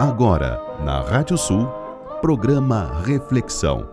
Agora, 0.00 0.62
na 0.84 1.00
Rádio 1.00 1.36
Sul, 1.36 1.66
programa 2.20 3.02
Reflexão. 3.04 3.90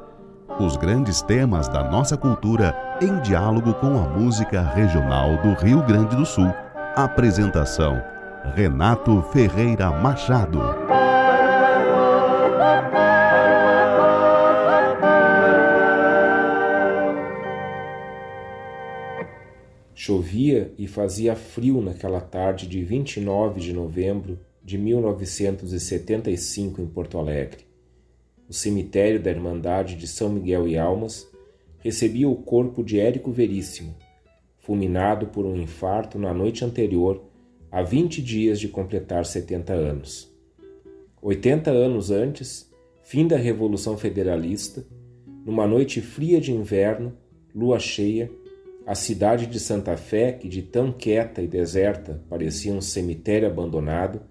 Os 0.60 0.78
grandes 0.78 1.24
temas 1.24 1.68
da 1.68 1.84
nossa 1.84 2.16
cultura 2.16 2.78
em 3.02 3.20
diálogo 3.22 3.74
com 3.74 3.98
a 3.98 4.08
música 4.08 4.62
regional 4.62 5.36
do 5.38 5.54
Rio 5.54 5.84
Grande 5.84 6.16
do 6.16 6.24
Sul. 6.24 6.54
Apresentação: 6.96 8.00
Renato 8.54 9.20
Ferreira 9.34 9.90
Machado. 9.90 10.60
Chovia 19.96 20.72
e 20.78 20.86
fazia 20.86 21.36
frio 21.36 21.82
naquela 21.82 22.22
tarde 22.22 22.68
de 22.68 22.84
29 22.84 23.60
de 23.60 23.74
novembro 23.74 24.38
de 24.66 24.78
1975 24.80 26.82
em 26.82 26.88
Porto 26.88 27.20
Alegre. 27.20 27.68
O 28.50 28.54
cemitério 28.54 29.22
da 29.22 29.30
Irmandade 29.30 29.96
de 29.96 30.08
São 30.08 30.28
Miguel 30.28 30.68
e 30.68 30.76
Almas 30.76 31.30
recebia 31.78 32.28
o 32.28 32.36
corpo 32.36 32.84
de 32.84 33.00
Érico 33.00 33.32
Veríssimo, 33.32 33.96
fulminado 34.58 35.28
por 35.28 35.46
um 35.46 35.56
infarto 35.56 36.18
na 36.18 36.34
noite 36.34 36.66
anterior, 36.66 37.24
a 37.72 37.84
20 37.84 38.24
dias 38.24 38.60
de 38.60 38.68
completar 38.68 39.24
70 39.24 39.72
anos. 39.72 40.34
80 41.22 41.70
anos 41.70 42.10
antes, 42.10 42.68
fim 43.04 43.28
da 43.28 43.38
Revolução 43.38 43.96
Federalista, 43.96 44.84
numa 45.46 45.68
noite 45.68 46.02
fria 46.02 46.42
de 46.42 46.52
inverno, 46.52 47.16
lua 47.54 47.78
cheia, 47.78 48.32
a 48.84 48.96
cidade 48.96 49.46
de 49.46 49.60
Santa 49.60 49.96
Fé, 49.96 50.32
que 50.32 50.50
de 50.50 50.64
tão 50.64 50.92
quieta 50.92 51.44
e 51.44 51.48
deserta 51.48 52.24
parecia 52.28 52.74
um 52.74 52.82
cemitério 52.82 53.48
abandonado, 53.48 54.22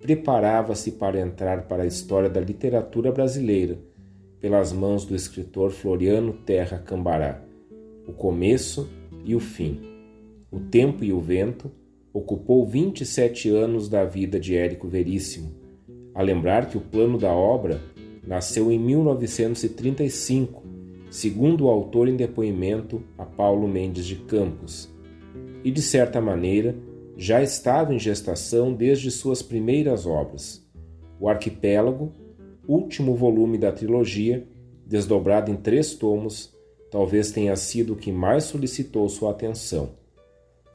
preparava-se 0.00 0.92
para 0.92 1.20
entrar 1.20 1.66
para 1.66 1.82
a 1.82 1.86
história 1.86 2.28
da 2.28 2.40
literatura 2.40 3.10
brasileira 3.10 3.78
pelas 4.40 4.72
mãos 4.72 5.04
do 5.04 5.14
escritor 5.14 5.70
Floriano 5.70 6.32
Terra 6.32 6.78
Cambará. 6.78 7.42
O 8.06 8.12
começo 8.12 8.88
e 9.24 9.34
o 9.34 9.40
fim. 9.40 9.80
O 10.50 10.60
tempo 10.60 11.02
e 11.02 11.12
o 11.12 11.20
vento 11.20 11.70
ocupou 12.12 12.66
27 12.66 13.50
anos 13.50 13.88
da 13.88 14.04
vida 14.04 14.38
de 14.38 14.56
Érico 14.56 14.86
Veríssimo. 14.86 15.54
A 16.14 16.22
lembrar 16.22 16.68
que 16.68 16.78
o 16.78 16.80
plano 16.80 17.18
da 17.18 17.32
obra 17.32 17.80
nasceu 18.26 18.70
em 18.70 18.78
1935 18.78 20.66
segundo 21.10 21.64
o 21.64 21.68
autor 21.68 22.08
em 22.08 22.16
depoimento 22.16 23.02
a 23.16 23.24
Paulo 23.24 23.66
Mendes 23.66 24.04
de 24.04 24.16
Campos, 24.16 24.88
e 25.64 25.70
de 25.70 25.80
certa 25.80 26.20
maneira 26.20 26.74
já 27.16 27.42
estava 27.42 27.94
em 27.94 27.98
gestação 27.98 28.72
desde 28.72 29.10
suas 29.10 29.42
primeiras 29.42 30.06
obras. 30.06 30.62
O 31.18 31.28
Arquipélago, 31.28 32.12
último 32.68 33.14
volume 33.14 33.56
da 33.56 33.72
trilogia, 33.72 34.46
desdobrado 34.84 35.50
em 35.50 35.56
três 35.56 35.94
tomos, 35.94 36.54
talvez 36.90 37.30
tenha 37.30 37.56
sido 37.56 37.94
o 37.94 37.96
que 37.96 38.12
mais 38.12 38.44
solicitou 38.44 39.08
sua 39.08 39.30
atenção. 39.30 39.90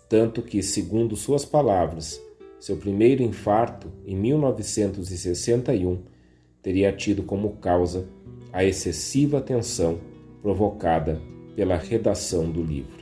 Tanto 0.09 0.42
que, 0.42 0.61
segundo 0.61 1.16
suas 1.16 1.45
palavras, 1.45 2.22
seu 2.59 2.76
primeiro 2.76 3.23
infarto, 3.23 3.92
em 4.05 4.16
1961, 4.16 6.00
teria 6.61 6.92
tido 6.92 7.23
como 7.23 7.58
causa 7.58 8.08
a 8.52 8.64
excessiva 8.64 9.39
tensão 9.39 10.00
provocada 10.42 11.22
pela 11.55 11.78
redação 11.78 12.52
do 12.52 12.61
livro. 12.61 13.02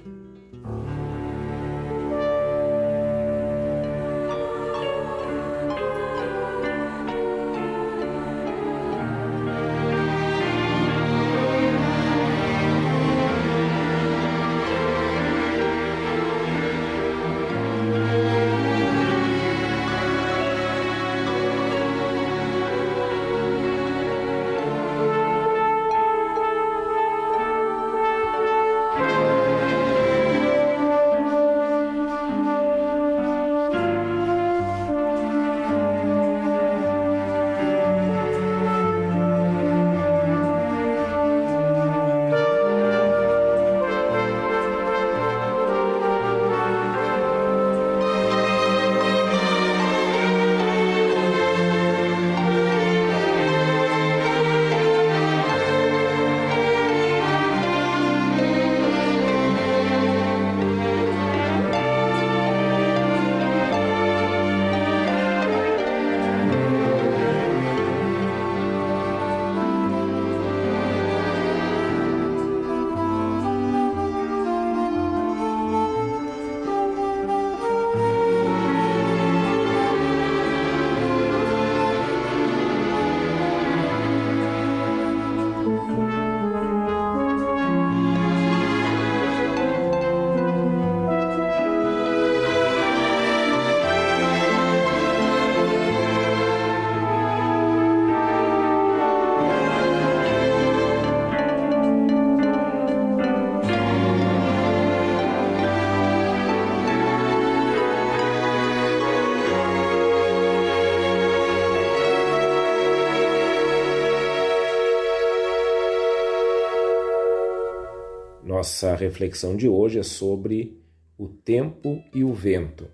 Nossa 118.69 118.96
reflexão 118.96 119.57
de 119.57 119.68
hoje 119.68 119.97
é 119.97 120.03
sobre 120.03 120.80
o 121.18 121.28
tempo 121.28 122.03
e 122.13 122.24
o 122.24 122.31
vento. 122.31 122.88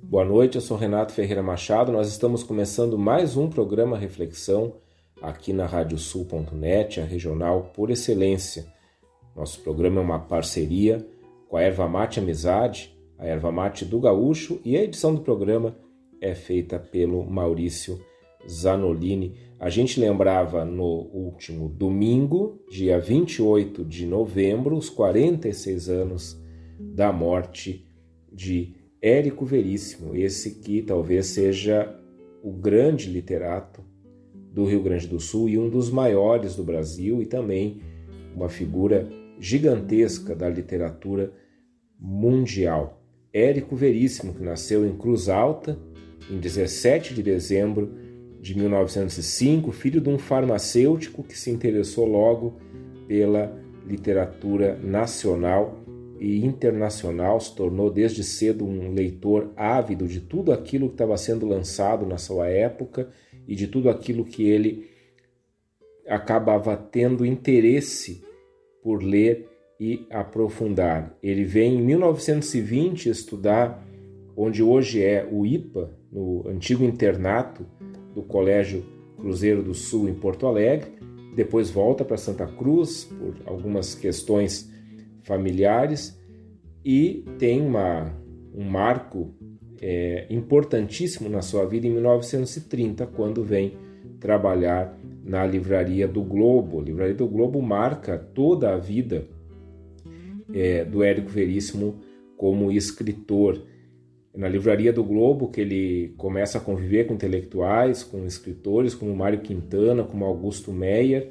Boa 0.00 0.24
noite, 0.24 0.54
eu 0.54 0.60
sou 0.60 0.76
Renato 0.76 1.12
Ferreira 1.12 1.42
Machado. 1.42 1.90
Nós 1.90 2.08
estamos 2.08 2.44
começando 2.44 2.96
mais 2.96 3.36
um 3.36 3.50
programa 3.50 3.98
Reflexão 3.98 4.76
aqui 5.20 5.52
na 5.52 5.66
radiosul.net, 5.66 7.00
a 7.00 7.04
regional 7.04 7.72
por 7.74 7.90
excelência. 7.90 8.64
Nosso 9.34 9.60
programa 9.60 10.00
é 10.00 10.04
uma 10.04 10.20
parceria 10.20 11.04
com 11.48 11.56
a 11.56 11.62
Erva 11.62 11.88
Mate 11.88 12.20
Amizade, 12.20 12.96
a 13.18 13.26
Erva 13.26 13.50
Mate 13.50 13.84
do 13.84 13.98
Gaúcho, 13.98 14.60
e 14.64 14.76
a 14.76 14.84
edição 14.84 15.12
do 15.12 15.22
programa 15.22 15.76
é 16.20 16.32
feita 16.32 16.78
pelo 16.78 17.24
Maurício 17.24 18.00
Zanolini. 18.48 19.36
A 19.58 19.70
gente 19.70 20.00
lembrava 20.00 20.64
no 20.64 21.08
último 21.12 21.68
domingo, 21.68 22.60
dia 22.68 22.98
28 22.98 23.84
de 23.84 24.04
novembro, 24.06 24.76
os 24.76 24.90
46 24.90 25.88
anos 25.88 26.42
da 26.78 27.12
morte 27.12 27.86
de 28.32 28.74
Érico 29.00 29.44
Veríssimo, 29.44 30.16
esse 30.16 30.56
que 30.56 30.82
talvez 30.82 31.26
seja 31.26 31.94
o 32.42 32.52
grande 32.52 33.08
literato 33.08 33.82
do 34.52 34.64
Rio 34.64 34.82
Grande 34.82 35.06
do 35.06 35.20
Sul 35.20 35.48
e 35.48 35.58
um 35.58 35.68
dos 35.68 35.90
maiores 35.90 36.56
do 36.56 36.64
Brasil 36.64 37.22
e 37.22 37.26
também 37.26 37.80
uma 38.34 38.48
figura 38.48 39.08
gigantesca 39.38 40.34
da 40.34 40.48
literatura 40.48 41.32
mundial. 41.98 43.02
Érico 43.32 43.74
Veríssimo, 43.74 44.34
que 44.34 44.42
nasceu 44.42 44.86
em 44.86 44.96
Cruz 44.96 45.28
Alta 45.28 45.78
em 46.30 46.38
17 46.38 47.14
de 47.14 47.22
dezembro 47.22 48.03
de 48.44 48.54
1905, 48.58 49.72
filho 49.72 50.02
de 50.02 50.10
um 50.10 50.18
farmacêutico 50.18 51.22
que 51.22 51.36
se 51.36 51.50
interessou 51.50 52.04
logo 52.04 52.60
pela 53.08 53.58
literatura 53.86 54.78
nacional 54.82 55.80
e 56.20 56.44
internacional, 56.44 57.40
se 57.40 57.56
tornou 57.56 57.90
desde 57.90 58.22
cedo 58.22 58.66
um 58.66 58.92
leitor 58.92 59.50
ávido 59.56 60.06
de 60.06 60.20
tudo 60.20 60.52
aquilo 60.52 60.88
que 60.88 60.94
estava 60.94 61.16
sendo 61.16 61.46
lançado 61.46 62.04
na 62.04 62.18
sua 62.18 62.46
época 62.48 63.08
e 63.48 63.54
de 63.54 63.66
tudo 63.66 63.88
aquilo 63.88 64.26
que 64.26 64.46
ele 64.46 64.90
acabava 66.06 66.76
tendo 66.76 67.24
interesse 67.24 68.22
por 68.82 69.02
ler 69.02 69.48
e 69.80 70.06
aprofundar. 70.10 71.16
Ele 71.22 71.44
vem 71.44 71.76
em 71.76 71.82
1920 71.82 73.08
estudar 73.08 73.82
onde 74.36 74.62
hoje 74.62 75.02
é 75.02 75.26
o 75.32 75.46
IPA, 75.46 75.96
no 76.12 76.46
antigo 76.46 76.84
internato 76.84 77.66
do 78.14 78.22
Colégio 78.22 78.84
Cruzeiro 79.16 79.62
do 79.62 79.74
Sul 79.74 80.08
em 80.08 80.14
Porto 80.14 80.46
Alegre, 80.46 80.92
depois 81.34 81.70
volta 81.70 82.04
para 82.04 82.16
Santa 82.16 82.46
Cruz 82.46 83.04
por 83.04 83.34
algumas 83.46 83.94
questões 83.94 84.70
familiares 85.22 86.18
e 86.84 87.24
tem 87.38 87.60
uma, 87.60 88.14
um 88.54 88.64
marco 88.64 89.34
é, 89.80 90.26
importantíssimo 90.30 91.28
na 91.28 91.42
sua 91.42 91.64
vida 91.64 91.86
em 91.86 91.90
1930, 91.90 93.06
quando 93.08 93.42
vem 93.42 93.76
trabalhar 94.20 94.98
na 95.24 95.44
Livraria 95.46 96.06
do 96.06 96.22
Globo. 96.22 96.80
A 96.80 96.84
Livraria 96.84 97.14
do 97.14 97.26
Globo 97.26 97.60
marca 97.60 98.18
toda 98.18 98.74
a 98.74 98.78
vida 98.78 99.26
é, 100.52 100.84
do 100.84 101.02
Érico 101.02 101.28
Veríssimo 101.28 101.96
como 102.36 102.70
escritor. 102.70 103.62
Na 104.34 104.48
Livraria 104.48 104.92
do 104.92 105.04
Globo 105.04 105.48
que 105.48 105.60
ele 105.60 106.14
começa 106.16 106.58
a 106.58 106.60
conviver 106.60 107.06
com 107.06 107.14
intelectuais, 107.14 108.02
com 108.02 108.26
escritores 108.26 108.94
como 108.94 109.14
Mário 109.14 109.40
Quintana, 109.40 110.02
como 110.02 110.24
Augusto 110.24 110.72
Meyer, 110.72 111.30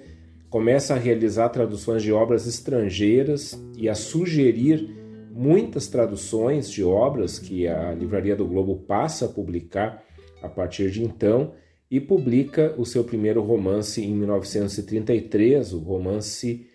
começa 0.50 0.94
a 0.94 0.98
realizar 0.98 1.50
traduções 1.50 2.02
de 2.02 2.14
obras 2.14 2.48
estrangeiras 2.48 3.60
e 3.76 3.90
a 3.90 3.96
sugerir 3.96 4.88
muitas 5.32 5.88
traduções 5.88 6.72
de 6.72 6.84
obras 6.84 7.40
que 7.40 7.68
a 7.68 7.92
Livraria 7.92 8.36
do 8.36 8.46
Globo 8.46 8.78
passa 8.78 9.26
a 9.26 9.30
publicar 9.30 10.04
a 10.42 10.48
partir 10.48 10.92
de 10.92 11.04
então 11.04 11.54
e 11.90 12.00
publica 12.00 12.74
o 12.78 12.86
seu 12.86 13.04
primeiro 13.04 13.42
romance 13.42 14.04
em 14.04 14.14
1933, 14.14 15.74
o 15.74 15.80
romance 15.80 16.68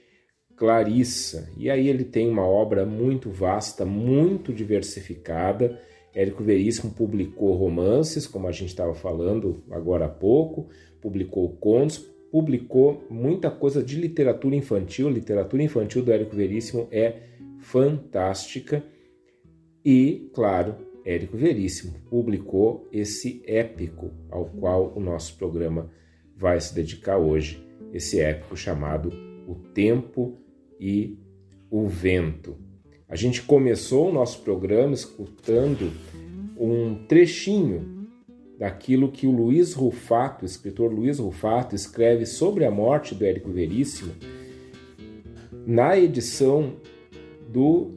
Clarissa. 0.57 1.49
E 1.57 1.71
aí 1.71 1.89
ele 1.89 2.05
tem 2.05 2.29
uma 2.29 2.45
obra 2.45 2.85
muito 2.85 3.31
vasta, 3.31 3.85
muito 3.85 4.53
diversificada. 4.53 5.81
Érico 6.15 6.43
Veríssimo 6.43 6.93
publicou 6.93 7.55
romances, 7.55 8.27
como 8.27 8.47
a 8.47 8.53
gente 8.53 8.69
estava 8.69 8.95
falando 8.95 9.63
agora 9.71 10.07
há 10.07 10.09
pouco, 10.09 10.69
publicou 11.01 11.51
contos, 11.57 11.99
publicou 12.31 13.07
muita 13.11 13.51
coisa 13.51 13.83
de 13.83 13.97
literatura 13.97 14.57
infantil. 14.57 15.09
A 15.09 15.13
literatura 15.13 15.63
infantil 15.63 16.03
do 16.03 16.13
Érico 16.13 16.37
Veríssimo 16.37 16.89
é 16.91 17.23
fantástica. 17.59 18.85
E, 19.85 20.31
claro, 20.35 20.77
Érico 21.05 21.37
Veríssimo 21.37 21.95
publicou 22.11 22.89
esse 22.93 23.43
épico 23.47 24.11
ao 24.31 24.47
qual 24.47 24.93
o 24.95 25.01
nosso 25.01 25.37
programa 25.37 25.91
vai 26.37 26.61
se 26.61 26.75
dedicar 26.75 27.19
hoje, 27.19 27.67
esse 27.93 28.21
épico 28.21 28.57
chamado 28.57 29.11
O 29.47 29.55
Tempo 29.55 30.39
e 30.79 31.19
o 31.71 31.87
vento. 31.87 32.68
A 33.09 33.17
gente 33.17 33.41
começou 33.43 34.11
o 34.11 34.13
nosso 34.13 34.43
programa 34.43 34.93
escutando 34.93 35.91
um 36.59 36.95
trechinho 37.07 38.07
daquilo 38.59 39.11
que 39.11 39.27
o 39.27 39.31
Luiz 39.31 39.73
Rufato, 39.73 40.45
o 40.45 40.47
escritor 40.47 40.93
Luiz 40.93 41.19
Rufato, 41.19 41.75
escreve 41.75 42.27
sobre 42.27 42.67
a 42.67 42.71
morte 42.71 43.15
do 43.15 43.25
Érico 43.25 43.51
Veríssimo 43.51 44.13
na 45.67 45.99
edição 45.99 46.75
do, 47.49 47.93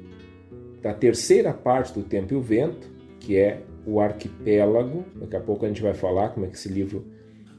da 0.82 0.94
terceira 0.94 1.52
parte 1.54 1.94
do 1.94 2.04
Tempo 2.04 2.34
e 2.34 2.38
o 2.38 2.42
Vento, 2.42 2.90
que 3.20 3.36
é 3.36 3.64
o 3.86 4.00
Arquipélago. 4.00 5.04
Daqui 5.16 5.36
a 5.36 5.42
pouco 5.42 5.66
a 5.66 5.68
gente 5.68 5.82
vai 5.82 5.94
falar 5.94 6.30
como 6.30 6.46
é 6.46 6.50
que 6.50 6.56
esse 6.56 6.70
livro, 6.70 7.06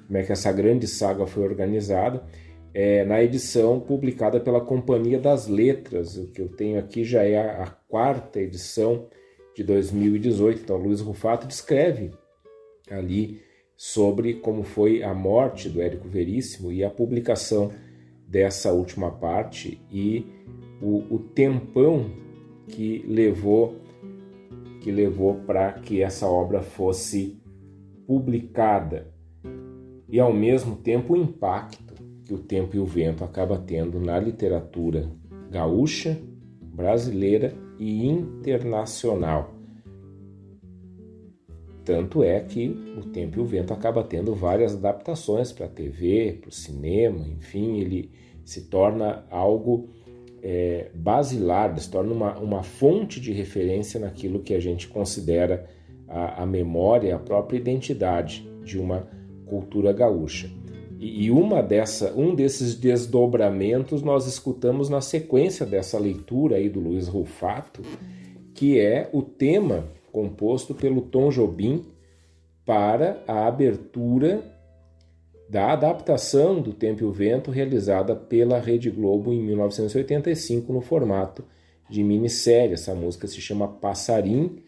como 0.06 0.16
é 0.16 0.22
que 0.22 0.32
essa 0.32 0.50
grande 0.52 0.86
saga 0.86 1.26
foi 1.26 1.44
organizada 1.44 2.24
é, 2.74 3.04
na 3.04 3.22
edição 3.22 3.80
publicada 3.80 4.40
pela 4.40 4.60
Companhia 4.60 5.18
das 5.18 5.46
Letras. 5.46 6.16
O 6.16 6.28
que 6.28 6.40
eu 6.40 6.48
tenho 6.48 6.78
aqui 6.78 7.04
já 7.04 7.22
é 7.22 7.36
a, 7.36 7.64
a 7.64 7.66
quarta 7.70 8.40
edição 8.40 9.08
de 9.54 9.62
2018. 9.62 10.62
Então, 10.62 10.76
Luiz 10.76 11.00
Rufato 11.00 11.46
descreve 11.46 12.10
ali 12.90 13.40
sobre 13.76 14.34
como 14.34 14.62
foi 14.62 15.02
a 15.02 15.12
morte 15.12 15.68
do 15.68 15.82
Érico 15.82 16.08
Veríssimo 16.08 16.70
e 16.70 16.84
a 16.84 16.90
publicação 16.90 17.72
dessa 18.26 18.72
última 18.72 19.10
parte 19.10 19.80
e 19.90 20.24
o, 20.80 21.14
o 21.14 21.18
tempão 21.18 22.10
que 22.68 23.04
levou 23.06 23.76
que 24.80 24.90
levou 24.90 25.34
para 25.46 25.72
que 25.74 26.02
essa 26.02 26.26
obra 26.26 26.60
fosse 26.60 27.40
publicada 28.06 29.12
e 30.08 30.18
ao 30.18 30.32
mesmo 30.32 30.76
tempo 30.76 31.14
o 31.14 31.16
impacto 31.16 31.81
que 32.32 32.34
o 32.34 32.38
tempo 32.38 32.76
e 32.76 32.78
o 32.78 32.86
vento 32.86 33.22
acaba 33.22 33.58
tendo 33.58 34.00
na 34.00 34.18
literatura 34.18 35.10
gaúcha, 35.50 36.18
brasileira 36.60 37.52
e 37.78 38.06
internacional. 38.06 39.54
Tanto 41.84 42.22
é 42.22 42.40
que 42.40 42.68
o 42.96 43.02
tempo 43.02 43.38
e 43.38 43.42
o 43.42 43.44
vento 43.44 43.74
acaba 43.74 44.02
tendo 44.02 44.34
várias 44.34 44.74
adaptações 44.74 45.52
para 45.52 45.66
a 45.66 45.68
TV, 45.68 46.38
para 46.40 46.48
o 46.48 46.52
cinema, 46.52 47.26
enfim, 47.28 47.80
ele 47.80 48.10
se 48.44 48.62
torna 48.68 49.24
algo 49.30 49.88
é, 50.42 50.90
basilar, 50.94 51.78
se 51.78 51.90
torna 51.90 52.12
uma, 52.12 52.38
uma 52.38 52.62
fonte 52.62 53.20
de 53.20 53.32
referência 53.32 54.00
naquilo 54.00 54.40
que 54.40 54.54
a 54.54 54.60
gente 54.60 54.88
considera 54.88 55.68
a, 56.08 56.42
a 56.42 56.46
memória, 56.46 57.14
a 57.14 57.18
própria 57.18 57.58
identidade 57.58 58.48
de 58.64 58.78
uma 58.78 59.06
cultura 59.44 59.92
gaúcha. 59.92 60.61
E 61.04 61.32
uma 61.32 61.60
dessa, 61.60 62.14
um 62.14 62.32
desses 62.32 62.76
desdobramentos 62.76 64.02
nós 64.02 64.24
escutamos 64.28 64.88
na 64.88 65.00
sequência 65.00 65.66
dessa 65.66 65.98
leitura 65.98 66.54
aí 66.54 66.68
do 66.68 66.78
Luiz 66.78 67.08
Rufato, 67.08 67.82
que 68.54 68.78
é 68.78 69.10
o 69.12 69.20
tema 69.20 69.88
composto 70.12 70.72
pelo 70.76 71.02
Tom 71.02 71.30
Jobim 71.30 71.84
para 72.64 73.20
a 73.26 73.48
abertura 73.48 74.44
da 75.50 75.72
adaptação 75.72 76.62
do 76.62 76.72
Tempo 76.72 77.02
e 77.02 77.04
o 77.04 77.10
Vento 77.10 77.50
realizada 77.50 78.14
pela 78.14 78.60
Rede 78.60 78.88
Globo 78.88 79.32
em 79.32 79.42
1985 79.42 80.72
no 80.72 80.80
formato 80.80 81.44
de 81.90 82.04
minissérie. 82.04 82.74
Essa 82.74 82.94
música 82.94 83.26
se 83.26 83.40
chama 83.40 83.66
Passarim 83.66 84.62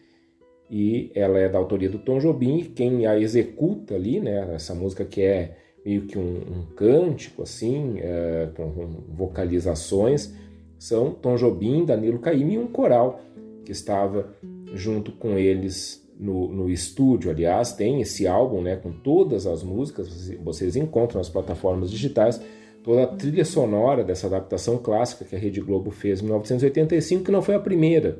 e 0.68 1.12
ela 1.14 1.38
é 1.38 1.48
da 1.48 1.58
autoria 1.58 1.88
do 1.88 2.00
Tom 2.00 2.18
Jobim. 2.18 2.72
Quem 2.74 3.06
a 3.06 3.16
executa 3.16 3.94
ali, 3.94 4.18
né, 4.18 4.52
essa 4.52 4.74
música 4.74 5.04
que 5.04 5.22
é 5.22 5.58
meio 5.84 6.02
que 6.02 6.18
um, 6.18 6.22
um 6.22 6.62
cântico, 6.74 7.42
assim, 7.42 7.96
é, 7.98 8.48
com 8.56 8.70
vocalizações, 9.08 10.32
são 10.78 11.10
Tom 11.10 11.36
Jobim, 11.36 11.84
Danilo 11.84 12.18
Caymmi 12.18 12.54
e 12.54 12.58
um 12.58 12.66
coral 12.66 13.20
que 13.64 13.72
estava 13.72 14.34
junto 14.72 15.12
com 15.12 15.38
eles 15.38 16.04
no, 16.18 16.48
no 16.48 16.70
estúdio. 16.70 17.30
Aliás, 17.30 17.72
tem 17.72 18.00
esse 18.00 18.26
álbum 18.26 18.62
né, 18.62 18.76
com 18.76 18.92
todas 18.92 19.46
as 19.46 19.62
músicas, 19.62 20.30
vocês 20.42 20.76
encontram 20.76 21.18
nas 21.18 21.28
plataformas 21.28 21.90
digitais, 21.90 22.40
toda 22.82 23.04
a 23.04 23.06
trilha 23.06 23.44
sonora 23.44 24.04
dessa 24.04 24.26
adaptação 24.26 24.78
clássica 24.78 25.24
que 25.24 25.36
a 25.36 25.38
Rede 25.38 25.60
Globo 25.60 25.90
fez 25.90 26.20
em 26.20 26.24
1985, 26.24 27.24
que 27.24 27.32
não 27.32 27.42
foi 27.42 27.54
a 27.54 27.60
primeira. 27.60 28.18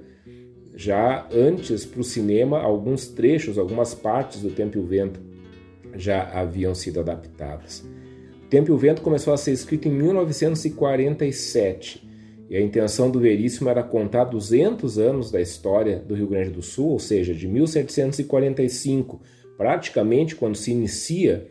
Já 0.75 1.29
antes, 1.33 1.85
para 1.85 2.01
o 2.01 2.05
cinema, 2.05 2.59
alguns 2.59 3.07
trechos, 3.07 3.59
algumas 3.59 3.95
partes 3.95 4.43
do 4.43 4.51
Tempo 4.51 4.77
e 4.77 4.81
o 4.81 4.87
Vento 4.87 5.21
já 5.97 6.31
haviam 6.33 6.75
sido 6.75 7.01
adaptadas. 7.01 7.85
O 8.45 8.49
Tempo 8.49 8.71
e 8.71 8.73
o 8.73 8.79
Vento 8.79 9.03
começou 9.03 9.33
a 9.33 9.37
ser 9.37 9.53
escrito 9.53 9.89
em 9.89 9.93
1947 9.93 12.15
e 12.49 12.57
a 12.57 12.61
intenção 12.61 13.11
do 13.11 13.19
Veríssimo 13.19 13.71
era 13.71 13.83
contar 13.83 14.25
200 14.25 14.99
anos 14.99 15.31
da 15.31 15.41
história 15.41 15.99
do 15.99 16.15
Rio 16.15 16.27
Grande 16.27 16.51
do 16.51 16.63
Sul, 16.63 16.91
ou 16.91 16.99
seja, 16.99 17.35
de 17.35 17.49
1745, 17.49 19.21
praticamente 19.57 20.37
quando 20.37 20.57
se 20.57 20.71
inicia 20.71 21.51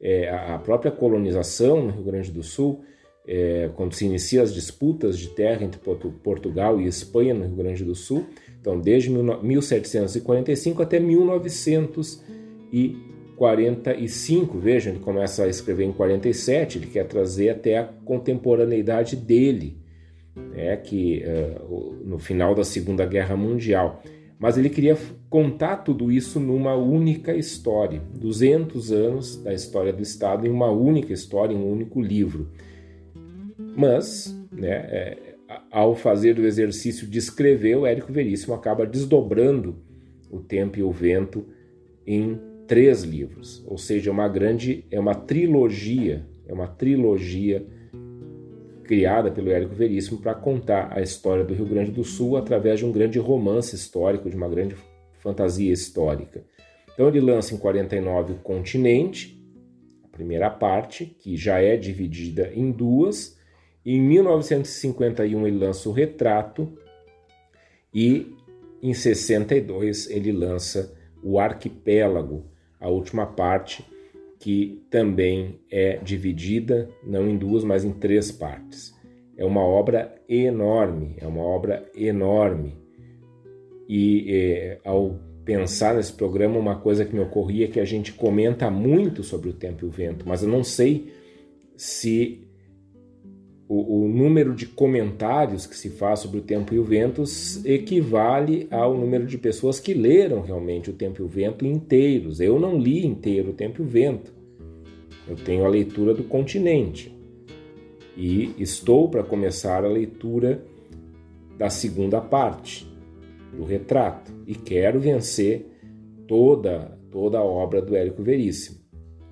é, 0.00 0.28
a 0.28 0.58
própria 0.58 0.92
colonização 0.92 1.82
no 1.82 1.92
Rio 1.92 2.04
Grande 2.04 2.30
do 2.30 2.42
Sul, 2.42 2.84
é, 3.26 3.70
quando 3.74 3.94
se 3.94 4.04
inicia 4.04 4.42
as 4.42 4.52
disputas 4.52 5.18
de 5.18 5.28
terra 5.28 5.64
entre 5.64 5.80
Portugal 6.22 6.78
e 6.78 6.86
Espanha 6.86 7.32
no 7.32 7.46
Rio 7.46 7.56
Grande 7.56 7.82
do 7.82 7.94
Sul. 7.94 8.26
Então, 8.60 8.78
desde 8.78 9.10
1745 9.10 10.82
até 10.82 11.00
1900 11.00 12.22
e 12.70 12.98
45, 13.36 14.58
vejam, 14.58 14.92
ele 14.92 15.02
começa 15.02 15.44
a 15.44 15.48
escrever 15.48 15.84
em 15.84 15.92
47, 15.92 16.78
ele 16.78 16.86
quer 16.86 17.06
trazer 17.06 17.50
até 17.50 17.78
a 17.78 17.84
contemporaneidade 17.84 19.16
dele, 19.16 19.78
né, 20.36 20.76
que 20.76 21.22
uh, 21.24 21.96
no 22.04 22.18
final 22.18 22.54
da 22.54 22.64
Segunda 22.64 23.04
Guerra 23.04 23.36
Mundial. 23.36 24.02
Mas 24.38 24.58
ele 24.58 24.68
queria 24.68 24.96
contar 25.30 25.78
tudo 25.78 26.12
isso 26.12 26.38
numa 26.38 26.74
única 26.74 27.34
história, 27.34 28.02
200 28.14 28.92
anos 28.92 29.36
da 29.36 29.54
história 29.54 29.92
do 29.92 30.02
Estado 30.02 30.46
em 30.46 30.50
uma 30.50 30.70
única 30.70 31.12
história, 31.12 31.54
em 31.54 31.58
um 31.58 31.70
único 31.70 32.00
livro. 32.00 32.50
Mas, 33.76 34.36
né, 34.52 34.68
é, 34.70 35.18
ao 35.70 35.94
fazer 35.94 36.38
o 36.38 36.46
exercício 36.46 37.06
de 37.06 37.18
escrever, 37.18 37.76
o 37.76 37.86
Érico 37.86 38.12
Veríssimo 38.12 38.54
acaba 38.54 38.86
desdobrando 38.86 39.76
o 40.30 40.40
tempo 40.40 40.78
e 40.78 40.82
o 40.82 40.90
vento 40.90 41.46
em 42.06 42.38
três 42.66 43.02
livros, 43.02 43.64
ou 43.66 43.78
seja, 43.78 44.10
uma 44.10 44.28
grande 44.28 44.84
é 44.90 44.98
uma 44.98 45.14
trilogia, 45.14 46.26
é 46.46 46.52
uma 46.52 46.66
trilogia 46.66 47.66
criada 48.84 49.30
pelo 49.30 49.50
Érico 49.50 49.74
Veríssimo 49.74 50.20
para 50.20 50.34
contar 50.34 50.92
a 50.92 51.00
história 51.00 51.42
do 51.42 51.54
Rio 51.54 51.66
Grande 51.66 51.90
do 51.90 52.04
Sul 52.04 52.36
através 52.36 52.78
de 52.78 52.84
um 52.84 52.92
grande 52.92 53.18
romance 53.18 53.74
histórico, 53.74 54.28
de 54.28 54.36
uma 54.36 54.48
grande 54.48 54.76
fantasia 55.18 55.72
histórica. 55.72 56.44
Então 56.92 57.08
ele 57.08 57.20
lança 57.20 57.54
em 57.54 57.58
49 57.58 58.34
o 58.34 58.36
Continente, 58.36 59.42
a 60.04 60.08
primeira 60.08 60.50
parte, 60.50 61.06
que 61.06 61.36
já 61.36 61.60
é 61.60 61.76
dividida 61.76 62.52
em 62.54 62.70
duas. 62.70 63.38
Em 63.84 64.00
1951 64.00 65.46
ele 65.46 65.58
lança 65.58 65.88
o 65.88 65.92
Retrato 65.92 66.72
e 67.92 68.34
em 68.82 68.94
62 68.94 70.10
ele 70.10 70.30
lança 70.30 70.94
o 71.22 71.38
Arquipélago, 71.38 72.44
a 72.84 72.88
última 72.90 73.26
parte, 73.26 73.82
que 74.38 74.82
também 74.90 75.58
é 75.70 75.96
dividida 75.96 76.90
não 77.02 77.26
em 77.26 77.36
duas, 77.38 77.64
mas 77.64 77.82
em 77.82 77.92
três 77.92 78.30
partes. 78.30 78.94
É 79.38 79.44
uma 79.44 79.62
obra 79.62 80.14
enorme, 80.28 81.16
é 81.18 81.26
uma 81.26 81.42
obra 81.42 81.90
enorme. 81.96 82.76
E 83.88 84.26
é, 84.28 84.78
ao 84.84 85.18
pensar 85.46 85.94
nesse 85.94 86.12
programa, 86.12 86.58
uma 86.58 86.76
coisa 86.76 87.06
que 87.06 87.14
me 87.14 87.20
ocorria 87.20 87.64
é 87.64 87.68
que 87.68 87.80
a 87.80 87.86
gente 87.86 88.12
comenta 88.12 88.70
muito 88.70 89.22
sobre 89.22 89.48
o 89.48 89.54
tempo 89.54 89.86
e 89.86 89.88
o 89.88 89.90
vento, 89.90 90.28
mas 90.28 90.42
eu 90.42 90.48
não 90.48 90.62
sei 90.62 91.10
se 91.76 92.43
o, 93.74 94.04
o, 94.04 94.08
número 94.08 94.54
de 94.54 94.66
comentários 94.66 95.66
que 95.66 95.76
se 95.76 95.90
faz 95.90 96.20
sobre 96.20 96.38
o 96.38 96.42
tempo 96.42 96.72
e 96.74 96.78
o 96.78 96.84
vento 96.84 97.24
equivale 97.64 98.68
ao 98.70 98.96
número 98.96 99.26
de 99.26 99.36
pessoas 99.36 99.80
que 99.80 99.92
leram 99.92 100.42
realmente 100.42 100.90
o 100.90 100.92
tempo 100.92 101.20
e 101.20 101.24
o 101.24 101.28
vento 101.28 101.66
inteiros. 101.66 102.40
Eu 102.40 102.60
não 102.60 102.78
li 102.78 103.04
inteiro 103.04 103.50
o 103.50 103.54
tempo 103.54 103.82
e 103.82 103.84
o 103.84 103.88
vento. 103.88 104.32
Eu 105.28 105.36
tenho 105.36 105.64
a 105.64 105.68
leitura 105.68 106.14
do 106.14 106.24
continente 106.24 107.12
e 108.16 108.54
estou 108.58 109.08
para 109.08 109.22
começar 109.22 109.84
a 109.84 109.88
leitura 109.88 110.62
da 111.58 111.68
segunda 111.70 112.20
parte 112.20 112.86
do 113.52 113.64
retrato 113.64 114.32
e 114.46 114.54
quero 114.54 115.00
vencer 115.00 115.66
toda 116.28 116.96
toda 117.10 117.38
a 117.38 117.44
obra 117.44 117.80
do 117.80 117.94
Érico 117.94 118.24
Veríssimo, 118.24 118.78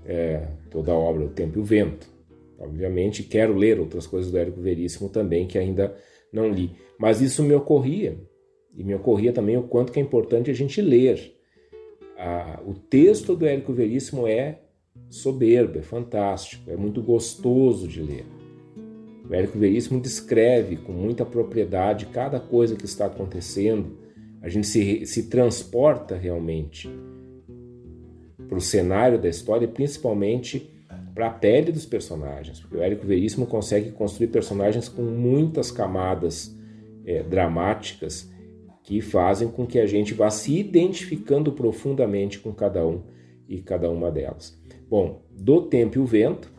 é, 0.04 0.46
toda 0.70 0.92
a 0.92 0.94
obra 0.94 1.24
O 1.24 1.28
Tempo 1.30 1.58
e 1.58 1.60
o 1.60 1.64
Vento. 1.64 2.11
Obviamente, 2.62 3.24
quero 3.24 3.56
ler 3.56 3.80
outras 3.80 4.06
coisas 4.06 4.30
do 4.30 4.38
Érico 4.38 4.60
Veríssimo 4.60 5.08
também, 5.08 5.46
que 5.46 5.58
ainda 5.58 5.96
não 6.32 6.48
li. 6.48 6.70
Mas 6.98 7.20
isso 7.20 7.42
me 7.42 7.52
ocorria, 7.54 8.16
e 8.76 8.84
me 8.84 8.94
ocorria 8.94 9.32
também 9.32 9.56
o 9.56 9.64
quanto 9.64 9.92
que 9.92 9.98
é 9.98 10.02
importante 10.02 10.50
a 10.50 10.54
gente 10.54 10.80
ler. 10.80 11.36
Ah, 12.16 12.60
o 12.64 12.72
texto 12.72 13.34
do 13.34 13.44
Érico 13.44 13.72
Veríssimo 13.72 14.26
é 14.26 14.60
soberbo, 15.10 15.78
é 15.78 15.82
fantástico, 15.82 16.70
é 16.70 16.76
muito 16.76 17.02
gostoso 17.02 17.88
de 17.88 18.00
ler. 18.00 18.24
O 19.28 19.34
Érico 19.34 19.58
Veríssimo 19.58 20.00
descreve 20.00 20.76
com 20.76 20.92
muita 20.92 21.24
propriedade 21.24 22.06
cada 22.06 22.38
coisa 22.38 22.76
que 22.76 22.84
está 22.84 23.06
acontecendo. 23.06 23.98
A 24.40 24.48
gente 24.48 24.66
se, 24.66 25.04
se 25.06 25.28
transporta 25.28 26.16
realmente 26.16 26.88
para 28.48 28.58
o 28.58 28.60
cenário 28.60 29.18
da 29.18 29.28
história, 29.28 29.66
principalmente 29.66 30.70
para 31.14 31.26
a 31.26 31.30
pele 31.30 31.72
dos 31.72 31.84
personagens, 31.84 32.60
porque 32.60 32.76
o 32.76 32.82
Érico 32.82 33.06
Veríssimo 33.06 33.46
consegue 33.46 33.90
construir 33.90 34.28
personagens 34.28 34.88
com 34.88 35.02
muitas 35.02 35.70
camadas 35.70 36.56
é, 37.04 37.22
dramáticas 37.22 38.30
que 38.82 39.00
fazem 39.00 39.48
com 39.48 39.66
que 39.66 39.78
a 39.78 39.86
gente 39.86 40.14
vá 40.14 40.30
se 40.30 40.58
identificando 40.58 41.52
profundamente 41.52 42.38
com 42.38 42.52
cada 42.52 42.86
um 42.86 43.02
e 43.48 43.60
cada 43.60 43.90
uma 43.90 44.10
delas. 44.10 44.58
Bom, 44.88 45.22
do 45.30 45.62
Tempo 45.62 45.98
e 45.98 46.00
o 46.00 46.06
Vento, 46.06 46.50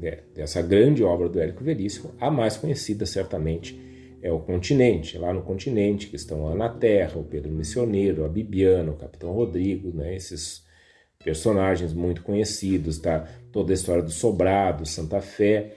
né, 0.00 0.18
dessa 0.34 0.62
grande 0.62 1.02
obra 1.02 1.28
do 1.28 1.40
Érico 1.40 1.64
Veríssimo, 1.64 2.12
a 2.20 2.30
mais 2.30 2.56
conhecida 2.56 3.04
certamente 3.04 3.78
é 4.22 4.32
o 4.32 4.38
Continente. 4.38 5.18
Lá 5.18 5.32
no 5.32 5.42
Continente 5.42 6.06
que 6.06 6.16
estão 6.16 6.48
a 6.48 6.52
Ana 6.52 6.68
Terra, 6.68 7.18
o 7.18 7.24
Pedro 7.24 7.52
Missioneiro, 7.52 8.24
a 8.24 8.28
Bibiana, 8.28 8.90
o 8.90 8.96
Capitão 8.96 9.32
Rodrigo, 9.32 9.92
né, 9.94 10.14
esses 10.14 10.66
personagens 11.28 11.92
muito 11.92 12.22
conhecidos, 12.22 12.98
tá? 12.98 13.28
Toda 13.52 13.70
a 13.70 13.74
história 13.74 14.02
do 14.02 14.10
Sobrado, 14.10 14.86
Santa 14.86 15.20
Fé. 15.20 15.76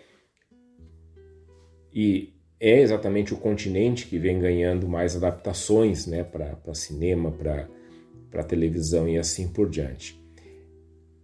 E 1.93 2.33
é 2.57 2.79
exatamente 2.79 3.33
o 3.33 3.37
continente 3.37 4.07
que 4.07 4.17
vem 4.17 4.39
ganhando 4.39 4.87
mais 4.87 5.13
adaptações 5.13 6.07
né, 6.07 6.23
para 6.23 6.73
cinema, 6.73 7.31
para 7.31 8.43
televisão 8.45 9.09
e 9.09 9.17
assim 9.17 9.49
por 9.49 9.69
diante. 9.69 10.17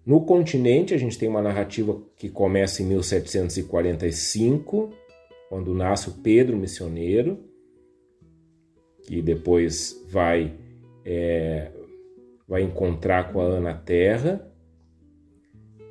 No 0.06 0.26
continente, 0.26 0.94
a 0.94 0.98
gente 0.98 1.18
tem 1.18 1.30
uma 1.30 1.42
narrativa 1.42 1.98
que 2.18 2.28
começa 2.28 2.84
em 2.84 2.88
1745, 2.88 4.92
quando 5.48 5.74
nasce 5.74 6.10
o 6.10 6.16
Pedro 6.16 6.58
Missioneiro, 6.58 7.40
que 9.04 9.22
depois 9.22 10.04
vai 10.10 10.54
é, 11.06 11.72
vai 12.48 12.64
encontrar 12.64 13.32
com 13.32 13.42
a 13.42 13.46
Ana 13.46 13.74
Terra, 13.74 14.48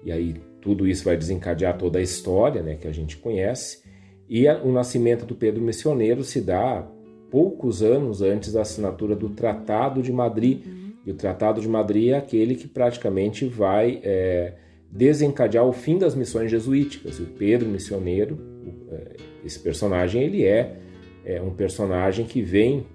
e 0.04 0.10
aí 0.10 0.34
tudo 0.60 0.86
isso 0.86 1.04
vai 1.04 1.16
desencadear 1.16 1.76
toda 1.76 1.98
a 1.98 2.02
história 2.02 2.62
né, 2.62 2.76
que 2.76 2.88
a 2.88 2.92
gente 2.92 3.16
conhece. 3.16 3.84
E 4.28 4.48
a, 4.48 4.60
o 4.62 4.72
nascimento 4.72 5.24
do 5.24 5.34
Pedro 5.34 5.62
Missioneiro 5.62 6.24
se 6.24 6.40
dá 6.40 6.86
poucos 7.30 7.82
anos 7.82 8.22
antes 8.22 8.52
da 8.52 8.62
assinatura 8.62 9.14
do 9.14 9.28
Tratado 9.28 10.02
de 10.02 10.12
Madrid. 10.12 10.64
E 11.04 11.10
o 11.10 11.14
Tratado 11.14 11.60
de 11.60 11.68
Madrid 11.68 12.08
é 12.10 12.16
aquele 12.16 12.56
que 12.56 12.66
praticamente 12.66 13.46
vai 13.46 14.00
é, 14.02 14.54
desencadear 14.90 15.64
o 15.64 15.72
fim 15.72 15.98
das 15.98 16.14
missões 16.14 16.50
jesuíticas. 16.50 17.18
E 17.18 17.22
o 17.22 17.26
Pedro 17.26 17.68
Missioneiro, 17.68 18.38
é, 18.90 19.16
esse 19.44 19.58
personagem, 19.58 20.22
ele 20.22 20.44
é, 20.44 20.76
é 21.24 21.40
um 21.40 21.50
personagem 21.50 22.26
que 22.26 22.42
vem 22.42 22.86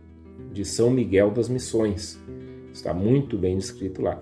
de 0.52 0.66
São 0.66 0.90
Miguel 0.90 1.32
das 1.32 1.48
Missões. 1.48 2.21
Está 2.74 2.94
muito 2.94 3.38
bem 3.38 3.58
descrito 3.58 4.02
lá. 4.02 4.22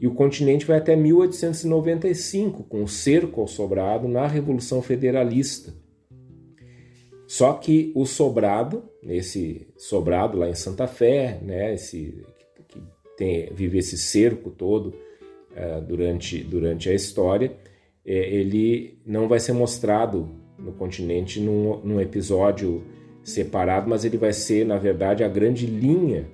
E 0.00 0.06
o 0.06 0.14
continente 0.14 0.66
vai 0.66 0.78
até 0.78 0.94
1895, 0.96 2.64
com 2.64 2.82
o 2.82 2.88
cerco 2.88 3.40
ao 3.40 3.46
sobrado 3.46 4.08
na 4.08 4.26
Revolução 4.26 4.82
Federalista. 4.82 5.72
Só 7.26 7.54
que 7.54 7.90
o 7.94 8.04
sobrado, 8.04 8.84
esse 9.02 9.66
sobrado 9.76 10.36
lá 10.36 10.48
em 10.48 10.54
Santa 10.54 10.86
Fé, 10.86 11.40
né, 11.42 11.74
esse, 11.74 12.22
que 12.68 12.82
tem, 13.16 13.50
vive 13.52 13.78
esse 13.78 13.96
cerco 13.96 14.50
todo 14.50 14.88
uh, 14.88 15.80
durante, 15.86 16.42
durante 16.42 16.88
a 16.90 16.94
história, 16.94 17.56
é, 18.04 18.12
ele 18.12 18.98
não 19.06 19.26
vai 19.26 19.40
ser 19.40 19.52
mostrado 19.52 20.28
no 20.58 20.72
continente 20.72 21.40
num, 21.40 21.80
num 21.82 22.00
episódio 22.00 22.84
separado, 23.22 23.88
mas 23.88 24.04
ele 24.04 24.18
vai 24.18 24.32
ser, 24.32 24.66
na 24.66 24.76
verdade, 24.76 25.24
a 25.24 25.28
grande 25.28 25.66
linha 25.66 26.26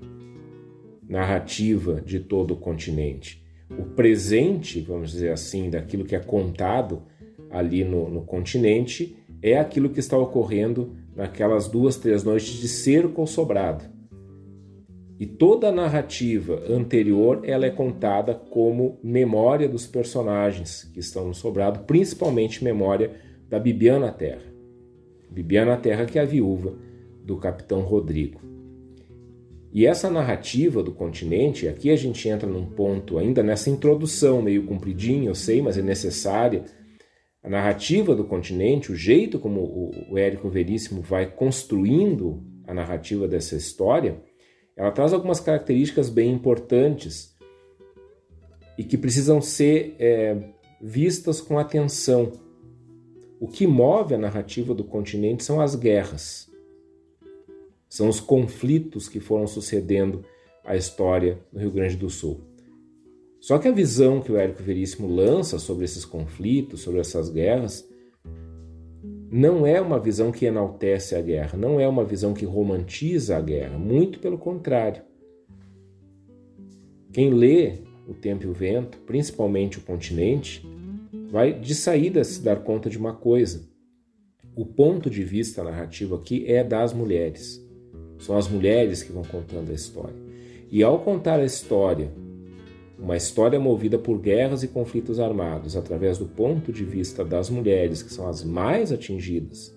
narrativa 1.10 2.00
de 2.00 2.20
todo 2.20 2.54
o 2.54 2.56
continente. 2.56 3.44
O 3.68 3.82
presente, 3.82 4.80
vamos 4.80 5.10
dizer 5.10 5.32
assim, 5.32 5.68
daquilo 5.68 6.04
que 6.04 6.14
é 6.14 6.20
contado 6.20 7.02
ali 7.50 7.82
no, 7.84 8.08
no 8.08 8.22
continente 8.22 9.16
é 9.42 9.58
aquilo 9.58 9.90
que 9.90 9.98
está 9.98 10.16
ocorrendo 10.16 10.94
naquelas 11.14 11.66
duas, 11.66 11.96
três 11.96 12.22
noites 12.22 12.60
de 12.60 12.68
cerco 12.68 13.20
ou 13.20 13.26
sobrado. 13.26 13.84
E 15.18 15.26
toda 15.26 15.68
a 15.68 15.72
narrativa 15.72 16.62
anterior 16.68 17.40
ela 17.44 17.66
é 17.66 17.70
contada 17.70 18.34
como 18.34 18.98
memória 19.02 19.68
dos 19.68 19.86
personagens 19.86 20.84
que 20.94 21.00
estão 21.00 21.26
no 21.26 21.34
sobrado, 21.34 21.80
principalmente 21.80 22.62
memória 22.62 23.16
da 23.48 23.58
Bibiana 23.58 24.12
Terra. 24.12 24.50
Bibiana 25.28 25.76
Terra 25.76 26.06
que 26.06 26.18
é 26.18 26.22
a 26.22 26.24
viúva 26.24 26.74
do 27.24 27.36
capitão 27.36 27.80
Rodrigo. 27.80 28.49
E 29.72 29.86
essa 29.86 30.10
narrativa 30.10 30.82
do 30.82 30.92
continente, 30.92 31.68
aqui 31.68 31.90
a 31.90 31.96
gente 31.96 32.28
entra 32.28 32.48
num 32.48 32.66
ponto 32.66 33.18
ainda 33.18 33.42
nessa 33.42 33.70
introdução 33.70 34.42
meio 34.42 34.66
compridinha, 34.66 35.28
eu 35.28 35.34
sei, 35.34 35.62
mas 35.62 35.78
é 35.78 35.82
necessária. 35.82 36.64
A 37.42 37.48
narrativa 37.48 38.14
do 38.14 38.24
continente, 38.24 38.90
o 38.90 38.96
jeito 38.96 39.38
como 39.38 39.92
o 40.10 40.18
Érico 40.18 40.48
Veríssimo 40.48 41.00
vai 41.00 41.26
construindo 41.26 42.42
a 42.66 42.74
narrativa 42.74 43.28
dessa 43.28 43.54
história, 43.54 44.20
ela 44.76 44.90
traz 44.90 45.12
algumas 45.12 45.38
características 45.38 46.08
bem 46.08 46.32
importantes 46.32 47.36
e 48.76 48.82
que 48.82 48.98
precisam 48.98 49.40
ser 49.40 49.94
é, 49.98 50.36
vistas 50.80 51.40
com 51.40 51.58
atenção. 51.58 52.32
O 53.38 53.46
que 53.46 53.66
move 53.66 54.14
a 54.14 54.18
narrativa 54.18 54.74
do 54.74 54.84
continente 54.84 55.44
são 55.44 55.60
as 55.60 55.74
guerras. 55.74 56.49
São 57.90 58.08
os 58.08 58.20
conflitos 58.20 59.08
que 59.08 59.18
foram 59.18 59.48
sucedendo 59.48 60.24
a 60.64 60.76
história 60.76 61.40
do 61.52 61.58
Rio 61.58 61.72
Grande 61.72 61.96
do 61.96 62.08
Sul. 62.08 62.40
Só 63.40 63.58
que 63.58 63.66
a 63.66 63.72
visão 63.72 64.20
que 64.20 64.30
o 64.30 64.36
Érico 64.36 64.62
Veríssimo 64.62 65.08
lança 65.08 65.58
sobre 65.58 65.84
esses 65.84 66.04
conflitos, 66.04 66.82
sobre 66.82 67.00
essas 67.00 67.28
guerras, 67.28 67.84
não 69.32 69.66
é 69.66 69.80
uma 69.80 69.98
visão 69.98 70.30
que 70.30 70.44
enaltece 70.44 71.16
a 71.16 71.20
guerra, 71.20 71.58
não 71.58 71.80
é 71.80 71.88
uma 71.88 72.04
visão 72.04 72.32
que 72.32 72.44
romantiza 72.44 73.36
a 73.36 73.40
guerra, 73.40 73.76
muito 73.76 74.20
pelo 74.20 74.38
contrário. 74.38 75.02
Quem 77.12 77.34
lê 77.34 77.78
O 78.06 78.14
Tempo 78.14 78.44
e 78.44 78.48
o 78.48 78.52
Vento, 78.52 78.98
principalmente 78.98 79.78
o 79.78 79.82
continente, 79.82 80.64
vai 81.28 81.58
de 81.58 81.74
saída 81.74 82.22
se 82.22 82.40
dar 82.40 82.62
conta 82.62 82.88
de 82.88 82.98
uma 82.98 83.14
coisa. 83.14 83.68
O 84.54 84.64
ponto 84.64 85.10
de 85.10 85.24
vista 85.24 85.64
narrativo 85.64 86.14
aqui 86.14 86.44
é 86.46 86.62
das 86.62 86.92
mulheres. 86.92 87.68
São 88.20 88.36
as 88.36 88.48
mulheres 88.48 89.02
que 89.02 89.12
vão 89.12 89.24
contando 89.24 89.70
a 89.70 89.74
história. 89.74 90.14
E 90.70 90.82
ao 90.82 91.00
contar 91.00 91.40
a 91.40 91.44
história, 91.44 92.12
uma 92.98 93.16
história 93.16 93.58
movida 93.58 93.98
por 93.98 94.18
guerras 94.18 94.62
e 94.62 94.68
conflitos 94.68 95.18
armados, 95.18 95.76
através 95.76 96.18
do 96.18 96.26
ponto 96.26 96.72
de 96.72 96.84
vista 96.84 97.24
das 97.24 97.50
mulheres, 97.50 98.02
que 98.02 98.12
são 98.12 98.28
as 98.28 98.44
mais 98.44 98.92
atingidas 98.92 99.74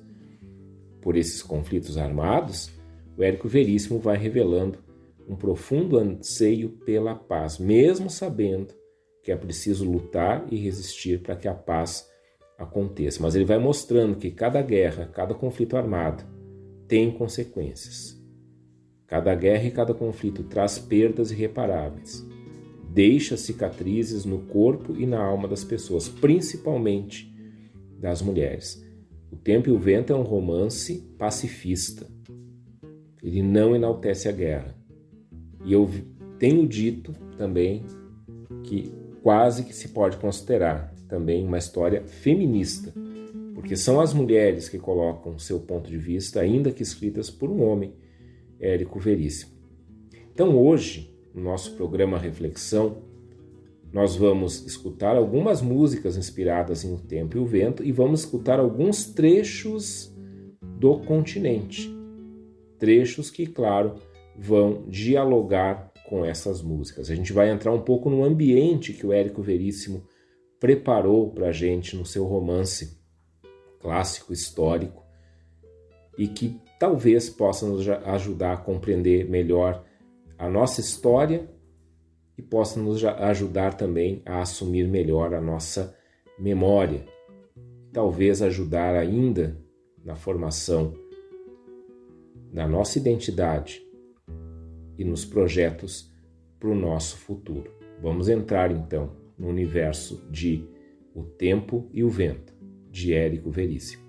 por 1.01 1.15
esses 1.17 1.41
conflitos 1.41 1.97
armados, 1.97 2.69
o 3.17 3.23
Érico 3.23 3.47
Veríssimo 3.47 3.99
vai 3.99 4.17
revelando 4.17 4.79
um 5.27 5.35
profundo 5.35 5.97
anseio 5.97 6.69
pela 6.69 7.15
paz, 7.15 7.57
mesmo 7.57 8.09
sabendo 8.09 8.73
que 9.23 9.31
é 9.31 9.35
preciso 9.35 9.89
lutar 9.89 10.45
e 10.51 10.57
resistir 10.57 11.21
para 11.21 11.35
que 11.35 11.47
a 11.47 11.53
paz 11.53 12.09
aconteça. 12.57 13.21
Mas 13.21 13.35
ele 13.35 13.45
vai 13.45 13.57
mostrando 13.57 14.17
que 14.17 14.31
cada 14.31 14.61
guerra, 14.61 15.05
cada 15.05 15.33
conflito 15.33 15.77
armado 15.77 16.23
tem 16.87 17.11
consequências. 17.11 18.22
Cada 19.13 19.35
guerra 19.35 19.65
e 19.65 19.69
cada 19.69 19.93
conflito 19.93 20.41
traz 20.41 20.79
perdas 20.79 21.29
irreparáveis. 21.29 22.27
Deixa 22.89 23.37
cicatrizes 23.37 24.25
no 24.25 24.39
corpo 24.39 24.95
e 24.97 25.05
na 25.05 25.23
alma 25.23 25.47
das 25.47 25.63
pessoas, 25.63 26.09
principalmente 26.09 27.31
das 27.99 28.23
mulheres. 28.23 28.83
O 29.31 29.35
Tempo 29.35 29.69
e 29.69 29.71
o 29.71 29.77
Vento 29.77 30.11
é 30.11 30.15
um 30.15 30.23
romance 30.23 31.13
pacifista. 31.15 32.07
Ele 33.21 33.43
não 33.43 33.75
enaltece 33.75 34.27
a 34.27 34.31
guerra. 34.31 34.75
E 35.63 35.71
eu 35.71 35.87
tenho 36.39 36.67
dito 36.67 37.13
também 37.37 37.85
que 38.63 38.91
quase 39.21 39.63
que 39.63 39.75
se 39.75 39.89
pode 39.89 40.17
considerar 40.17 40.91
também 41.07 41.45
uma 41.45 41.59
história 41.59 42.01
feminista, 42.03 42.91
porque 43.53 43.75
são 43.75 44.01
as 44.01 44.11
mulheres 44.11 44.67
que 44.67 44.79
colocam 44.79 45.37
seu 45.37 45.59
ponto 45.59 45.87
de 45.87 45.99
vista, 45.99 46.39
ainda 46.39 46.71
que 46.71 46.81
escritas 46.81 47.29
por 47.29 47.51
um 47.51 47.61
homem, 47.61 47.93
Érico 48.63 48.99
Veríssimo. 48.99 49.51
Então 50.33 50.57
hoje, 50.57 51.13
no 51.33 51.43
nosso 51.43 51.75
programa 51.75 52.17
Reflexão, 52.17 53.03
nós 53.91 54.15
vamos 54.15 54.65
escutar 54.65 55.15
algumas 55.15 55.61
músicas 55.61 56.17
inspiradas 56.17 56.83
em 56.83 56.93
O 56.93 56.97
Tempo 56.97 57.37
e 57.37 57.39
o 57.39 57.45
Vento 57.45 57.83
e 57.83 57.91
vamos 57.91 58.21
escutar 58.21 58.59
alguns 58.59 59.05
trechos 59.05 60.11
do 60.61 60.97
continente. 60.99 61.95
Trechos 62.79 63.29
que, 63.29 63.45
claro, 63.45 63.95
vão 64.35 64.85
dialogar 64.87 65.91
com 66.09 66.25
essas 66.25 66.61
músicas. 66.61 67.09
A 67.09 67.15
gente 67.15 67.31
vai 67.31 67.49
entrar 67.49 67.71
um 67.71 67.81
pouco 67.81 68.09
no 68.09 68.23
ambiente 68.23 68.93
que 68.93 69.05
o 69.05 69.13
Érico 69.13 69.41
Veríssimo 69.41 70.03
preparou 70.59 71.29
para 71.29 71.49
a 71.49 71.51
gente 71.51 71.95
no 71.95 72.05
seu 72.05 72.25
romance 72.25 72.97
clássico 73.79 74.33
histórico 74.33 75.03
e 76.17 76.27
que 76.27 76.59
talvez 76.83 77.29
possa 77.29 77.65
nos 77.65 77.87
ajudar 77.87 78.51
a 78.55 78.57
compreender 78.57 79.29
melhor 79.29 79.85
a 80.37 80.49
nossa 80.49 80.81
história 80.81 81.49
e 82.37 82.41
possa 82.41 82.77
nos 82.77 83.05
ajudar 83.05 83.75
também 83.75 84.21
a 84.25 84.41
assumir 84.41 84.85
melhor 84.89 85.33
a 85.33 85.39
nossa 85.39 85.97
memória. 86.37 87.05
Talvez 87.93 88.41
ajudar 88.41 88.95
ainda 88.95 89.57
na 90.03 90.17
formação 90.17 90.93
da 92.51 92.67
nossa 92.67 92.99
identidade 92.99 93.81
e 94.97 95.05
nos 95.05 95.23
projetos 95.23 96.13
para 96.59 96.67
o 96.67 96.75
nosso 96.75 97.15
futuro. 97.15 97.71
Vamos 98.01 98.27
entrar 98.27 98.71
então 98.71 99.15
no 99.37 99.47
universo 99.47 100.21
de 100.29 100.67
O 101.15 101.23
Tempo 101.23 101.87
e 101.93 102.03
o 102.03 102.09
Vento, 102.09 102.53
de 102.91 103.13
Érico 103.13 103.49
Veríssimo. 103.49 104.02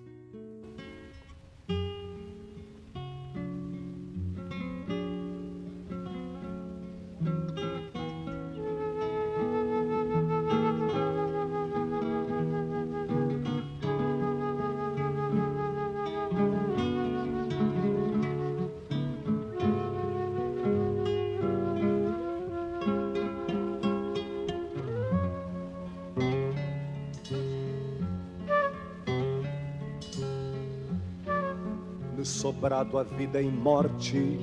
Sobrado 32.84 32.98
a 32.98 33.02
vida 33.02 33.40
em 33.40 33.50
morte 33.50 34.38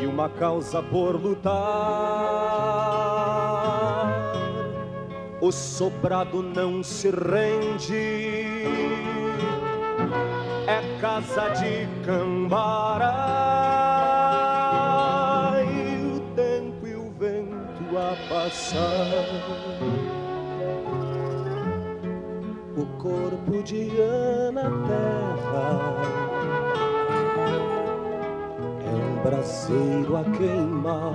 e 0.00 0.06
uma 0.06 0.28
causa 0.28 0.82
por 0.82 1.16
lutar. 1.16 1.54
O 5.40 5.50
sobrado 5.52 6.42
não 6.42 6.82
se 6.82 7.10
rende, 7.10 8.44
é 10.66 10.98
casa 11.00 11.48
de 11.50 11.86
cambará 12.04 13.14
e 15.64 16.16
o 16.16 16.20
tempo 16.34 16.86
e 16.86 16.94
o 16.94 17.10
vento 17.12 17.96
a 17.96 18.16
passar 18.28 20.07
corpo 23.08 23.62
de 23.62 23.90
Ana 24.00 24.64
Terra. 24.86 25.68
É 28.84 28.94
um 28.94 29.22
braseiro 29.22 30.16
a 30.16 30.24
queimar 30.24 31.14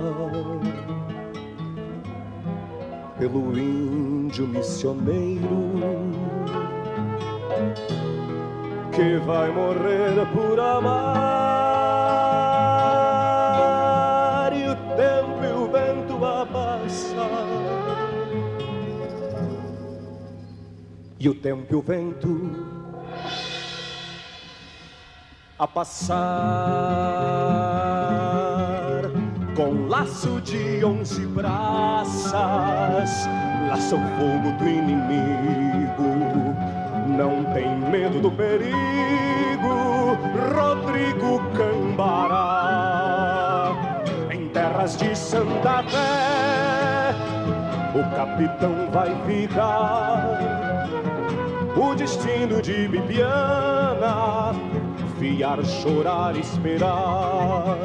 pelo 3.18 3.56
índio 3.56 4.48
missioneiro 4.48 5.72
que 8.92 9.16
vai 9.18 9.50
morrer 9.52 10.26
por 10.34 10.58
amar 10.58 11.63
e 21.24 21.28
o 21.28 21.34
tempo 21.34 21.72
e 21.72 21.76
o 21.76 21.80
vento 21.80 22.50
a 25.58 25.66
passar 25.66 26.14
com 29.56 29.88
laço 29.88 30.38
de 30.42 30.84
onze 30.84 31.24
braças, 31.28 32.34
laça 33.70 33.96
o 33.96 34.00
fogo 34.18 34.52
do 34.58 34.68
inimigo, 34.68 36.02
não 37.16 37.42
tem 37.54 37.74
medo 37.90 38.20
do 38.20 38.30
perigo, 38.30 38.74
Rodrigo 40.54 41.40
Cambará, 41.56 42.92
em 44.30 44.46
terras 44.50 44.94
de 44.98 45.16
Santa 45.16 45.82
Fé, 45.84 47.14
o 47.94 48.02
capitão 48.14 48.90
vai 48.90 49.08
ficar 49.24 50.53
o 51.76 51.94
destino 51.94 52.62
de 52.62 52.88
Bibiana, 52.88 54.54
fiar, 55.18 55.64
chorar, 55.64 56.36
esperar. 56.36 57.76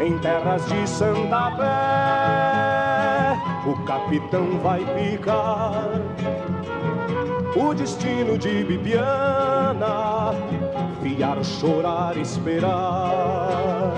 Em 0.00 0.18
terras 0.18 0.66
de 0.66 0.88
Santa 0.88 1.50
Fé, 1.56 3.36
o 3.68 3.74
capitão 3.84 4.58
vai 4.62 4.80
picar. 4.94 5.90
O 7.54 7.74
destino 7.74 8.38
de 8.38 8.64
Bibiana, 8.64 10.32
fiar, 11.02 11.44
chorar, 11.44 12.16
esperar. 12.16 13.92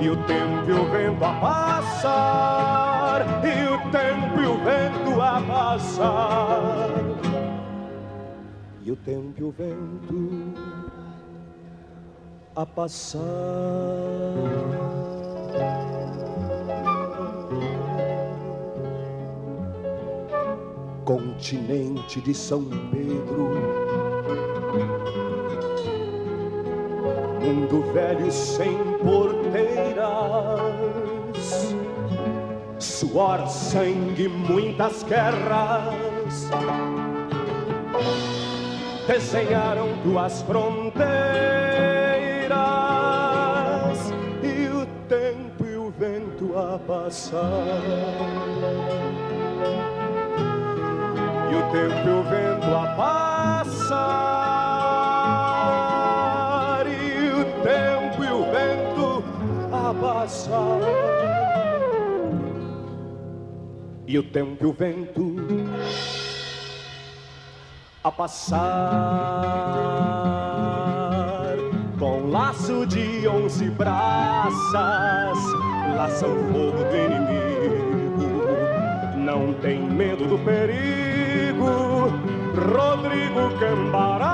E 0.00 0.10
o 0.10 0.16
tempo 0.24 0.68
e 0.68 0.72
o 0.72 0.90
vento 0.90 1.24
a 1.24 1.32
passar, 1.40 3.22
e 3.42 3.66
o 3.72 3.78
tempo 3.90 4.40
e 4.42 4.46
o 4.46 4.58
vento 4.58 5.22
a 5.22 5.40
passar 5.40 7.05
e 8.86 8.92
o 8.92 8.96
tempo 8.96 9.34
e 9.40 9.42
o 9.42 9.50
vento 9.50 10.54
a 12.54 12.64
passar. 12.64 13.20
continente 21.04 22.20
de 22.20 22.34
São 22.34 22.64
Pedro. 22.90 23.50
Mundo 27.40 27.92
velho 27.92 28.30
sem 28.32 28.76
porteiras, 29.04 30.02
suor, 32.78 33.46
sangue, 33.48 34.28
muitas 34.28 35.04
guerras 35.04 35.94
desenharam 39.06 39.88
duas 40.02 40.42
fronteiras 40.42 41.06
e 44.42 44.68
o 44.68 44.84
tempo 45.08 45.64
e 45.64 45.76
o 45.76 45.90
vento 45.90 46.58
a 46.58 46.78
passar. 46.78 47.44
E 51.50 51.54
o 51.54 51.62
tempo 51.70 52.08
e 52.08 52.10
o 52.10 52.22
vento 52.24 52.74
a 52.74 52.86
passar 52.96 54.16
e 56.88 57.30
o 57.30 57.44
tempo 57.62 58.24
e 58.24 58.30
o 58.30 58.44
vento 58.50 59.24
a 59.72 59.94
passar. 59.94 60.80
E 64.08 64.18
o 64.18 64.22
tempo 64.22 64.64
e 64.64 64.66
o 64.66 64.72
vento 64.72 65.36
a 68.06 68.12
passar 68.12 68.62
com 71.98 72.30
laço 72.30 72.86
de 72.86 73.26
onze 73.26 73.68
braças, 73.70 74.62
laçam 75.96 76.36
fogo 76.52 76.84
do 76.84 76.96
inimigo. 76.96 78.46
Não 79.16 79.54
tem 79.54 79.80
medo 79.80 80.24
do 80.24 80.38
perigo, 80.38 82.12
Rodrigo 82.54 83.50
Cambará, 83.58 84.28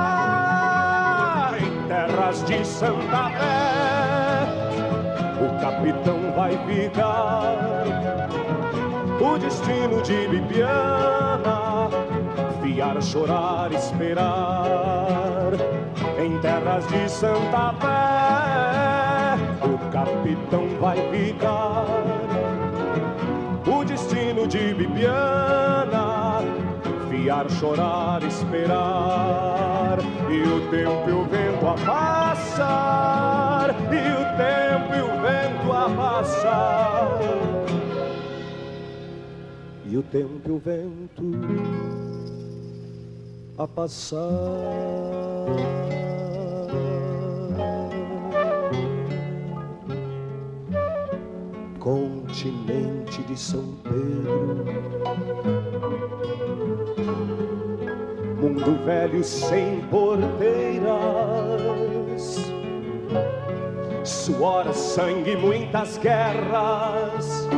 em 1.59 1.89
terras 1.89 2.45
de 2.45 2.67
Santa 2.67 3.31
Fé. 3.31 4.49
O 5.41 5.49
capitão 5.63 6.21
vai 6.37 6.59
ficar, 6.67 8.29
o 9.19 9.39
destino 9.39 10.03
de 10.03 10.29
Bibiana 10.29 11.62
fiar, 12.73 13.03
chorar, 13.03 13.73
esperar 13.73 15.53
em 16.19 16.39
terras 16.41 16.87
de 16.89 17.09
Santa 17.09 17.75
Fé. 17.81 19.37
O 19.67 19.79
capitão 19.91 20.67
vai 20.81 20.97
ficar, 21.11 21.87
o 23.67 23.85
destino 23.85 24.47
de 24.47 24.75
Bibiana, 24.75 26.41
fiar, 27.11 27.51
chorar, 27.51 28.23
esperar 28.23 29.99
e 30.31 30.43
o 30.43 30.71
tempo 30.71 31.09
e 31.09 31.13
o 31.13 31.25
vento 31.25 31.67
a 31.67 31.75
passar, 31.87 33.71
e 33.91 34.13
o 34.13 34.25
tempo 34.37 34.95
e 34.95 35.03
o 35.03 35.21
vento 35.21 35.73
a 35.73 35.91
passar. 35.91 37.19
E 39.85 39.97
o 39.97 40.03
tempo 40.03 40.41
e 40.47 40.51
o 40.51 40.59
vento 40.59 42.22
a 43.59 43.67
passar. 43.67 44.19
Continente 51.79 53.23
de 53.25 53.37
São 53.37 53.75
Pedro, 53.83 54.65
mundo 58.41 58.85
velho 58.85 59.25
sem 59.25 59.81
porteiras, 59.91 60.87
suor, 64.05 64.73
sangue, 64.73 65.37
muitas 65.37 65.99
guerras. 65.99 67.49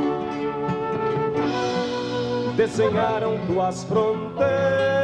Desenharam 2.57 3.38
tuas 3.46 3.85
fronteiras 3.85 5.03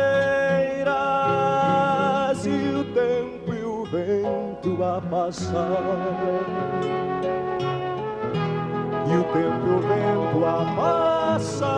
vento 3.90 4.82
a 4.82 5.00
passar. 5.00 5.60
E 9.06 9.16
o 9.16 9.24
tempo 9.24 9.66
o 9.66 9.80
vento 9.80 10.44
a 10.46 10.64
passar. 10.76 11.70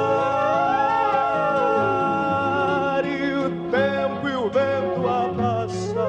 E 3.06 3.34
o 3.34 3.50
tempo 3.70 4.28
e 4.28 4.36
o 4.36 4.50
vento 4.50 5.08
a 5.08 5.32
passar. 5.36 6.02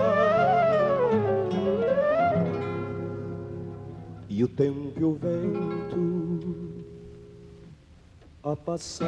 E 4.30 4.44
o 4.44 4.48
tempo 4.48 5.00
e 5.00 5.04
o 5.04 5.13
vento 5.13 6.13
a 8.44 8.56
passar 8.58 9.08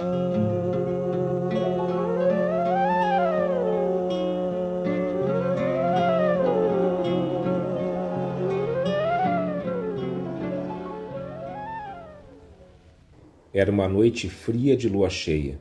Era 13.57 13.71
uma 13.71 13.87
noite 13.87 14.29
fria 14.29 14.75
de 14.75 14.89
lua 14.89 15.09
cheia. 15.09 15.57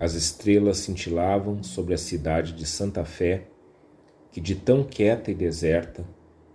As 0.00 0.14
estrelas 0.14 0.78
cintilavam 0.78 1.62
sobre 1.62 1.92
a 1.92 1.98
cidade 1.98 2.54
de 2.54 2.64
Santa 2.64 3.04
Fé, 3.04 3.42
que 4.30 4.40
de 4.40 4.54
tão 4.54 4.82
quieta 4.82 5.30
e 5.30 5.34
deserta 5.34 6.02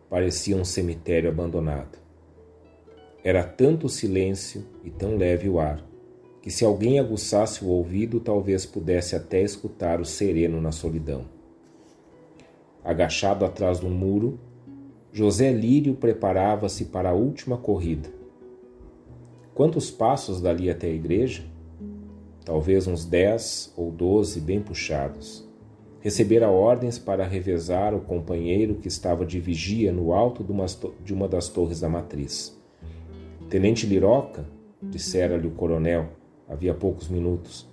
parecia 0.10 0.58
um 0.58 0.66
cemitério 0.66 1.30
abandonado. 1.30 2.00
Era 3.24 3.44
tanto 3.44 3.86
o 3.86 3.90
silêncio 3.90 4.66
e 4.84 4.90
tão 4.90 5.18
leve 5.18 5.48
o 5.48 5.60
ar, 5.60 5.86
que 6.42 6.50
se 6.50 6.66
alguém 6.66 7.00
aguçasse 7.00 7.64
o 7.64 7.68
ouvido, 7.68 8.20
talvez 8.20 8.66
pudesse 8.66 9.16
até 9.16 9.44
escutar 9.44 10.02
o 10.02 10.06
sereno 10.06 10.60
na 10.60 10.72
solidão. 10.72 11.26
Agachado 12.84 13.46
atrás 13.46 13.80
do 13.80 13.88
muro, 13.88 14.40
José 15.14 15.52
Lírio 15.52 15.94
preparava-se 15.94 16.86
para 16.86 17.10
a 17.10 17.14
última 17.14 17.56
corrida 17.56 18.17
Quantos 19.58 19.90
passos 19.90 20.40
dali 20.40 20.70
até 20.70 20.86
a 20.86 20.94
igreja? 20.94 21.44
Talvez 22.46 22.86
uns 22.86 23.04
dez 23.06 23.74
ou 23.76 23.92
doze 23.92 24.40
bem 24.40 24.62
puxados. 24.62 25.50
Recebera 26.00 26.48
ordens 26.48 27.00
para 27.00 27.26
revezar 27.26 27.96
o 27.96 28.02
companheiro 28.02 28.76
que 28.76 28.88
estava 28.88 29.26
de 29.26 29.40
vigia 29.40 29.92
no 29.92 30.14
alto 30.14 30.46
de 31.04 31.12
uma 31.12 31.28
das 31.28 31.50
torres 31.50 31.80
da 31.80 31.90
matriz. 31.90 32.56
Tenente 33.50 33.88
Liroca, 33.88 34.46
dissera-lhe 34.80 35.48
o 35.48 35.56
coronel, 35.56 36.10
havia 36.48 36.76
poucos 36.76 37.10
minutos, 37.10 37.68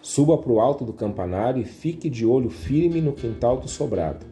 suba 0.00 0.38
para 0.38 0.52
o 0.52 0.60
alto 0.60 0.84
do 0.84 0.92
campanário 0.92 1.60
e 1.60 1.64
fique 1.64 2.08
de 2.08 2.24
olho 2.24 2.50
firme 2.50 3.00
no 3.00 3.12
quintal 3.12 3.58
do 3.58 3.66
sobrado. 3.66 4.24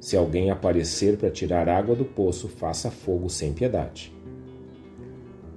Se 0.00 0.16
alguém 0.16 0.50
aparecer 0.50 1.18
para 1.18 1.30
tirar 1.30 1.68
água 1.68 1.94
do 1.94 2.06
poço, 2.06 2.48
faça 2.48 2.90
fogo 2.90 3.28
sem 3.28 3.52
piedade. 3.52 4.16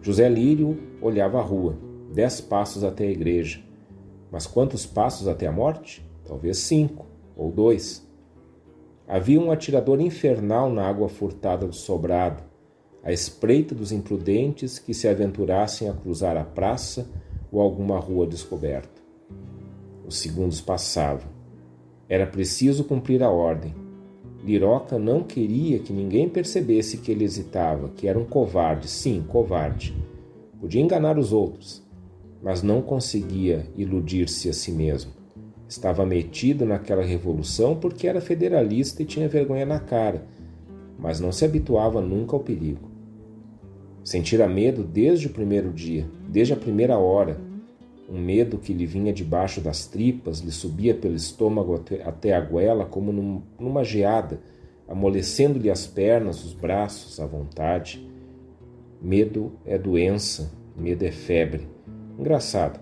José 0.02 0.28
Lírio 0.28 0.80
olhava 1.00 1.38
a 1.38 1.44
rua, 1.44 1.78
dez 2.12 2.42
passos 2.42 2.84
até 2.84 3.06
a 3.06 3.12
igreja. 3.12 3.62
Mas 4.32 4.48
quantos 4.48 4.84
passos 4.84 5.28
até 5.28 5.46
a 5.46 5.52
morte? 5.52 6.04
Talvez 6.26 6.58
cinco 6.58 7.06
ou 7.36 7.52
dois. 7.52 8.08
Havia 9.08 9.40
um 9.40 9.52
atirador 9.52 10.02
infernal 10.02 10.72
na 10.72 10.88
água 10.88 11.08
furtada 11.08 11.68
do 11.68 11.76
sobrado, 11.76 12.42
à 13.04 13.12
espreita 13.12 13.76
dos 13.76 13.92
imprudentes 13.92 14.80
que 14.80 14.94
se 14.94 15.08
aventurassem 15.08 15.88
a 15.88 15.94
cruzar 15.94 16.36
a 16.36 16.44
praça 16.44 17.08
ou 17.52 17.62
alguma 17.62 18.00
rua 18.00 18.26
descoberta. 18.26 19.02
Os 20.04 20.18
segundos 20.18 20.62
passavam. 20.62 21.30
Era 22.10 22.26
preciso 22.26 22.84
cumprir 22.86 23.22
a 23.22 23.30
ordem. 23.30 23.76
Liroca 24.44 24.98
não 24.98 25.24
queria 25.24 25.80
que 25.80 25.94
ninguém 25.94 26.28
percebesse 26.28 26.98
que 26.98 27.12
ele 27.12 27.24
hesitava, 27.24 27.90
que 27.90 28.08
era 28.08 28.18
um 28.18 28.26
covarde, 28.26 28.88
sim, 28.88 29.24
covarde. 29.28 29.96
Podia 30.60 30.82
enganar 30.82 31.18
os 31.18 31.32
outros, 31.32 31.84
mas 32.42 32.64
não 32.64 32.82
conseguia 32.82 33.68
iludir-se 33.76 34.50
a 34.50 34.54
si 34.54 34.72
mesmo. 34.72 35.12
Estava 35.68 36.06
metido 36.06 36.66
naquela 36.66 37.04
revolução 37.04 37.76
porque 37.76 38.08
era 38.08 38.20
federalista 38.20 39.04
e 39.04 39.06
tinha 39.06 39.30
vergonha 39.30 39.66
na 39.66 39.80
cara, 39.80 40.26
mas 40.98 41.20
não 41.20 41.32
se 41.32 41.46
habituava 41.46 42.02
nunca 42.02 42.36
ao 42.36 42.44
perigo. 42.44 42.90
Sentira 44.04 44.48
medo 44.48 44.84
desde 44.84 45.28
o 45.28 45.30
primeiro 45.30 45.72
dia, 45.72 46.10
desde 46.28 46.54
a 46.54 46.58
primeira 46.58 46.98
hora, 46.98 47.40
um 48.12 48.20
medo 48.20 48.58
que 48.58 48.74
lhe 48.74 48.86
vinha 48.86 49.14
debaixo 49.14 49.62
das 49.62 49.86
tripas, 49.86 50.40
lhe 50.40 50.52
subia 50.52 50.94
pelo 50.94 51.16
estômago 51.16 51.82
até 52.04 52.34
a 52.34 52.42
goela 52.42 52.84
como 52.84 53.14
num, 53.14 53.42
numa 53.58 53.86
geada, 53.86 54.42
amolecendo-lhe 54.86 55.72
as 55.72 55.88
pernas, 55.88 56.44
os 56.44 56.54
braços, 56.54 57.22
à 57.22 57.26
vontade. 57.26 58.06
Medo 59.02 59.54
é 59.66 59.78
doença, 59.78 60.52
medo 60.76 61.06
é 61.06 61.12
febre. 61.12 61.70
Engraçado, 62.20 62.82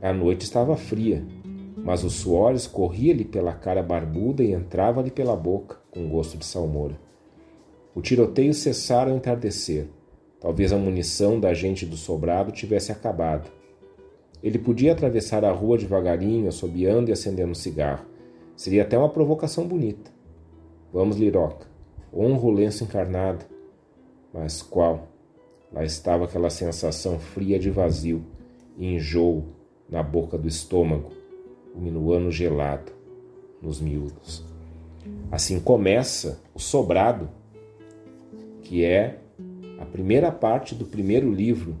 a 0.00 0.12
noite 0.12 0.42
estava 0.42 0.76
fria, 0.76 1.26
mas 1.76 2.04
o 2.04 2.10
suor 2.10 2.54
escorria-lhe 2.54 3.24
pela 3.24 3.52
cara 3.52 3.82
barbuda 3.82 4.44
e 4.44 4.52
entrava-lhe 4.52 5.10
pela 5.10 5.34
boca, 5.34 5.78
com 5.90 6.08
gosto 6.08 6.38
de 6.38 6.44
salmoura. 6.44 6.96
O 7.96 8.00
tiroteio 8.00 8.54
cessara 8.54 9.10
ao 9.10 9.16
entardecer. 9.16 9.88
Talvez 10.40 10.72
a 10.72 10.78
munição 10.78 11.40
da 11.40 11.52
gente 11.52 11.84
do 11.84 11.96
sobrado 11.96 12.52
tivesse 12.52 12.92
acabado. 12.92 13.50
Ele 14.42 14.58
podia 14.58 14.92
atravessar 14.92 15.44
a 15.44 15.52
rua 15.52 15.78
devagarinho, 15.78 16.48
assobiando 16.48 17.10
e 17.10 17.12
acendendo 17.12 17.52
um 17.52 17.54
cigarro. 17.54 18.04
Seria 18.56 18.82
até 18.82 18.98
uma 18.98 19.08
provocação 19.08 19.66
bonita. 19.66 20.10
Vamos, 20.92 21.16
Liroca. 21.16 21.66
Honra 22.12 22.46
o 22.46 22.50
lenço 22.50 22.84
encarnado. 22.84 23.44
Mas 24.32 24.60
qual? 24.62 25.08
Lá 25.72 25.84
estava 25.84 26.24
aquela 26.24 26.50
sensação 26.50 27.18
fria 27.18 27.58
de 27.58 27.70
vazio 27.70 28.22
e 28.76 28.94
enjoo 28.94 29.44
na 29.88 30.02
boca 30.02 30.36
do 30.36 30.48
estômago, 30.48 31.12
o 31.74 31.80
minuano 31.80 32.30
gelado 32.30 32.92
nos 33.60 33.80
miúdos. 33.80 34.44
Assim 35.30 35.60
começa 35.60 36.40
o 36.54 36.58
sobrado, 36.58 37.28
que 38.62 38.84
é 38.84 39.18
a 39.78 39.84
primeira 39.84 40.30
parte 40.30 40.74
do 40.74 40.84
primeiro 40.84 41.32
livro 41.32 41.76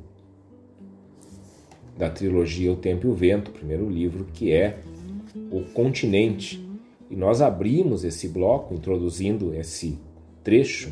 da 2.02 2.10
trilogia 2.10 2.72
O 2.72 2.74
Tempo 2.74 3.06
e 3.06 3.10
o 3.10 3.14
Vento, 3.14 3.52
o 3.52 3.54
primeiro 3.54 3.88
livro, 3.88 4.26
que 4.34 4.50
é 4.50 4.80
O 5.52 5.60
Continente. 5.72 6.60
E 7.08 7.14
nós 7.14 7.40
abrimos 7.40 8.02
esse 8.02 8.26
bloco 8.26 8.74
introduzindo 8.74 9.54
esse 9.54 10.00
trecho 10.42 10.90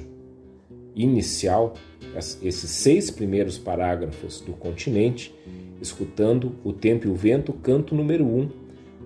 inicial, 0.94 1.74
esses 2.14 2.70
seis 2.70 3.10
primeiros 3.10 3.58
parágrafos 3.58 4.40
do 4.40 4.52
continente, 4.52 5.34
escutando 5.82 6.54
O 6.62 6.72
Tempo 6.72 7.08
e 7.08 7.10
o 7.10 7.14
Vento, 7.16 7.52
canto 7.54 7.92
número 7.92 8.24
um, 8.24 8.48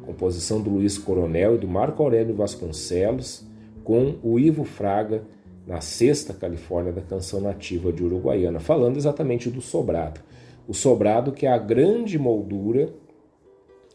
composição 0.04 0.60
do 0.60 0.68
Luiz 0.68 0.98
Coronel 0.98 1.54
e 1.54 1.58
do 1.58 1.66
Marco 1.66 2.02
Aurélio 2.02 2.34
Vasconcelos, 2.34 3.46
com 3.82 4.16
o 4.22 4.38
Ivo 4.38 4.64
Fraga 4.64 5.22
na 5.66 5.80
sexta 5.80 6.34
Califórnia 6.34 6.92
da 6.92 7.00
canção 7.00 7.40
nativa 7.40 7.90
de 7.90 8.04
Uruguaiana, 8.04 8.60
falando 8.60 8.98
exatamente 8.98 9.48
do 9.48 9.62
sobrado. 9.62 10.20
O 10.66 10.74
sobrado 10.74 11.32
que 11.32 11.46
é 11.46 11.52
a 11.52 11.58
grande 11.58 12.18
moldura, 12.18 12.92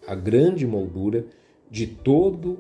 a 0.08 0.16
grande 0.16 0.66
moldura 0.68 1.26
de 1.70 1.88
todo 1.88 2.60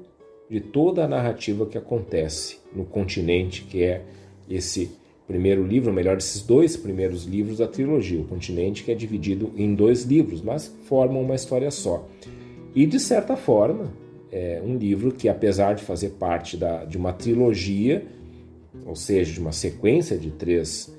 de 0.49 0.59
toda 0.59 1.05
a 1.05 1.07
narrativa 1.07 1.65
que 1.67 1.77
acontece 1.77 2.57
no 2.73 2.83
continente, 2.83 3.61
que 3.61 3.83
é 3.83 4.01
esse 4.49 4.91
primeiro 5.27 5.63
livro, 5.63 5.89
ou 5.89 5.95
melhor, 5.95 6.17
esses 6.17 6.41
dois 6.41 6.75
primeiros 6.75 7.25
livros 7.25 7.59
da 7.59 7.67
trilogia, 7.67 8.19
o 8.19 8.25
continente 8.25 8.83
que 8.83 8.91
é 8.91 8.95
dividido 8.95 9.51
em 9.55 9.75
dois 9.75 10.03
livros, 10.03 10.41
mas 10.41 10.67
formam 10.85 11.21
uma 11.21 11.35
história 11.35 11.69
só. 11.69 12.07
E 12.73 12.87
de 12.87 12.99
certa 12.99 13.37
forma, 13.37 13.93
é 14.31 14.59
um 14.65 14.75
livro 14.75 15.11
que 15.11 15.29
apesar 15.29 15.73
de 15.73 15.83
fazer 15.83 16.09
parte 16.11 16.57
da, 16.57 16.83
de 16.83 16.97
uma 16.97 17.13
trilogia, 17.13 18.07
ou 18.87 18.95
seja, 18.95 19.31
de 19.31 19.39
uma 19.39 19.51
sequência 19.51 20.17
de 20.17 20.31
três, 20.31 20.91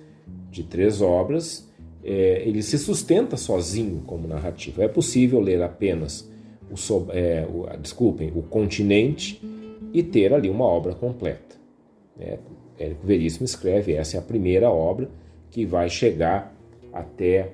de 0.48 0.62
três 0.62 1.02
obras, 1.02 1.68
é, 2.04 2.42
ele 2.46 2.62
se 2.62 2.78
sustenta 2.78 3.36
sozinho 3.36 4.02
como 4.06 4.26
narrativa. 4.26 4.82
É 4.82 4.88
possível 4.88 5.40
ler 5.40 5.62
apenas 5.62 6.28
o, 6.70 7.06
é, 7.10 7.46
o, 7.46 7.66
desculpem, 7.78 8.32
o 8.34 8.42
continente 8.42 9.40
e 9.92 10.02
ter 10.02 10.32
ali 10.32 10.48
uma 10.48 10.64
obra 10.64 10.94
completa. 10.94 11.56
É, 12.18 12.38
Érico 12.78 13.06
Veríssimo 13.06 13.44
escreve, 13.44 13.92
essa 13.92 14.16
é 14.16 14.20
a 14.20 14.22
primeira 14.22 14.70
obra 14.70 15.10
que 15.50 15.66
vai 15.66 15.88
chegar 15.90 16.54
até 16.92 17.52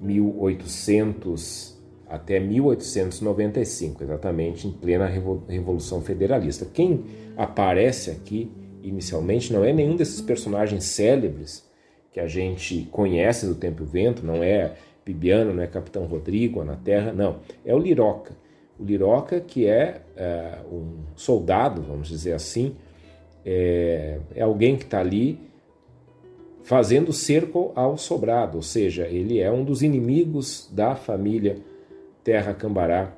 1800 0.00 1.72
até 2.08 2.38
1895, 2.38 4.04
exatamente 4.04 4.68
em 4.68 4.70
plena 4.70 5.06
Revolução 5.06 6.02
Federalista. 6.02 6.66
Quem 6.66 7.04
aparece 7.38 8.10
aqui 8.10 8.50
inicialmente 8.82 9.50
não 9.50 9.64
é 9.64 9.72
nenhum 9.72 9.96
desses 9.96 10.20
personagens 10.20 10.84
célebres 10.84 11.64
que 12.12 12.20
a 12.20 12.26
gente 12.26 12.86
conhece 12.92 13.46
do 13.46 13.54
Tempo 13.54 13.82
e 13.82 13.86
Vento, 13.86 14.24
não 14.24 14.42
é 14.42 14.74
Bibiano, 15.04 15.54
não 15.54 15.62
é 15.62 15.66
Capitão 15.66 16.04
Rodrigo 16.04 16.62
na 16.62 16.76
Terra, 16.76 17.12
não. 17.12 17.40
É 17.64 17.74
o 17.74 17.78
Liroca. 17.78 18.36
O 18.78 18.84
Liroca, 18.84 19.40
que 19.40 19.66
é, 19.66 20.02
é 20.16 20.58
um 20.70 21.04
soldado, 21.16 21.82
vamos 21.82 22.08
dizer 22.08 22.32
assim, 22.32 22.76
é, 23.44 24.18
é 24.34 24.42
alguém 24.42 24.76
que 24.76 24.84
está 24.84 25.00
ali 25.00 25.38
fazendo 26.62 27.12
cerco 27.12 27.72
ao 27.74 27.98
sobrado, 27.98 28.56
ou 28.56 28.62
seja, 28.62 29.06
ele 29.06 29.40
é 29.40 29.50
um 29.50 29.64
dos 29.64 29.82
inimigos 29.82 30.68
da 30.72 30.94
família 30.94 31.56
Terra 32.22 32.54
Cambará 32.54 33.16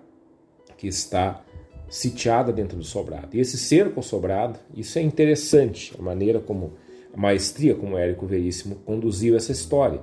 que 0.79 0.87
está 0.87 1.43
sitiada 1.89 2.53
dentro 2.53 2.77
do 2.77 2.85
sobrado. 2.85 3.37
E 3.37 3.41
esse 3.41 3.59
cerco 3.59 3.99
ao 3.99 4.03
sobrado, 4.03 4.59
isso 4.75 4.99
é 4.99 5.03
interessante, 5.03 5.95
a 5.99 6.03
maneira 6.03 6.41
como 6.41 6.73
a 7.15 7.21
maestria 7.21 7.75
como 7.75 7.97
Érico 7.97 8.27
Veríssimo 8.27 8.77
conduziu 8.85 9.37
essa 9.37 9.53
história. 9.53 10.01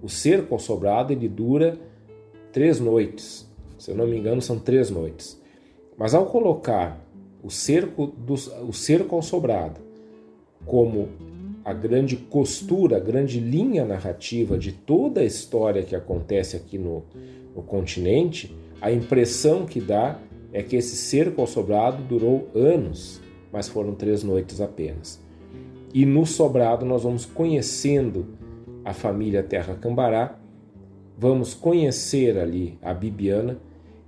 O 0.00 0.08
cerco 0.08 0.54
ao 0.54 0.60
sobrado 0.60 1.12
ele 1.12 1.28
dura 1.28 1.76
três 2.52 2.78
noites, 2.78 3.50
se 3.78 3.90
eu 3.90 3.96
não 3.96 4.06
me 4.06 4.16
engano 4.16 4.40
são 4.40 4.58
três 4.58 4.88
noites. 4.88 5.40
Mas 5.98 6.14
ao 6.14 6.26
colocar 6.26 7.04
o 7.42 7.50
cerco, 7.50 8.06
do, 8.06 8.34
o 8.34 8.72
cerco 8.72 9.16
ao 9.16 9.22
sobrado 9.22 9.80
como 10.64 11.08
a 11.64 11.72
grande 11.72 12.16
costura, 12.16 12.96
a 12.96 13.00
grande 13.00 13.40
linha 13.40 13.84
narrativa 13.84 14.56
de 14.56 14.70
toda 14.70 15.20
a 15.20 15.24
história 15.24 15.82
que 15.82 15.96
acontece 15.96 16.56
aqui 16.56 16.78
no, 16.78 17.02
no 17.54 17.62
continente, 17.62 18.54
a 18.80 18.92
impressão 18.92 19.66
que 19.66 19.80
dá 19.80 20.18
é 20.52 20.62
que 20.62 20.76
esse 20.76 20.94
cerco 20.94 21.40
ao 21.40 21.46
sobrado 21.46 22.02
durou 22.04 22.48
anos, 22.54 23.20
mas 23.52 23.68
foram 23.68 23.94
três 23.94 24.22
noites 24.22 24.60
apenas. 24.60 25.25
E 25.92 26.04
no 26.04 26.26
sobrado 26.26 26.84
nós 26.84 27.02
vamos 27.02 27.24
conhecendo 27.24 28.26
a 28.84 28.92
família 28.92 29.42
Terra 29.42 29.74
Cambará, 29.74 30.38
vamos 31.18 31.54
conhecer 31.54 32.38
ali 32.38 32.78
a 32.82 32.92
Bibiana 32.92 33.58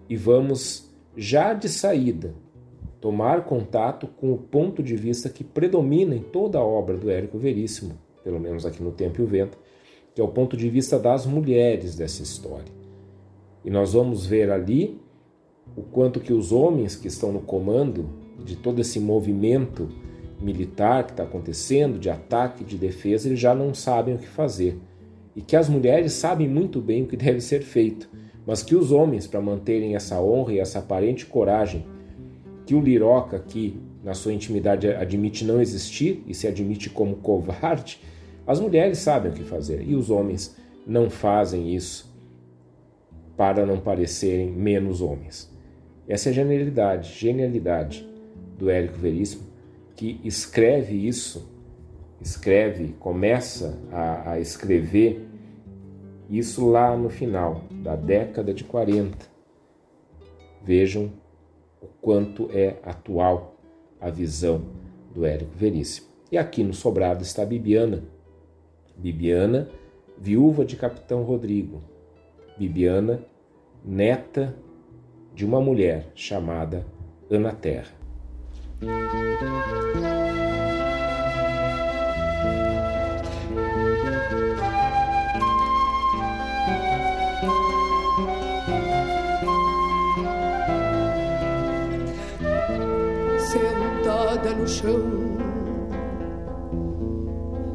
e 0.09 0.17
vamos 0.17 0.95
já 1.17 1.53
de 1.53 1.69
saída 1.69 2.35
tomar 3.01 3.45
contato 3.45 4.07
com 4.07 4.33
o 4.33 4.39
ponto 4.39 4.83
de 4.83 4.97
vista 4.97 5.29
que 5.29 5.45
predomina 5.45 6.15
em 6.15 6.23
toda 6.23 6.59
a 6.59 6.65
obra 6.65 6.97
do 6.97 7.11
Érico 7.11 7.39
Veríssimo, 7.39 7.99
pelo 8.23 8.41
menos 8.41 8.67
aqui 8.67 8.83
no 8.83 8.91
Tempo 8.91 9.21
e 9.21 9.25
o 9.25 9.27
Vento, 9.27 9.59
que 10.15 10.21
é 10.21 10.25
o 10.25 10.29
ponto 10.29 10.57
de 10.57 10.69
vista 10.69 10.99
das 10.99 11.25
mulheres 11.25 11.95
dessa 11.95 12.23
história. 12.23 12.73
E 13.65 13.71
nós 13.71 13.93
vamos 13.93 14.27
ver 14.27 14.51
ali 14.51 15.01
o 15.77 15.83
quanto 15.83 16.21
que 16.21 16.33
os 16.33 16.53
homens 16.53 16.97
que 16.97 17.09
estão 17.09 17.33
no 17.33 17.41
comando 17.41 18.09
de 18.45 18.57
todo 18.57 18.81
esse 18.81 18.99
movimento 18.99 19.89
militar 20.41 21.05
que 21.05 21.13
está 21.13 21.25
acontecendo, 21.25 21.99
de 21.99 22.09
ataque, 22.09 22.65
de 22.65 22.77
defesa, 22.77 23.29
eles 23.29 23.41
já 23.41 23.55
não 23.55 23.75
sabem 23.75 24.15
o 24.15 24.19
que 24.19 24.29
fazer. 24.29 24.79
E 25.35 25.43
que 25.43 25.57
as 25.57 25.69
mulheres 25.69 26.13
sabem 26.13 26.49
muito 26.49 26.81
bem 26.81 27.03
o 27.03 27.07
que 27.07 27.17
deve 27.17 27.41
ser 27.41 27.63
feito, 27.63 28.09
mas 28.47 28.63
que 28.63 28.75
os 28.75 28.93
homens, 28.93 29.27
para 29.27 29.41
manterem 29.41 29.95
essa 29.95 30.21
honra 30.21 30.55
e 30.55 30.59
essa 30.59 30.79
aparente 30.79 31.27
coragem 31.27 31.87
que 32.65 32.75
o 32.75 32.81
Liroca 32.81 33.37
aqui, 33.37 33.81
na 34.03 34.15
sua 34.15 34.33
intimidade, 34.33 34.89
admite 34.89 35.45
não 35.45 35.61
existir 35.61 36.23
e 36.27 36.35
se 36.35 36.47
admite 36.47 36.91
como 36.91 37.17
covarde, 37.23 38.01
as 38.47 38.61
mulheres 38.61 38.99
sabem 38.99 39.31
o 39.31 39.35
que 39.35 39.43
fazer 39.43 39.83
e 39.87 39.95
os 39.95 40.11
homens 40.11 40.57
não 40.87 41.11
fazem 41.11 41.75
isso 41.75 42.09
para 43.37 43.65
não 43.65 43.79
parecerem 43.79 44.51
menos 44.51 45.01
homens. 45.01 45.51
Essa 46.09 46.29
é 46.29 46.33
a 46.33 46.35
genialidade, 46.35 47.13
genialidade 47.13 48.09
do 48.59 48.69
Érico 48.69 48.99
Veríssimo, 48.99 49.48
que 49.99 50.21
escreve 50.23 50.95
isso, 51.09 51.51
escreve, 52.21 52.95
começa 53.01 53.77
a, 53.91 54.31
a 54.31 54.41
escrever 54.41 55.27
isso 56.31 56.71
lá 56.71 56.97
no 56.97 57.11
final 57.11 57.63
da 57.83 57.97
década 57.97 58.55
de 58.55 58.63
40. 58.63 59.27
Vejam 60.63 61.13
o 61.83 61.87
quanto 62.01 62.49
é 62.53 62.77
atual 62.85 63.57
a 64.01 64.09
visão 64.09 64.67
do 65.13 65.27
Érico 65.27 65.57
Veríssimo. 65.57 66.07
E 66.31 66.39
aqui 66.39 66.63
no 66.63 66.73
sobrado 66.73 67.25
está 67.25 67.45
Bibiana. 67.45 68.05
Bibiana, 68.97 69.69
viúva 70.17 70.65
de 70.65 70.77
Capitão 70.77 71.25
Rodrigo. 71.25 71.83
Bibiana, 72.57 73.21
neta 73.85 74.55
de 75.35 75.45
uma 75.45 75.61
mulher 75.61 76.13
chamada 76.15 76.87
Ana 77.29 77.53
Terra. 77.53 77.98
Sentada 78.81 78.95
no 94.55 94.69
chão, 94.69 95.03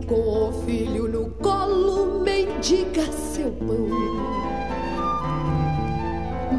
com 0.08 0.16
o 0.16 0.54
filho 0.66 1.10
no 1.10 1.30
colo, 1.32 2.22
mendiga 2.22 3.04
seu 3.12 3.52
pão 3.52 3.90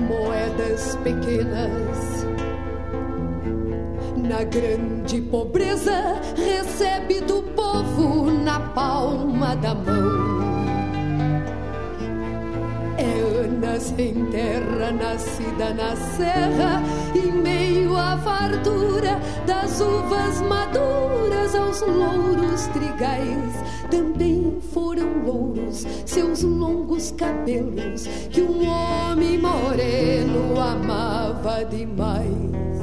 moedas 0.06 0.96
pequenas. 0.96 2.23
Na 4.24 4.42
grande 4.42 5.20
pobreza, 5.20 6.18
recebe 6.34 7.20
do 7.20 7.42
povo 7.54 8.30
na 8.30 8.58
palma 8.58 9.54
da 9.54 9.74
mão. 9.74 10.40
É 12.96 13.44
Ana 13.44 13.78
sem 13.78 14.24
terra, 14.30 14.92
nascida 14.92 15.74
na 15.74 15.94
serra, 15.94 16.82
em 17.14 17.32
meio 17.32 17.94
à 17.98 18.16
fartura 18.16 19.20
das 19.46 19.78
uvas 19.82 20.40
maduras 20.40 21.54
aos 21.54 21.82
louros 21.82 22.66
trigais. 22.68 23.54
Também 23.90 24.58
foram 24.72 25.22
louros 25.22 25.86
seus 26.06 26.42
longos 26.42 27.10
cabelos, 27.10 28.06
que 28.30 28.40
um 28.40 28.66
homem 28.66 29.38
moreno 29.38 30.58
amava 30.58 31.62
demais. 31.66 32.73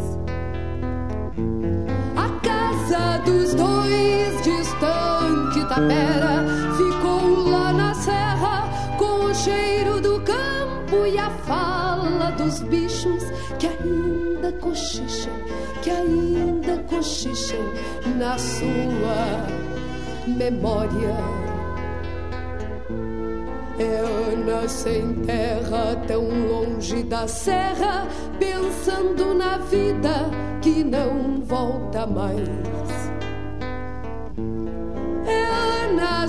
Tapera, 5.81 6.45
ficou 6.77 7.49
lá 7.49 7.73
na 7.73 7.93
serra 7.95 8.69
com 8.97 9.25
o 9.25 9.33
cheiro 9.33 9.99
do 9.99 10.21
campo 10.21 11.07
e 11.07 11.17
a 11.17 11.29
fala 11.29 12.31
dos 12.31 12.61
bichos 12.61 13.23
que 13.57 13.67
ainda 13.67 14.51
cochicham, 14.53 15.33
que 15.81 15.89
ainda 15.89 16.77
cochicham 16.83 17.59
na 18.17 18.37
sua 18.37 19.47
memória. 20.27 21.15
É 23.79 24.33
Ana 24.33 24.67
sem 24.67 25.15
terra, 25.23 25.95
tão 26.07 26.27
longe 26.47 27.01
da 27.03 27.27
serra, 27.27 28.07
pensando 28.37 29.33
na 29.33 29.57
vida 29.57 30.29
que 30.61 30.83
não 30.83 31.41
volta 31.41 32.05
mais. 32.05 33.00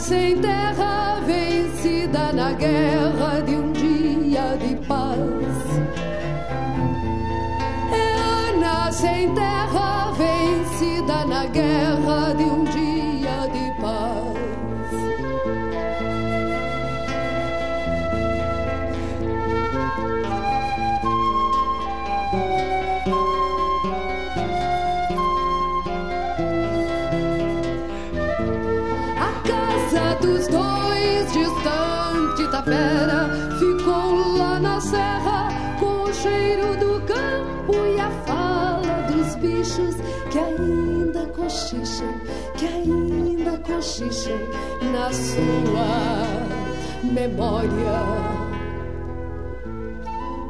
Sem 0.03 0.37
terra, 0.38 1.21
vencida 1.25 2.33
na 2.33 2.53
guerra 2.53 3.41
de 3.47 3.55
um 3.55 3.73
dia 3.73 4.57
de 4.59 4.75
paz. 4.87 5.55
É 7.93 8.51
Ana 8.51 8.91
sem 8.91 9.33
terra, 9.33 10.11
vencida 10.11 11.25
na 11.25 11.47
guerra 11.47 12.35
de 12.35 12.43
um 12.43 12.65
dia 12.65 12.82
que 42.62 42.68
ainda 42.68 43.59
cochicham 43.59 44.38
na 44.92 45.12
sua 45.12 46.22
memória. 47.03 47.98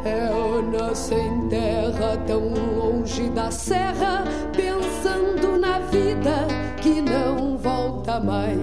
É 0.05 0.29
Ana 0.29 0.95
sem 0.95 1.49
terra, 1.49 2.19
tão 2.27 2.53
longe 2.77 3.31
da 3.31 3.51
serra, 3.51 4.25
pensando 4.55 5.59
na 5.59 5.79
vida 5.79 6.47
que 6.83 7.01
não 7.01 7.57
volta 7.57 8.21
mais. 8.21 8.59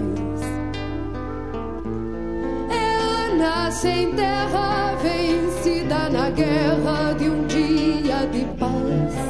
É 2.69 3.31
Ana 3.31 3.71
sem 3.71 4.13
terra, 4.13 4.95
vencida 5.01 6.09
na 6.09 6.29
guerra 6.29 7.13
de 7.17 7.29
um 7.29 7.47
dia 7.47 8.27
de 8.31 8.45
paz. 8.59 9.29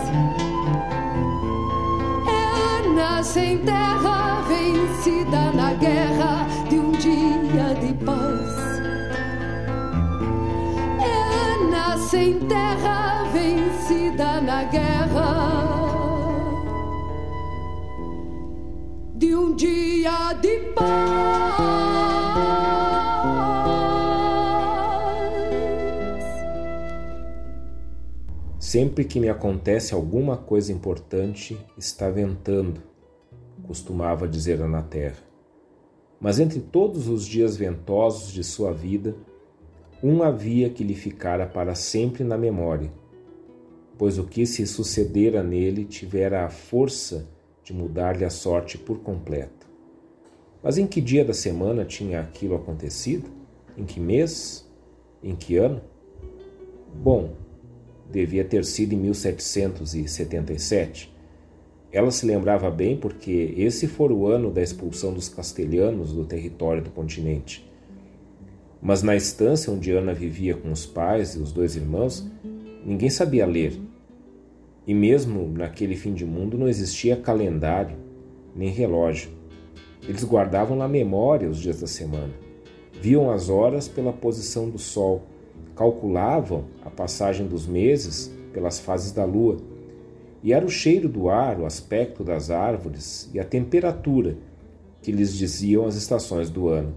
Ana 2.89 3.23
sem 3.23 3.59
terra, 3.59 4.08
sem 12.09 12.39
terra, 12.47 13.25
vencida 13.25 14.41
na 14.41 14.63
guerra 14.63 15.59
de 19.15 19.35
um 19.35 19.53
dia 19.55 20.33
de 20.33 20.57
paz. 20.73 21.59
Sempre 28.57 29.05
que 29.05 29.19
me 29.19 29.29
acontece 29.29 29.93
alguma 29.93 30.35
coisa 30.35 30.73
importante, 30.73 31.63
está 31.77 32.09
ventando, 32.09 32.81
costumava 33.67 34.27
dizer 34.27 34.59
Ana 34.61 34.81
Terra. 34.81 35.29
Mas 36.19 36.39
entre 36.39 36.59
todos 36.59 37.07
os 37.07 37.23
dias 37.23 37.55
ventosos 37.55 38.33
de 38.33 38.43
sua 38.43 38.73
vida, 38.73 39.15
um 40.01 40.23
havia 40.23 40.69
que 40.69 40.83
lhe 40.83 40.95
ficara 40.95 41.45
para 41.45 41.75
sempre 41.75 42.23
na 42.23 42.37
memória, 42.37 42.91
pois 43.97 44.17
o 44.17 44.23
que 44.23 44.45
se 44.45 44.65
sucedera 44.65 45.43
nele 45.43 45.83
tivera 45.83 46.45
a 46.45 46.49
força 46.49 47.27
de 47.63 47.73
mudar-lhe 47.73 48.23
a 48.23 48.29
sorte 48.29 48.77
por 48.77 48.99
completo. 48.99 49.67
Mas 50.63 50.77
em 50.77 50.87
que 50.87 51.01
dia 51.01 51.25
da 51.25 51.33
semana 51.33 51.85
tinha 51.85 52.21
aquilo 52.21 52.55
acontecido? 52.55 53.29
Em 53.77 53.85
que 53.85 53.99
mês? 53.99 54.65
Em 55.21 55.35
que 55.35 55.57
ano? 55.57 55.81
Bom, 56.93 57.33
devia 58.09 58.43
ter 58.43 58.65
sido 58.65 58.93
em 58.93 58.97
1777. 58.97 61.13
Ela 61.91 62.11
se 62.11 62.25
lembrava 62.25 62.71
bem 62.71 62.97
porque 62.97 63.53
esse 63.57 63.87
fora 63.87 64.13
o 64.13 64.27
ano 64.27 64.51
da 64.51 64.61
expulsão 64.61 65.13
dos 65.13 65.27
castelhanos 65.27 66.13
do 66.13 66.25
território 66.25 66.81
do 66.81 66.89
continente. 66.89 67.68
Mas 68.81 69.03
na 69.03 69.15
estância 69.15 69.71
onde 69.71 69.91
Ana 69.91 70.13
vivia 70.13 70.55
com 70.55 70.71
os 70.71 70.85
pais 70.85 71.35
e 71.35 71.39
os 71.39 71.51
dois 71.51 71.75
irmãos, 71.75 72.25
ninguém 72.85 73.09
sabia 73.09 73.45
ler. 73.45 73.79
E 74.87 74.93
mesmo 74.93 75.47
naquele 75.49 75.95
fim 75.95 76.13
de 76.13 76.25
mundo 76.25 76.57
não 76.57 76.67
existia 76.67 77.17
calendário, 77.17 77.97
nem 78.55 78.69
relógio. 78.69 79.31
Eles 80.07 80.23
guardavam 80.23 80.77
na 80.77 80.87
memória 80.87 81.49
os 81.49 81.59
dias 81.59 81.81
da 81.81 81.87
semana. 81.87 82.33
Viam 83.01 83.29
as 83.29 83.49
horas 83.49 83.87
pela 83.87 84.13
posição 84.13 84.69
do 84.69 84.79
sol, 84.79 85.23
calculavam 85.75 86.65
a 86.83 86.89
passagem 86.89 87.47
dos 87.47 87.67
meses 87.67 88.31
pelas 88.53 88.79
fases 88.79 89.11
da 89.11 89.25
lua. 89.25 89.57
E 90.41 90.53
era 90.53 90.65
o 90.65 90.69
cheiro 90.69 91.09
do 91.09 91.29
ar, 91.29 91.59
o 91.59 91.65
aspecto 91.65 92.23
das 92.23 92.49
árvores 92.49 93.29
e 93.33 93.39
a 93.39 93.43
temperatura 93.43 94.37
que 95.01 95.11
lhes 95.11 95.33
diziam 95.33 95.85
as 95.85 95.95
estações 95.95 96.49
do 96.49 96.69
ano. 96.69 96.93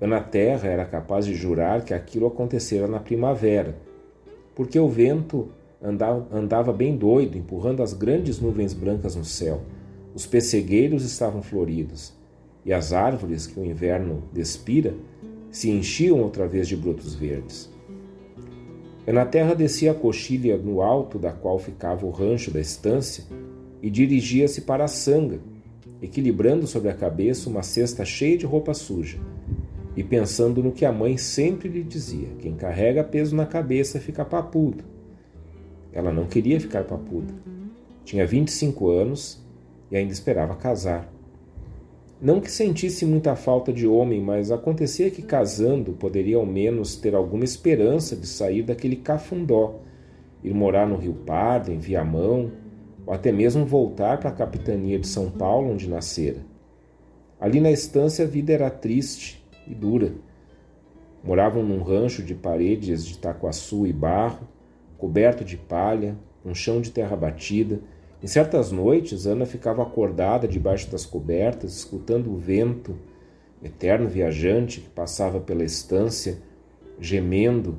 Ana 0.00 0.20
Terra 0.20 0.68
era 0.68 0.84
capaz 0.84 1.26
de 1.26 1.34
jurar 1.34 1.84
que 1.84 1.92
aquilo 1.92 2.28
acontecera 2.28 2.86
na 2.86 3.00
primavera, 3.00 3.76
porque 4.54 4.78
o 4.78 4.88
vento 4.88 5.48
andava, 5.82 6.26
andava 6.32 6.72
bem 6.72 6.96
doido, 6.96 7.36
empurrando 7.36 7.82
as 7.82 7.92
grandes 7.92 8.40
nuvens 8.40 8.72
brancas 8.72 9.16
no 9.16 9.24
céu. 9.24 9.60
Os 10.14 10.24
pessegueiros 10.24 11.04
estavam 11.04 11.42
floridos, 11.42 12.12
e 12.64 12.72
as 12.72 12.92
árvores 12.92 13.46
que 13.46 13.58
o 13.58 13.64
inverno 13.64 14.22
despira 14.32 14.94
se 15.50 15.68
enchiam 15.68 16.20
outra 16.20 16.46
vez 16.46 16.68
de 16.68 16.76
brotos 16.76 17.14
verdes. 17.14 17.68
Ana 19.04 19.26
Terra 19.26 19.54
descia 19.54 19.90
a 19.90 19.94
coxilha 19.94 20.56
no 20.58 20.80
alto 20.80 21.18
da 21.18 21.32
qual 21.32 21.58
ficava 21.58 22.06
o 22.06 22.10
rancho 22.10 22.52
da 22.52 22.60
estância 22.60 23.24
e 23.82 23.90
dirigia-se 23.90 24.60
para 24.60 24.84
a 24.84 24.88
sanga, 24.88 25.40
equilibrando 26.00 26.68
sobre 26.68 26.88
a 26.88 26.94
cabeça 26.94 27.48
uma 27.50 27.62
cesta 27.64 28.04
cheia 28.04 28.38
de 28.38 28.46
roupa 28.46 28.74
suja 28.74 29.18
e 29.96 30.02
pensando 30.02 30.62
no 30.62 30.72
que 30.72 30.84
a 30.84 30.92
mãe 30.92 31.16
sempre 31.16 31.68
lhe 31.68 31.82
dizia: 31.82 32.28
quem 32.38 32.54
carrega 32.54 33.02
peso 33.02 33.34
na 33.34 33.46
cabeça 33.46 34.00
fica 34.00 34.24
papudo. 34.24 34.84
Ela 35.92 36.12
não 36.12 36.26
queria 36.26 36.60
ficar 36.60 36.84
papuda. 36.84 37.34
Tinha 38.04 38.26
25 38.26 38.88
anos 38.88 39.44
e 39.90 39.96
ainda 39.96 40.12
esperava 40.12 40.54
casar. 40.54 41.12
Não 42.20 42.40
que 42.40 42.50
sentisse 42.50 43.06
muita 43.06 43.36
falta 43.36 43.72
de 43.72 43.86
homem, 43.86 44.20
mas 44.20 44.50
acontecia 44.50 45.10
que 45.10 45.22
casando 45.22 45.92
poderia 45.92 46.36
ao 46.36 46.44
menos 46.44 46.96
ter 46.96 47.14
alguma 47.14 47.44
esperança 47.44 48.16
de 48.16 48.26
sair 48.26 48.62
daquele 48.62 48.96
cafundó, 48.96 49.80
ir 50.42 50.52
morar 50.52 50.86
no 50.86 50.96
Rio 50.96 51.14
Pardo, 51.14 51.70
em 51.70 51.78
Viamão, 51.78 52.50
ou 53.06 53.14
até 53.14 53.30
mesmo 53.30 53.64
voltar 53.64 54.18
para 54.18 54.30
a 54.30 54.34
capitania 54.34 54.98
de 54.98 55.06
São 55.06 55.30
Paulo, 55.30 55.72
onde 55.72 55.88
nascera. 55.88 56.38
Ali 57.40 57.60
na 57.60 57.70
estância 57.70 58.24
a 58.24 58.28
vida 58.28 58.52
era 58.52 58.68
triste 58.68 59.37
e 59.68 59.74
dura. 59.74 60.12
Moravam 61.22 61.62
num 61.62 61.82
rancho 61.82 62.22
de 62.22 62.34
paredes 62.34 63.04
de 63.04 63.18
taquaçu 63.18 63.86
e 63.86 63.92
barro, 63.92 64.46
coberto 64.96 65.44
de 65.44 65.56
palha, 65.56 66.16
um 66.44 66.54
chão 66.54 66.80
de 66.80 66.90
terra 66.90 67.16
batida. 67.16 67.80
Em 68.22 68.26
certas 68.26 68.72
noites, 68.72 69.26
Ana 69.26 69.46
ficava 69.46 69.82
acordada 69.82 70.48
debaixo 70.48 70.90
das 70.90 71.04
cobertas, 71.04 71.76
escutando 71.76 72.32
o 72.32 72.36
vento, 72.36 72.96
eterno 73.62 74.08
viajante 74.08 74.80
que 74.80 74.88
passava 74.88 75.40
pela 75.40 75.64
estância, 75.64 76.38
gemendo, 77.00 77.76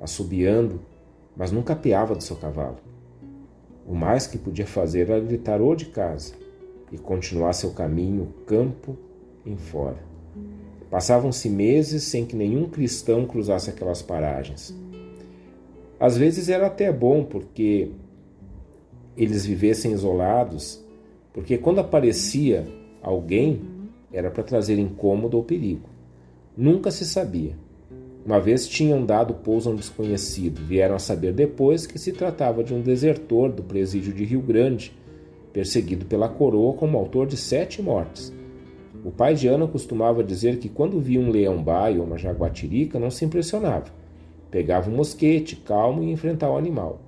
assobiando, 0.00 0.80
mas 1.36 1.50
nunca 1.50 1.72
apeava 1.72 2.14
do 2.14 2.22
seu 2.22 2.36
cavalo. 2.36 2.78
O 3.86 3.94
mais 3.94 4.26
que 4.26 4.38
podia 4.38 4.66
fazer 4.66 5.10
era 5.10 5.20
gritar 5.20 5.60
ou 5.60 5.74
de 5.74 5.86
casa 5.86 6.34
e 6.92 6.98
continuar 6.98 7.52
seu 7.52 7.72
caminho 7.72 8.32
campo 8.46 8.96
em 9.44 9.56
fora. 9.56 10.09
Passavam-se 10.90 11.48
meses 11.48 12.02
sem 12.02 12.26
que 12.26 12.34
nenhum 12.34 12.68
cristão 12.68 13.24
cruzasse 13.24 13.70
aquelas 13.70 14.02
paragens. 14.02 14.74
Às 16.00 16.16
vezes 16.16 16.48
era 16.48 16.66
até 16.66 16.90
bom 16.90 17.22
porque 17.22 17.90
eles 19.16 19.46
vivessem 19.46 19.92
isolados, 19.92 20.84
porque 21.32 21.56
quando 21.56 21.78
aparecia 21.78 22.66
alguém 23.02 23.60
era 24.12 24.30
para 24.30 24.42
trazer 24.42 24.78
incômodo 24.78 25.36
ou 25.36 25.44
perigo. 25.44 25.88
Nunca 26.56 26.90
se 26.90 27.04
sabia. 27.04 27.56
Uma 28.26 28.40
vez 28.40 28.66
tinham 28.66 29.04
dado 29.04 29.34
pouso 29.34 29.70
a 29.70 29.72
um 29.72 29.76
desconhecido, 29.76 30.60
vieram 30.66 30.96
a 30.96 30.98
saber 30.98 31.32
depois 31.32 31.86
que 31.86 31.98
se 31.98 32.12
tratava 32.12 32.62
de 32.62 32.74
um 32.74 32.82
desertor 32.82 33.50
do 33.50 33.62
presídio 33.62 34.12
de 34.12 34.24
Rio 34.24 34.42
Grande, 34.42 34.92
perseguido 35.52 36.04
pela 36.04 36.28
coroa 36.28 36.74
como 36.74 36.98
autor 36.98 37.26
de 37.26 37.36
sete 37.36 37.80
mortes. 37.80 38.32
O 39.02 39.10
pai 39.10 39.34
de 39.34 39.48
Ana 39.48 39.66
costumava 39.66 40.22
dizer 40.22 40.58
que 40.58 40.68
quando 40.68 41.00
via 41.00 41.20
um 41.20 41.30
leão-baio 41.30 42.00
ou 42.00 42.06
uma 42.06 42.18
jaguatirica 42.18 42.98
não 42.98 43.10
se 43.10 43.24
impressionava. 43.24 43.86
Pegava 44.50 44.90
um 44.90 44.96
mosquete, 44.96 45.56
calmo, 45.56 46.02
e 46.02 46.10
enfrentava 46.10 46.52
o 46.52 46.58
animal. 46.58 47.00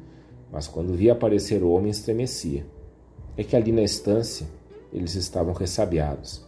Mas 0.51 0.67
quando 0.67 0.95
via 0.95 1.13
aparecer 1.13 1.63
o 1.63 1.71
homem, 1.71 1.91
estremecia. 1.91 2.65
É 3.37 3.45
que 3.45 3.57
ali 3.57 3.73
na 3.73 3.83
estância 3.83 4.47
eles 4.93 5.15
estavam 5.15 5.53
ressabiados. 5.53 6.45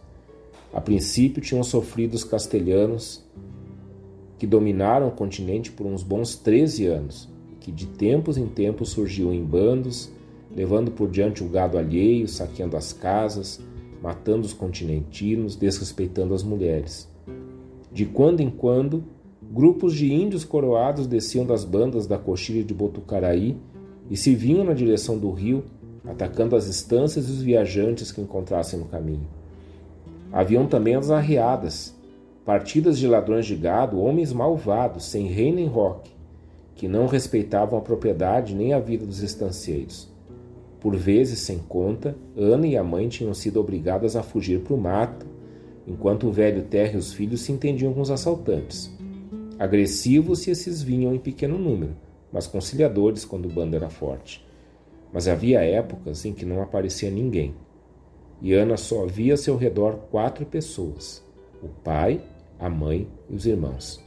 A 0.73 0.81
princípio 0.81 1.41
tinham 1.41 1.63
sofrido 1.63 2.15
os 2.15 2.23
castelhanos, 2.23 3.23
que 4.37 4.47
dominaram 4.47 5.07
o 5.07 5.11
continente 5.11 5.71
por 5.71 5.85
uns 5.85 6.03
bons 6.03 6.35
13 6.35 6.85
anos, 6.87 7.29
que 7.59 7.71
de 7.71 7.85
tempos 7.85 8.37
em 8.37 8.47
tempos 8.47 8.89
surgiam 8.89 9.33
em 9.33 9.43
bandos, 9.43 10.11
levando 10.55 10.91
por 10.91 11.09
diante 11.09 11.43
o 11.43 11.49
gado 11.49 11.77
alheio, 11.77 12.27
saqueando 12.27 12.77
as 12.77 12.93
casas, 12.93 13.59
matando 14.05 14.45
os 14.45 14.53
continentinos, 14.53 15.55
desrespeitando 15.55 16.35
as 16.35 16.43
mulheres. 16.43 17.09
De 17.91 18.05
quando 18.05 18.39
em 18.39 18.51
quando, 18.51 19.03
grupos 19.41 19.95
de 19.95 20.13
índios 20.13 20.45
coroados 20.45 21.07
desciam 21.07 21.43
das 21.43 21.65
bandas 21.65 22.05
da 22.05 22.15
coxilha 22.15 22.63
de 22.63 22.71
Botucaraí 22.71 23.57
e 24.07 24.15
se 24.15 24.35
vinham 24.35 24.63
na 24.63 24.75
direção 24.75 25.17
do 25.17 25.31
rio, 25.31 25.63
atacando 26.07 26.55
as 26.55 26.67
estâncias 26.67 27.27
e 27.27 27.31
os 27.31 27.41
viajantes 27.41 28.11
que 28.11 28.21
encontrassem 28.21 28.77
no 28.77 28.85
caminho. 28.85 29.25
Haviam 30.31 30.67
também 30.67 30.93
as 30.93 31.09
arriadas, 31.09 31.95
partidas 32.45 32.99
de 32.99 33.07
ladrões 33.07 33.47
de 33.47 33.55
gado, 33.55 33.99
homens 33.99 34.31
malvados, 34.31 35.05
sem 35.05 35.25
rei 35.25 35.51
nem 35.51 35.65
roque, 35.65 36.11
que 36.75 36.87
não 36.87 37.07
respeitavam 37.07 37.79
a 37.79 37.81
propriedade 37.81 38.53
nem 38.53 38.71
a 38.71 38.79
vida 38.79 39.03
dos 39.03 39.23
estancieiros. 39.23 40.13
Por 40.85 40.95
vezes, 40.95 41.39
sem 41.39 41.57
conta, 41.57 42.15
Ana 42.37 42.67
e 42.67 42.77
a 42.77 42.83
mãe 42.83 43.09
tinham 43.09 43.33
sido 43.33 43.59
obrigadas 43.59 44.15
a 44.15 44.21
fugir 44.21 44.59
para 44.59 44.75
o 44.75 44.77
mato, 44.77 45.25
enquanto 45.87 46.27
o 46.27 46.31
velho 46.31 46.61
Terra 46.61 46.93
e 46.93 46.97
os 46.97 47.11
filhos 47.11 47.41
se 47.41 47.51
entendiam 47.51 47.91
com 47.91 48.01
os 48.01 48.11
assaltantes. 48.11 48.95
Agressivos 49.57 50.41
se 50.41 50.51
esses 50.51 50.83
vinham 50.83 51.15
em 51.15 51.17
pequeno 51.17 51.57
número, 51.57 51.95
mas 52.31 52.45
conciliadores 52.45 53.25
quando 53.25 53.47
o 53.47 53.51
bando 53.51 53.75
era 53.75 53.89
forte. 53.89 54.45
Mas 55.11 55.27
havia 55.27 55.59
épocas 55.59 56.23
em 56.23 56.33
que 56.33 56.45
não 56.45 56.61
aparecia 56.61 57.09
ninguém. 57.09 57.55
E 58.39 58.53
Ana 58.53 58.77
só 58.77 59.07
via 59.07 59.33
a 59.33 59.37
seu 59.37 59.57
redor 59.57 59.95
quatro 60.11 60.45
pessoas: 60.45 61.25
o 61.63 61.67
pai, 61.67 62.21
a 62.59 62.69
mãe 62.69 63.07
e 63.27 63.35
os 63.35 63.47
irmãos. 63.47 63.99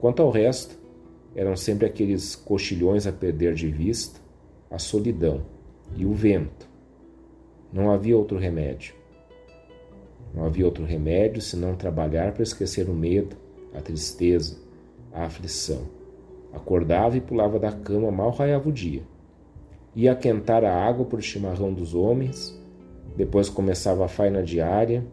Quanto 0.00 0.22
ao 0.22 0.30
resto, 0.30 0.76
eram 1.36 1.56
sempre 1.56 1.86
aqueles 1.86 2.34
cochilhões 2.34 3.06
a 3.06 3.12
perder 3.12 3.54
de 3.54 3.68
vista, 3.68 4.18
a 4.68 4.76
solidão 4.80 5.53
e 5.96 6.04
o 6.04 6.12
vento. 6.12 6.68
Não 7.72 7.90
havia 7.90 8.16
outro 8.16 8.38
remédio. 8.38 8.94
Não 10.34 10.44
havia 10.44 10.64
outro 10.64 10.84
remédio 10.84 11.40
senão 11.40 11.76
trabalhar 11.76 12.32
para 12.32 12.42
esquecer 12.42 12.88
o 12.88 12.94
medo, 12.94 13.36
a 13.74 13.80
tristeza, 13.80 14.56
a 15.12 15.24
aflição. 15.24 15.82
Acordava 16.52 17.16
e 17.16 17.20
pulava 17.20 17.58
da 17.58 17.72
cama 17.72 18.10
mal 18.10 18.30
raiava 18.30 18.68
o 18.68 18.72
dia. 18.72 19.02
Ia 19.94 20.12
aquentar 20.12 20.64
a 20.64 20.74
água 20.74 21.04
por 21.04 21.22
chimarrão 21.22 21.72
dos 21.72 21.94
homens, 21.94 22.60
depois 23.16 23.48
começava 23.48 24.04
a 24.04 24.08
faina 24.08 24.42
diária, 24.42 25.04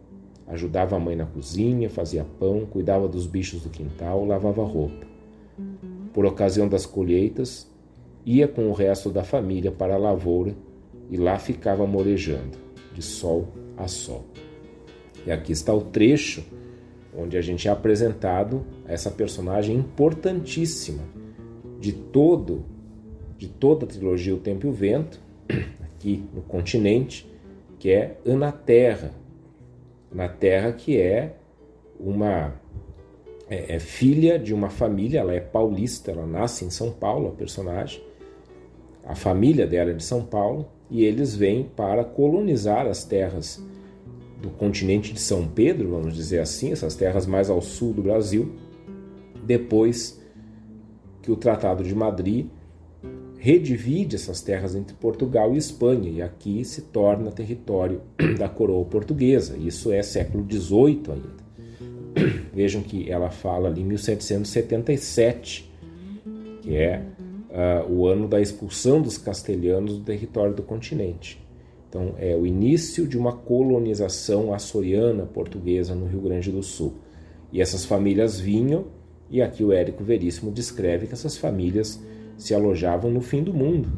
ajudava 0.47 0.95
a 0.95 0.99
mãe 0.99 1.15
na 1.15 1.25
cozinha, 1.25 1.89
fazia 1.89 2.25
pão, 2.39 2.65
cuidava 2.65 3.07
dos 3.07 3.27
bichos 3.27 3.61
do 3.61 3.69
quintal, 3.69 4.25
lavava 4.25 4.63
roupa. 4.63 5.05
Por 6.13 6.25
ocasião 6.25 6.67
das 6.67 6.85
colheitas, 6.85 7.69
ia 8.25 8.47
com 8.47 8.69
o 8.69 8.73
resto 8.73 9.09
da 9.09 9.23
família 9.23 9.71
para 9.71 9.95
a 9.95 9.99
lavoura 9.99 10.55
e 11.11 11.17
lá 11.17 11.37
ficava 11.37 11.85
morejando, 11.85 12.57
de 12.93 13.01
sol 13.01 13.49
a 13.77 13.87
sol. 13.87 14.25
E 15.27 15.31
aqui 15.31 15.51
está 15.51 15.73
o 15.73 15.81
trecho 15.81 16.43
onde 17.15 17.37
a 17.37 17.41
gente 17.41 17.67
é 17.67 17.71
apresentado 17.71 18.65
a 18.87 18.93
essa 18.93 19.11
personagem 19.11 19.75
importantíssima 19.75 21.03
de 21.79 21.91
todo 21.91 22.63
de 23.37 23.47
toda 23.47 23.85
a 23.85 23.87
trilogia 23.87 24.35
O 24.35 24.37
Tempo 24.37 24.67
e 24.67 24.69
o 24.69 24.71
Vento, 24.71 25.19
aqui 25.81 26.23
no 26.31 26.43
continente, 26.43 27.27
que 27.79 27.89
é 27.89 28.19
Ana 28.23 28.51
Terra. 28.51 29.11
Ana 30.13 30.29
Terra 30.29 30.71
que 30.71 31.01
é 31.01 31.37
uma 31.99 32.53
é, 33.49 33.75
é 33.75 33.79
filha 33.79 34.37
de 34.37 34.53
uma 34.53 34.69
família, 34.69 35.21
ela 35.21 35.33
é 35.33 35.39
paulista, 35.39 36.11
ela 36.11 36.27
nasce 36.27 36.63
em 36.65 36.69
São 36.69 36.91
Paulo, 36.91 37.29
a 37.29 37.31
personagem, 37.31 38.03
a 39.03 39.15
família 39.15 39.65
dela 39.65 39.89
é 39.89 39.93
de 39.95 40.03
São 40.03 40.23
Paulo 40.23 40.69
e 40.91 41.05
eles 41.05 41.33
vêm 41.33 41.63
para 41.63 42.03
colonizar 42.03 42.85
as 42.85 43.05
terras 43.05 43.63
do 44.41 44.49
continente 44.49 45.13
de 45.13 45.19
São 45.19 45.47
Pedro, 45.47 45.89
vamos 45.89 46.13
dizer 46.13 46.39
assim, 46.39 46.73
essas 46.73 46.95
terras 46.95 47.25
mais 47.25 47.49
ao 47.49 47.61
sul 47.61 47.93
do 47.93 48.03
Brasil, 48.03 48.53
depois 49.45 50.19
que 51.21 51.31
o 51.31 51.35
Tratado 51.35 51.83
de 51.83 51.95
Madrid 51.95 52.47
redivide 53.37 54.15
essas 54.15 54.41
terras 54.41 54.75
entre 54.75 54.95
Portugal 54.95 55.55
e 55.55 55.57
Espanha, 55.57 56.09
e 56.09 56.21
aqui 56.21 56.63
se 56.65 56.81
torna 56.81 57.31
território 57.31 58.01
da 58.37 58.49
coroa 58.49 58.85
portuguesa. 58.85 59.57
Isso 59.57 59.91
é 59.91 60.03
século 60.03 60.45
XVIII 60.47 61.01
ainda. 61.07 61.41
Vejam 62.53 62.81
que 62.81 63.09
ela 63.09 63.31
fala 63.31 63.69
ali 63.69 63.81
em 63.81 63.85
1777, 63.85 65.71
que 66.61 66.75
é 66.75 67.03
uh, 67.51 67.91
o 67.91 68.07
ano 68.07 68.27
da 68.27 68.39
expulsão 68.39 69.01
dos 69.01 69.17
castelhanos 69.17 69.97
do 69.97 70.03
território 70.03 70.53
do 70.53 70.63
continente. 70.63 71.41
Então, 71.89 72.15
é 72.17 72.35
o 72.35 72.45
início 72.45 73.05
de 73.05 73.17
uma 73.17 73.33
colonização 73.33 74.53
açoriana 74.53 75.25
portuguesa 75.25 75.93
no 75.93 76.05
Rio 76.05 76.21
Grande 76.21 76.49
do 76.49 76.63
Sul. 76.63 76.93
E 77.51 77.61
essas 77.61 77.83
famílias 77.83 78.39
vinham, 78.39 78.85
e 79.29 79.41
aqui 79.41 79.63
o 79.63 79.73
Érico 79.73 80.03
Veríssimo 80.03 80.51
descreve 80.51 81.07
que 81.07 81.13
essas 81.13 81.37
famílias 81.37 82.01
se 82.37 82.55
alojavam 82.55 83.11
no 83.11 83.19
fim 83.19 83.43
do 83.43 83.53
mundo. 83.53 83.89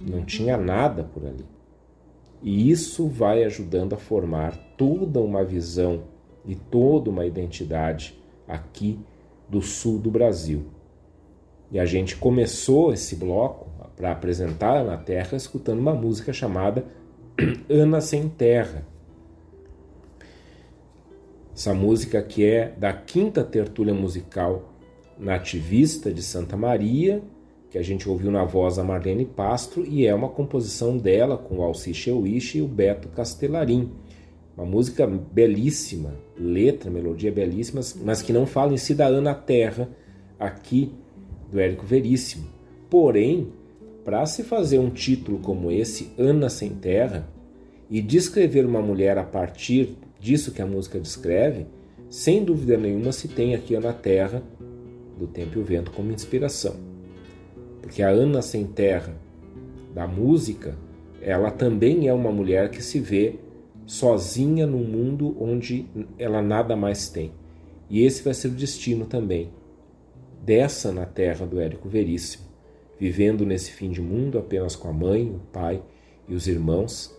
Não 0.00 0.24
tinha 0.24 0.58
nada 0.58 1.02
por 1.04 1.24
ali. 1.24 1.44
E 2.42 2.70
isso 2.70 3.08
vai 3.08 3.44
ajudando 3.44 3.94
a 3.94 3.98
formar 3.98 4.56
toda 4.76 5.20
uma 5.20 5.42
visão 5.42 6.02
e 6.44 6.54
toda 6.54 7.08
uma 7.08 7.24
identidade 7.24 8.16
aqui 8.46 8.98
do 9.48 9.62
sul 9.62 9.98
do 9.98 10.10
Brasil. 10.10 10.66
E 11.70 11.78
a 11.78 11.84
gente 11.84 12.16
começou 12.16 12.92
esse 12.92 13.16
bloco 13.16 13.66
para 13.96 14.12
apresentar 14.12 14.84
na 14.84 14.96
Terra 14.96 15.36
escutando 15.36 15.80
uma 15.80 15.94
música 15.94 16.32
chamada 16.32 16.84
Ana 17.68 18.00
Sem 18.00 18.28
Terra. 18.28 18.86
Essa 21.54 21.72
música 21.72 22.22
que 22.22 22.44
é 22.44 22.68
da 22.76 22.92
quinta 22.92 23.42
tertúlia 23.42 23.94
musical 23.94 24.74
nativista 25.18 26.12
de 26.12 26.22
Santa 26.22 26.56
Maria, 26.56 27.22
que 27.70 27.78
a 27.78 27.82
gente 27.82 28.08
ouviu 28.08 28.30
na 28.30 28.44
voz 28.44 28.76
da 28.76 28.84
Marlene 28.84 29.24
Pastro, 29.24 29.84
e 29.84 30.06
é 30.06 30.14
uma 30.14 30.28
composição 30.28 30.98
dela 30.98 31.38
com 31.38 31.56
o 31.56 31.62
Alci 31.62 31.94
Cheuiche 31.94 32.58
e 32.58 32.62
o 32.62 32.68
Beto 32.68 33.08
Castellarim. 33.08 33.90
Uma 34.54 34.66
música 34.66 35.06
belíssima, 35.06 36.14
letra, 36.38 36.90
melodia 36.90 37.32
belíssimas, 37.32 37.98
mas 38.04 38.20
que 38.20 38.32
não 38.32 38.46
fala 38.46 38.74
em 38.74 38.78
si 38.78 38.94
da 38.94 39.06
Ana 39.06 39.34
Terra 39.34 39.88
aqui 40.38 40.92
do 41.50 41.60
Érico 41.60 41.86
Veríssimo. 41.86 42.46
Porém, 42.88 43.52
para 44.04 44.24
se 44.26 44.42
fazer 44.42 44.78
um 44.78 44.90
título 44.90 45.38
como 45.38 45.70
esse, 45.70 46.12
Ana 46.18 46.48
Sem 46.48 46.70
Terra, 46.70 47.28
e 47.90 48.00
descrever 48.00 48.64
uma 48.64 48.80
mulher 48.80 49.18
a 49.18 49.24
partir 49.24 49.96
disso 50.20 50.52
que 50.52 50.62
a 50.62 50.66
música 50.66 50.98
descreve, 50.98 51.66
sem 52.08 52.44
dúvida 52.44 52.76
nenhuma 52.76 53.12
se 53.12 53.28
tem 53.28 53.54
aqui 53.54 53.74
Ana 53.74 53.92
Terra, 53.92 54.42
do 55.18 55.26
Tempo 55.26 55.58
e 55.58 55.62
o 55.62 55.64
Vento, 55.64 55.90
como 55.90 56.12
inspiração. 56.12 56.76
Porque 57.80 58.02
a 58.02 58.08
Ana 58.08 58.42
Sem 58.42 58.64
Terra 58.66 59.16
da 59.94 60.06
música, 60.06 60.76
ela 61.20 61.50
também 61.50 62.06
é 62.06 62.12
uma 62.12 62.30
mulher 62.30 62.70
que 62.70 62.82
se 62.82 63.00
vê 63.00 63.36
sozinha 63.86 64.66
num 64.66 64.84
mundo 64.84 65.36
onde 65.40 65.86
ela 66.18 66.42
nada 66.42 66.76
mais 66.76 67.08
tem. 67.08 67.32
E 67.88 68.04
esse 68.04 68.22
vai 68.22 68.34
ser 68.34 68.48
o 68.48 68.52
destino 68.52 69.06
também 69.06 69.50
dessa 70.46 70.92
na 70.92 71.04
terra 71.04 71.44
do 71.44 71.58
Érico 71.58 71.88
Veríssimo, 71.88 72.44
vivendo 73.00 73.44
nesse 73.44 73.72
fim 73.72 73.90
de 73.90 74.00
mundo 74.00 74.38
apenas 74.38 74.76
com 74.76 74.88
a 74.88 74.92
mãe, 74.92 75.28
o 75.28 75.40
pai 75.52 75.82
e 76.28 76.34
os 76.34 76.46
irmãos, 76.46 77.12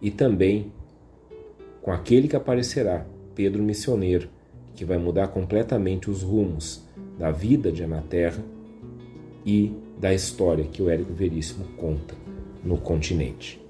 e 0.00 0.10
também 0.10 0.72
com 1.82 1.92
aquele 1.92 2.26
que 2.26 2.36
aparecerá, 2.36 3.06
Pedro 3.34 3.62
Missioneiro, 3.62 4.30
que 4.74 4.84
vai 4.84 4.96
mudar 4.96 5.28
completamente 5.28 6.10
os 6.10 6.22
rumos 6.22 6.82
da 7.18 7.30
vida 7.30 7.70
de 7.70 7.84
Anaterra 7.84 8.42
e 9.44 9.74
da 9.98 10.14
história 10.14 10.64
que 10.64 10.82
o 10.82 10.88
Érico 10.88 11.12
Veríssimo 11.12 11.66
conta 11.76 12.14
no 12.64 12.78
continente. 12.78 13.60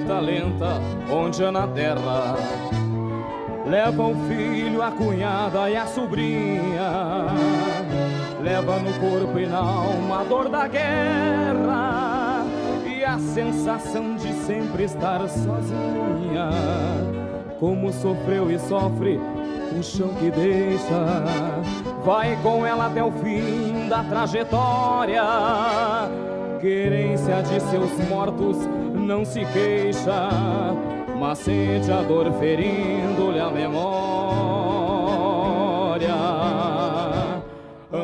Segue 0.00 0.12
a 0.12 0.14
carreta 0.14 0.20
lenta 0.20 0.80
onde 1.10 1.50
na 1.50 1.66
terra 1.66 2.36
Leva 3.66 4.02
o 4.02 4.14
filho, 4.26 4.82
a 4.82 4.90
cunhada 4.90 5.70
e 5.70 5.76
a 5.76 5.86
sobrinha. 5.86 7.26
Leva 8.42 8.78
no 8.78 8.92
corpo 8.94 9.38
e 9.38 9.46
na 9.46 9.58
alma 9.58 10.22
a 10.22 10.24
dor 10.24 10.48
da 10.48 10.66
guerra 10.66 12.44
e 12.86 13.04
a 13.04 13.18
sensação 13.18 14.16
de 14.16 14.32
sempre 14.32 14.84
estar 14.84 15.20
sozinha. 15.28 16.50
Como 17.60 17.92
sofreu 17.92 18.50
e 18.50 18.58
sofre 18.58 19.20
o 19.78 19.82
chão 19.82 20.08
que 20.14 20.30
deixa. 20.30 21.22
Vai 22.04 22.36
com 22.42 22.66
ela 22.66 22.86
até 22.86 23.04
o 23.04 23.12
fim 23.12 23.88
da 23.88 24.02
trajetória. 24.02 25.22
Querência 26.60 27.42
de 27.42 27.60
seus 27.60 28.08
mortos 28.08 28.56
não 29.10 29.24
se 29.24 29.44
queixa 29.46 30.28
mas 31.18 31.38
sente 31.38 31.90
a 31.90 32.00
dor 32.00 32.30
ferindo-lhe 32.38 33.40
a 33.40 33.50
memória. 33.50 33.80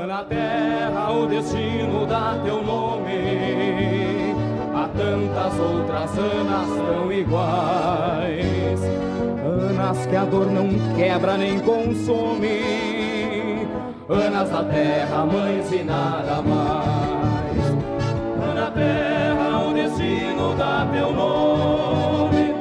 Na 0.08 0.24
terra 0.24 1.12
o 1.12 1.26
destino 1.26 2.04
dá 2.06 2.36
teu 2.44 2.60
nome, 2.60 4.34
há 4.74 4.88
tantas 4.88 5.60
outras 5.60 6.18
anas 6.18 6.68
tão 6.76 7.12
iguais. 7.12 8.80
Anas 9.44 10.06
que 10.06 10.16
a 10.16 10.24
dor 10.24 10.46
não 10.46 10.68
quebra 10.96 11.38
nem 11.38 11.60
consome, 11.60 13.68
anas 14.08 14.50
da 14.50 14.64
terra, 14.64 15.24
mães 15.24 15.72
e 15.72 15.84
nada 15.84 16.42
mais. 16.42 16.75
Teu 20.84 21.12
nome. 21.12 22.54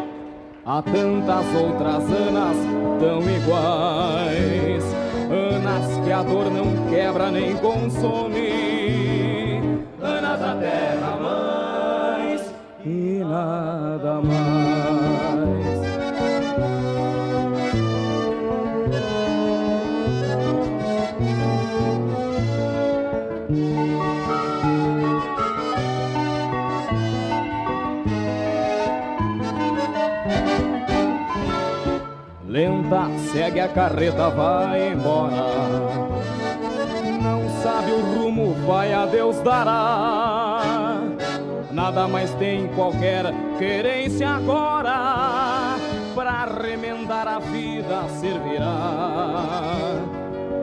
Há 0.65 0.81
tantas 0.81 1.45
outras 1.61 2.03
Anas 2.11 2.57
tão 2.99 3.21
iguais, 3.21 4.83
Anas 5.29 6.05
que 6.05 6.11
a 6.11 6.23
dor 6.23 6.49
não 6.49 6.89
quebra 6.89 7.29
nem 7.29 7.55
consome, 7.57 8.49
Anas 10.01 10.39
da 10.39 10.55
terra 10.55 11.17
mais 11.21 12.53
e 12.85 13.19
nada 13.23 14.21
mais. 14.21 14.54
Segue 33.35 33.59
a 33.59 33.67
carreta, 33.67 34.29
vai 34.29 34.93
embora. 34.93 35.35
Não 37.21 37.49
sabe 37.61 37.91
o 37.91 37.99
rumo, 37.99 38.53
vai 38.65 38.93
a 38.93 39.05
Deus 39.05 39.41
dará. 39.41 41.01
Nada 41.69 42.07
mais 42.07 42.33
tem 42.35 42.69
qualquer 42.69 43.25
querência 43.59 44.29
agora, 44.29 45.75
pra 46.15 46.45
remendar 46.45 47.27
a 47.27 47.39
vida 47.39 48.05
servirá. 48.21 49.43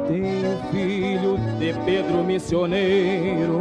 Tem 0.09 0.23
o 0.23 0.73
filho 0.73 1.37
de 1.59 1.75
Pedro 1.85 2.25
missioneiro, 2.25 3.61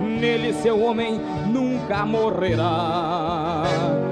nele 0.00 0.54
seu 0.54 0.82
homem 0.82 1.20
nunca 1.52 2.06
morrerá 2.06 4.05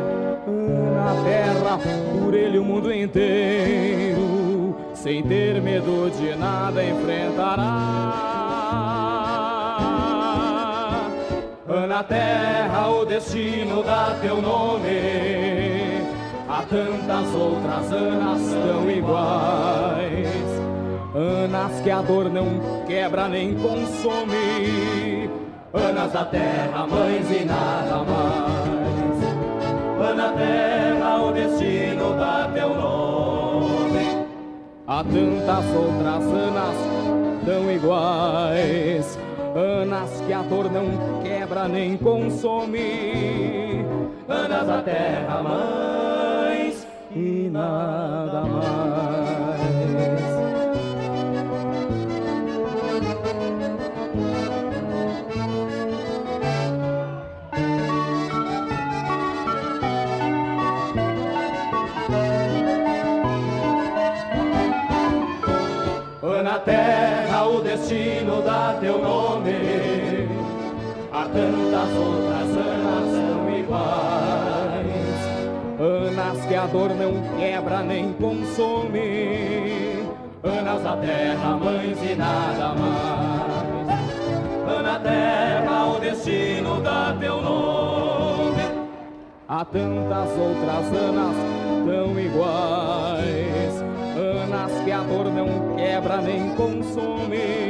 terra, 1.23 1.79
por 2.19 2.35
ele 2.35 2.59
o 2.59 2.65
mundo 2.65 2.93
inteiro, 2.93 4.77
sem 4.95 5.23
ter 5.23 5.61
medo 5.61 6.11
de 6.11 6.35
nada 6.37 6.83
enfrentará. 6.83 8.25
Na 11.89 12.03
terra 12.03 12.89
o 12.89 13.05
destino 13.05 13.83
dá 13.85 14.17
teu 14.21 14.43
nome, 14.43 16.03
há 16.49 16.63
tantas 16.63 17.35
outras 17.35 17.93
anas 17.93 18.41
tão 18.53 18.91
iguais. 18.91 20.45
Anas 21.15 21.81
que 21.83 21.91
a 21.91 22.03
dor 22.03 22.29
não 22.31 22.85
quebra 22.87 23.29
nem 23.29 23.55
consome, 23.55 25.31
anas 25.73 26.13
da 26.13 26.25
terra, 26.25 26.87
mães 26.89 27.31
e 27.31 27.45
nada 27.45 28.03
mais 28.03 28.84
na 30.15 30.33
terra 30.33 31.23
o 31.23 31.33
destino 31.33 32.17
dá 32.19 32.51
teu 32.53 32.75
nome. 32.75 34.27
Há 34.87 35.03
tantas 35.05 35.65
outras 35.75 36.23
anas 36.23 36.77
tão 37.45 37.71
iguais, 37.71 39.19
anas 39.55 40.21
que 40.27 40.33
a 40.33 40.43
dor 40.43 40.71
não 40.71 41.23
quebra 41.23 41.69
nem 41.69 41.97
consome, 41.97 43.85
anas 44.29 44.67
da 44.67 44.83
terra 44.83 45.43
mais 45.43 46.87
e 47.15 47.49
nada 47.51 48.43
mais. 48.43 48.94
Teu 68.85 68.99
nome. 68.99 70.29
Há 71.11 71.25
tantas 71.25 71.91
outras 71.97 72.51
anas 72.51 73.09
tão 73.17 73.59
iguais, 73.59 75.21
anas 75.81 76.45
que 76.47 76.55
a 76.55 76.67
dor 76.67 76.91
não 76.91 77.39
quebra 77.39 77.83
nem 77.83 78.13
consome, 78.15 80.05
anas 80.43 80.83
da 80.83 80.97
terra, 80.99 81.57
mães 81.57 81.99
e 82.03 82.15
nada 82.15 82.75
mais. 82.75 83.55
Na 84.83 84.99
terra 85.01 85.87
o 85.87 85.99
destino 85.99 86.81
dá 86.83 87.17
teu 87.19 87.41
nome. 87.41 88.63
Há 89.49 89.65
tantas 89.65 90.31
outras 90.39 90.87
anas 90.93 91.37
tão 91.87 92.21
iguais 92.21 93.85
Anas 94.17 94.73
que 94.85 94.93
a 94.93 95.03
dor 95.03 95.27
não 95.33 95.75
quebra 95.77 96.19
nem 96.19 96.55
consome. 96.55 97.64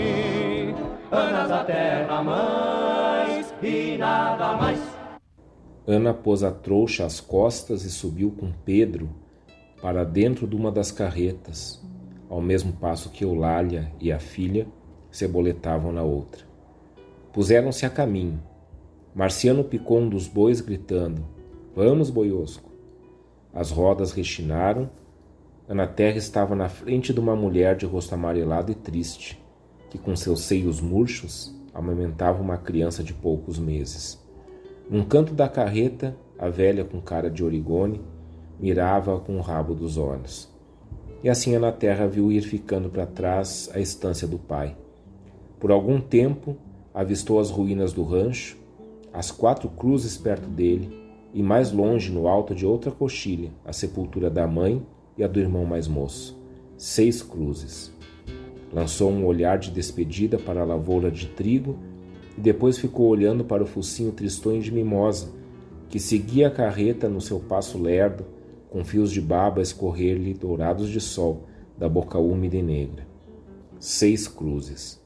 Anas 1.10 1.48
da 1.48 1.64
terra 1.64 2.22
mais 2.22 3.54
e 3.62 3.96
nada 3.96 4.56
mais. 4.56 4.80
Ana 5.86 6.14
pôs 6.14 6.42
a 6.42 6.50
trouxa 6.50 7.04
às 7.04 7.20
costas 7.20 7.84
e 7.84 7.90
subiu 7.90 8.30
com 8.30 8.52
Pedro 8.64 9.08
para 9.82 10.04
dentro 10.04 10.46
de 10.46 10.56
uma 10.56 10.72
das 10.72 10.90
carretas, 10.90 11.84
ao 12.28 12.40
mesmo 12.40 12.72
passo 12.72 13.10
que 13.10 13.24
Eulália 13.24 13.92
e 14.00 14.10
a 14.10 14.18
filha 14.18 14.66
se 15.10 15.28
boletavam 15.28 15.92
na 15.92 16.02
outra. 16.02 16.44
Puseram-se 17.32 17.84
a 17.84 17.90
caminho. 17.90 18.42
Marciano 19.14 19.62
picou 19.62 19.98
um 19.98 20.08
dos 20.08 20.26
bois, 20.26 20.60
gritando: 20.60 21.26
Vamos, 21.76 22.10
boiosco! 22.10 22.72
As 23.52 23.70
rodas 23.70 24.12
rechinaram 24.12 24.90
Ana 25.66 25.86
Terra 25.86 26.18
estava 26.18 26.54
na 26.54 26.68
frente 26.68 27.10
de 27.10 27.18
uma 27.18 27.34
mulher 27.34 27.74
de 27.74 27.86
rosto 27.86 28.14
amarelado 28.14 28.70
e 28.70 28.74
triste, 28.74 29.42
que 29.94 29.98
com 29.98 30.16
seus 30.16 30.40
seios 30.40 30.80
murchos 30.80 31.54
amamentava 31.72 32.42
uma 32.42 32.56
criança 32.56 33.00
de 33.04 33.14
poucos 33.14 33.60
meses. 33.60 34.20
Num 34.90 35.04
canto 35.04 35.32
da 35.32 35.48
carreta, 35.48 36.16
a 36.36 36.48
velha 36.48 36.84
com 36.84 37.00
cara 37.00 37.30
de 37.30 37.44
origone 37.44 38.00
mirava 38.58 39.20
com 39.20 39.36
o 39.36 39.40
rabo 39.40 39.72
dos 39.72 39.96
olhos. 39.96 40.52
E 41.22 41.28
assim 41.28 41.54
Ana 41.54 41.70
Terra 41.70 42.08
viu 42.08 42.32
ir 42.32 42.42
ficando 42.42 42.88
para 42.88 43.06
trás 43.06 43.70
a 43.72 43.78
estância 43.78 44.26
do 44.26 44.36
pai. 44.36 44.76
Por 45.60 45.70
algum 45.70 46.00
tempo, 46.00 46.56
avistou 46.92 47.38
as 47.38 47.50
ruínas 47.50 47.92
do 47.92 48.02
rancho, 48.02 48.56
as 49.12 49.30
quatro 49.30 49.68
cruzes 49.68 50.16
perto 50.16 50.48
dele 50.48 50.90
e 51.32 51.40
mais 51.40 51.70
longe, 51.70 52.10
no 52.10 52.26
alto 52.26 52.52
de 52.52 52.66
outra 52.66 52.90
coxilha, 52.90 53.52
a 53.64 53.72
sepultura 53.72 54.28
da 54.28 54.44
mãe 54.44 54.84
e 55.16 55.22
a 55.22 55.28
do 55.28 55.38
irmão 55.38 55.64
mais 55.64 55.86
moço. 55.86 56.36
Seis 56.76 57.22
cruzes. 57.22 57.93
Lançou 58.74 59.08
um 59.08 59.24
olhar 59.24 59.56
de 59.56 59.70
despedida 59.70 60.36
para 60.36 60.62
a 60.62 60.64
lavoura 60.64 61.08
de 61.08 61.28
trigo 61.28 61.78
e 62.36 62.40
depois 62.40 62.76
ficou 62.76 63.06
olhando 63.06 63.44
para 63.44 63.62
o 63.62 63.66
focinho 63.66 64.10
tristonho 64.10 64.60
de 64.60 64.72
mimosa, 64.72 65.28
que 65.88 66.00
seguia 66.00 66.48
a 66.48 66.50
carreta 66.50 67.08
no 67.08 67.20
seu 67.20 67.38
passo 67.38 67.80
lerdo, 67.80 68.24
com 68.68 68.84
fios 68.84 69.12
de 69.12 69.20
baba 69.20 69.60
a 69.60 69.62
escorrer-lhe 69.62 70.34
dourados 70.34 70.88
de 70.88 71.00
sol 71.00 71.44
da 71.78 71.88
boca 71.88 72.18
úmida 72.18 72.56
e 72.56 72.62
negra. 72.62 73.06
Seis 73.78 74.26
cruzes. 74.26 75.00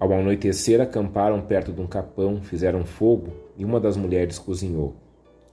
Ao 0.00 0.12
anoitecer, 0.12 0.80
acamparam 0.80 1.42
perto 1.42 1.72
de 1.72 1.80
um 1.80 1.86
capão, 1.86 2.42
fizeram 2.42 2.84
fogo 2.84 3.28
e 3.56 3.64
uma 3.64 3.78
das 3.78 3.96
mulheres 3.96 4.36
cozinhou. 4.36 4.96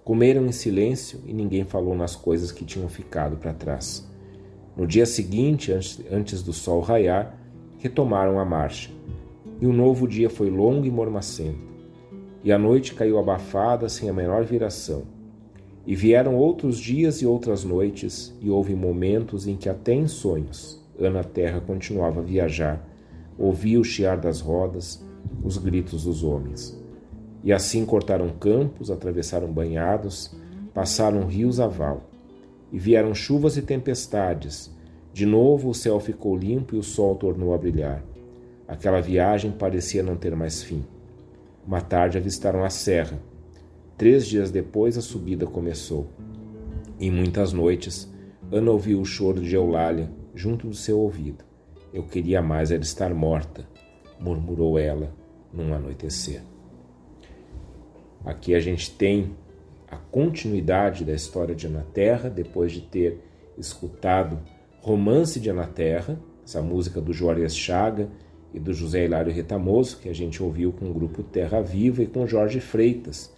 Comeram 0.04 0.48
em 0.48 0.52
silêncio 0.52 1.20
e 1.28 1.34
ninguém 1.34 1.66
falou 1.66 1.96
nas 1.96 2.16
coisas 2.16 2.52
que 2.52 2.66
tinham 2.66 2.90
ficado 2.90 3.38
para 3.38 3.54
trás. 3.54 4.11
No 4.76 4.88
dia 4.88 5.06
seguinte, 5.06 5.72
antes 6.12 6.42
do 6.42 6.54
sol 6.54 6.82
raiar, 6.82 7.38
retomaram 7.78 8.40
a 8.40 8.46
marcha. 8.46 8.90
E 9.60 9.66
o 9.66 9.74
novo 9.74 10.08
dia 10.08 10.30
foi 10.30 10.50
longo 10.50 10.86
e 10.86 10.92
mormacento. 10.92 11.72
E 12.44 12.52
a 12.52 12.58
noite 12.58 12.94
caiu 12.94 13.20
abafada 13.20 13.88
sem 13.90 14.10
a 14.10 14.14
menor 14.14 14.44
viração. 14.44 15.04
E 15.86 15.96
vieram 15.96 16.36
outros 16.36 16.80
dias 16.80 17.22
e 17.22 17.26
outras 17.26 17.64
noites, 17.64 18.36
e 18.42 18.50
houve 18.50 18.74
momentos 18.76 19.48
em 19.48 19.56
que 19.56 19.68
até 19.68 19.94
em 19.94 20.08
sonhos 20.08 20.82
Ana 21.00 21.24
Terra 21.24 21.60
continuava 21.60 22.20
a 22.20 22.24
viajar, 22.24 22.88
ouvia 23.38 23.80
o 23.80 23.84
chiar 23.84 24.18
das 24.18 24.40
rodas, 24.40 25.04
os 25.44 25.58
gritos 25.58 26.04
dos 26.04 26.24
homens. 26.24 26.80
E 27.44 27.52
assim 27.52 27.86
cortaram 27.86 28.30
campos, 28.30 28.92
atravessaram 28.92 29.52
banhados, 29.52 30.32
passaram 30.74 31.26
rios 31.26 31.60
a 31.60 31.68
val. 31.68 32.11
E 32.72 32.80
vieram 32.80 33.14
chuvas 33.14 33.58
e 33.58 33.62
tempestades. 33.62 34.72
De 35.14 35.26
novo 35.26 35.70
o 35.70 35.74
céu 35.74 36.00
ficou 36.00 36.38
limpo 36.38 36.76
e 36.76 36.80
o 36.80 36.84
sol 36.84 37.16
tornou 37.16 37.54
a 37.54 37.58
brilhar. 37.58 38.04
Aquela 38.68 39.02
viagem 39.02 39.52
parecia 39.52 40.02
não 40.02 40.16
ter 40.16 40.36
mais 40.36 40.64
fim. 40.64 40.86
Uma 41.68 41.82
tarde 41.82 42.18
avistaram 42.18 42.64
a 42.64 42.70
serra. 42.70 43.20
Três 43.98 44.26
dias 44.26 44.50
depois 44.50 44.98
a 44.98 45.02
subida 45.02 45.46
começou. 45.46 46.08
Em 47.00 47.12
muitas 47.12 47.52
noites, 47.52 48.12
Ana 48.52 48.72
ouviu 48.72 49.02
o 49.02 49.06
choro 49.06 49.42
de 49.42 49.56
Eulália 49.56 50.10
junto 50.34 50.68
do 50.68 50.76
seu 50.76 51.00
ouvido. 51.00 51.44
Eu 51.94 52.04
queria 52.04 52.42
mais 52.42 52.72
era 52.72 52.82
estar 52.82 53.14
morta, 53.14 53.68
murmurou 54.20 54.80
ela 54.80 55.14
num 55.52 55.74
anoitecer. 55.74 56.42
Aqui 58.24 58.56
a 58.56 58.60
gente 58.60 58.92
tem 58.92 59.36
a 59.92 59.98
continuidade 59.98 61.04
da 61.04 61.14
história 61.14 61.54
de 61.54 61.68
Ana 61.68 61.86
Terra, 61.94 62.30
depois 62.30 62.72
de 62.72 62.82
ter 62.82 63.20
escutado 63.58 64.40
Romance 64.80 65.40
de 65.40 65.50
Ana 65.50 65.68
Terra, 65.68 66.18
essa 66.44 66.62
música 66.62 67.02
do 67.02 67.12
Juarez 67.12 67.56
Chaga 67.56 68.10
e 68.54 68.60
do 68.60 68.74
José 68.74 69.04
Hilário 69.04 69.34
Retamoso, 69.34 70.00
que 70.00 70.08
a 70.08 70.14
gente 70.14 70.42
ouviu 70.42 70.72
com 70.72 70.90
o 70.90 70.94
grupo 70.94 71.22
Terra 71.22 71.62
Viva 71.62 72.02
e 72.02 72.08
com 72.08 72.26
Jorge 72.26 72.62
Freitas, 72.62 73.34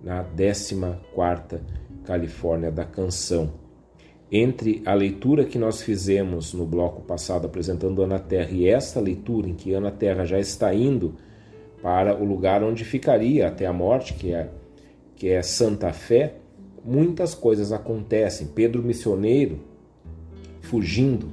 na 0.00 0.24
14ª 0.24 1.60
Califórnia 2.04 2.70
da 2.70 2.84
Canção. 2.84 3.52
Entre 4.30 4.82
a 4.84 4.94
leitura 4.94 5.44
que 5.44 5.58
nós 5.58 5.82
fizemos 5.82 6.52
no 6.52 6.66
bloco 6.66 7.02
passado 7.02 7.46
apresentando 7.46 8.02
Ana 8.02 8.18
Terra 8.18 8.50
e 8.50 8.68
esta 8.68 9.00
leitura 9.00 9.48
em 9.48 9.54
que 9.54 9.72
Ana 9.72 9.90
Terra 9.90 10.24
já 10.24 10.38
está 10.38 10.72
indo 10.74 11.14
para 11.82 12.14
o 12.14 12.24
lugar 12.24 12.62
onde 12.62 12.84
ficaria 12.84 13.46
até 13.46 13.66
a 13.66 13.72
morte, 13.72 14.14
que 14.14 14.34
é, 14.34 14.50
que 15.18 15.28
é 15.28 15.42
Santa 15.42 15.92
Fé, 15.92 16.36
muitas 16.84 17.34
coisas 17.34 17.72
acontecem. 17.72 18.46
Pedro 18.46 18.82
Missioneiro, 18.82 19.58
fugindo, 20.60 21.28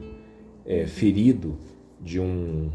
é, 0.65 0.87
ferido 0.87 1.55
de 2.01 2.19
um 2.19 2.71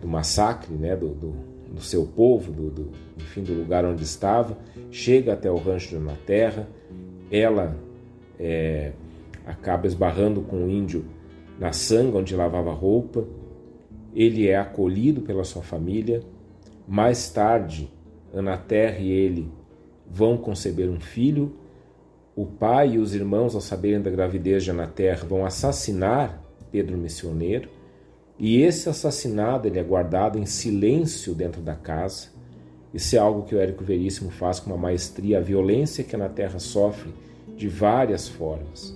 do 0.00 0.06
massacre 0.06 0.72
né, 0.74 0.94
do, 0.94 1.08
do, 1.08 1.34
do 1.74 1.80
seu 1.80 2.06
povo, 2.06 2.52
do, 2.52 2.70
do, 2.70 2.90
enfim, 3.16 3.42
do 3.42 3.52
lugar 3.52 3.84
onde 3.84 4.04
estava, 4.04 4.56
chega 4.90 5.32
até 5.32 5.50
o 5.50 5.56
rancho 5.56 5.88
de 5.88 5.96
uma 5.96 6.16
terra, 6.24 6.68
ela 7.30 7.76
é, 8.38 8.92
acaba 9.44 9.88
esbarrando 9.88 10.42
com 10.42 10.64
o 10.64 10.70
índio 10.70 11.04
na 11.58 11.72
sanga 11.72 12.18
onde 12.18 12.36
lavava 12.36 12.72
roupa, 12.72 13.24
ele 14.14 14.48
é 14.48 14.56
acolhido 14.56 15.22
pela 15.22 15.42
sua 15.42 15.62
família, 15.62 16.22
mais 16.86 17.28
tarde, 17.30 17.90
Ana 18.32 18.56
Terra 18.56 18.98
e 18.98 19.10
ele 19.10 19.50
vão 20.12 20.36
conceber 20.36 20.90
um 20.90 21.00
filho. 21.00 21.56
O 22.36 22.44
pai 22.44 22.92
e 22.92 22.98
os 22.98 23.14
irmãos, 23.14 23.54
ao 23.54 23.60
saberem 23.60 24.02
da 24.02 24.10
gravidez 24.10 24.62
de 24.62 24.70
Ana 24.70 24.86
Terra, 24.86 25.26
vão 25.26 25.44
assassinar 25.44 26.42
Pedro 26.70 26.98
Missioneiro. 26.98 27.70
E 28.38 28.60
esse 28.60 28.88
assassinado 28.88 29.66
ele 29.66 29.78
é 29.78 29.82
guardado 29.82 30.38
em 30.38 30.44
silêncio 30.44 31.34
dentro 31.34 31.62
da 31.62 31.74
casa. 31.74 32.28
Isso 32.92 33.16
é 33.16 33.18
algo 33.18 33.44
que 33.44 33.54
o 33.54 33.58
Érico 33.58 33.84
Veríssimo 33.84 34.30
faz 34.30 34.60
com 34.60 34.70
uma 34.70 34.78
maestria. 34.78 35.38
A 35.38 35.40
violência 35.40 36.04
que 36.04 36.14
a 36.14 36.28
Terra 36.28 36.58
sofre 36.58 37.12
de 37.56 37.68
várias 37.68 38.28
formas. 38.28 38.94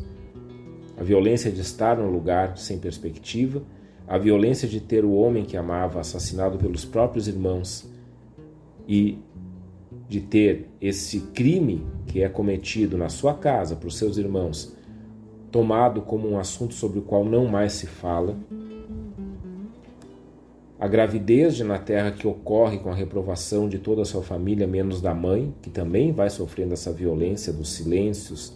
A 0.98 1.02
violência 1.02 1.50
de 1.50 1.60
estar 1.60 1.96
num 1.96 2.10
lugar 2.10 2.56
sem 2.58 2.78
perspectiva, 2.78 3.62
a 4.06 4.18
violência 4.18 4.68
de 4.68 4.80
ter 4.80 5.04
o 5.04 5.12
homem 5.12 5.44
que 5.44 5.56
amava 5.56 6.00
assassinado 6.00 6.58
pelos 6.58 6.84
próprios 6.84 7.28
irmãos 7.28 7.88
e 8.88 9.18
de 10.08 10.20
ter 10.20 10.68
esse 10.80 11.20
crime 11.32 11.86
que 12.06 12.22
é 12.22 12.28
cometido 12.28 12.96
na 12.96 13.08
sua 13.08 13.34
casa 13.34 13.76
por 13.76 13.90
seus 13.90 14.16
irmãos 14.16 14.76
tomado 15.56 16.02
como 16.02 16.28
um 16.28 16.38
assunto 16.38 16.74
sobre 16.74 16.98
o 16.98 17.02
qual 17.02 17.24
não 17.24 17.46
mais 17.46 17.72
se 17.72 17.86
fala, 17.86 18.36
a 20.78 20.86
gravidez 20.86 21.56
de 21.56 21.64
na 21.64 21.78
terra 21.78 22.10
que 22.10 22.26
ocorre 22.26 22.78
com 22.78 22.90
a 22.90 22.94
reprovação 22.94 23.66
de 23.66 23.78
toda 23.78 24.02
a 24.02 24.04
sua 24.04 24.22
família, 24.22 24.66
menos 24.66 25.00
da 25.00 25.14
mãe, 25.14 25.54
que 25.62 25.70
também 25.70 26.12
vai 26.12 26.28
sofrendo 26.28 26.74
essa 26.74 26.92
violência 26.92 27.54
dos 27.54 27.72
silêncios, 27.72 28.54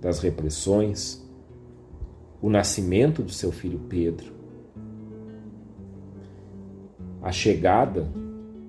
das 0.00 0.20
repressões, 0.20 1.28
o 2.40 2.48
nascimento 2.48 3.20
do 3.20 3.32
seu 3.32 3.50
filho 3.50 3.80
Pedro, 3.88 4.32
a 7.20 7.32
chegada 7.32 8.08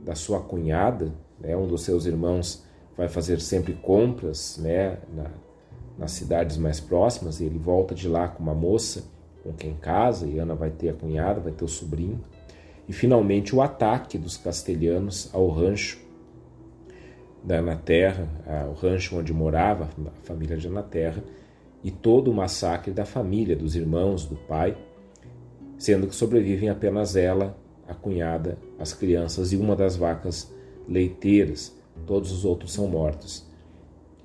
da 0.04 0.16
sua 0.16 0.40
cunhada, 0.40 1.14
né, 1.42 1.56
um 1.56 1.68
dos 1.68 1.84
seus 1.84 2.06
irmãos 2.06 2.64
vai 2.98 3.08
fazer 3.08 3.40
sempre 3.40 3.74
compras 3.74 4.58
né, 4.58 4.98
na, 5.14 5.32
nas 5.98 6.12
cidades 6.12 6.58
mais 6.58 6.80
próximas 6.80 7.40
e 7.40 7.46
ele 7.46 7.58
volta 7.58 7.96
de 7.96 8.08
lá 8.08 8.28
com 8.28 8.44
uma 8.44 8.56
moça 8.56 9.04
com 9.44 9.54
quem 9.54 9.74
casa 9.76 10.28
e 10.28 10.38
Ana 10.38 10.56
vai 10.56 10.70
ter 10.70 10.90
a 10.90 10.94
cunhada, 10.94 11.40
vai 11.40 11.52
ter 11.52 11.64
o 11.64 11.68
sobrinho. 11.68 12.22
E 12.88 12.94
finalmente 12.94 13.56
o 13.56 13.62
ataque 13.62 14.18
dos 14.18 14.36
castelhanos 14.36 15.30
ao 15.34 15.48
rancho 15.50 16.00
da 17.44 17.58
Ana 17.58 17.76
Terra, 17.76 18.28
o 18.70 18.74
rancho 18.74 19.18
onde 19.18 19.34
morava 19.34 19.86
a 19.86 20.22
família 20.24 20.58
de 20.58 20.68
Ana 20.68 20.84
Terra, 20.84 21.24
e 21.84 21.92
todo 21.92 22.30
o 22.30 22.34
massacre 22.34 22.92
da 22.92 23.06
família, 23.06 23.56
dos 23.56 23.76
irmãos, 23.76 24.26
do 24.26 24.36
pai, 24.36 24.78
sendo 25.78 26.08
que 26.08 26.16
sobrevivem 26.16 26.70
apenas 26.70 27.16
ela 27.16 27.58
a 27.88 27.94
cunhada, 27.94 28.58
as 28.78 28.94
crianças 28.94 29.54
e 29.54 29.58
uma 29.58 29.76
das 29.76 29.96
vacas 29.96 30.54
leiteiras. 30.90 31.76
Todos 32.06 32.32
os 32.32 32.44
outros 32.44 32.74
são 32.74 32.88
mortos. 32.88 33.46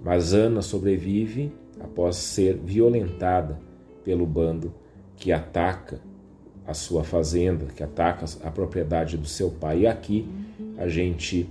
Mas 0.02 0.32
Ana 0.32 0.62
sobrevive 0.62 1.52
após 1.80 2.16
ser 2.16 2.56
violentada 2.56 3.58
pelo 4.04 4.26
bando 4.26 4.72
que 5.16 5.32
ataca 5.32 6.00
a 6.66 6.72
sua 6.72 7.04
fazenda, 7.04 7.66
que 7.66 7.82
ataca 7.82 8.24
a 8.42 8.50
propriedade 8.50 9.16
do 9.16 9.26
seu 9.26 9.50
pai. 9.50 9.80
E 9.80 9.86
aqui 9.86 10.28
a 10.78 10.88
gente 10.88 11.48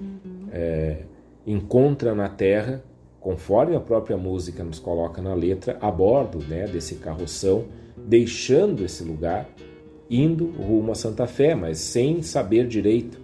é, 0.51 1.03
encontra 1.45 2.15
na 2.15 2.29
terra, 2.29 2.83
conforme 3.19 3.75
a 3.75 3.79
própria 3.79 4.17
música 4.17 4.63
nos 4.63 4.79
coloca 4.79 5.21
na 5.21 5.33
letra, 5.33 5.77
a 5.79 5.91
bordo 5.91 6.39
né, 6.39 6.67
desse 6.67 6.95
carroção, 6.95 7.65
deixando 7.95 8.83
esse 8.83 9.03
lugar 9.03 9.47
indo 10.09 10.45
rumo 10.45 10.91
a 10.91 10.95
Santa 10.95 11.25
Fé, 11.25 11.55
mas 11.55 11.77
sem 11.79 12.21
saber 12.21 12.67
direito 12.67 13.22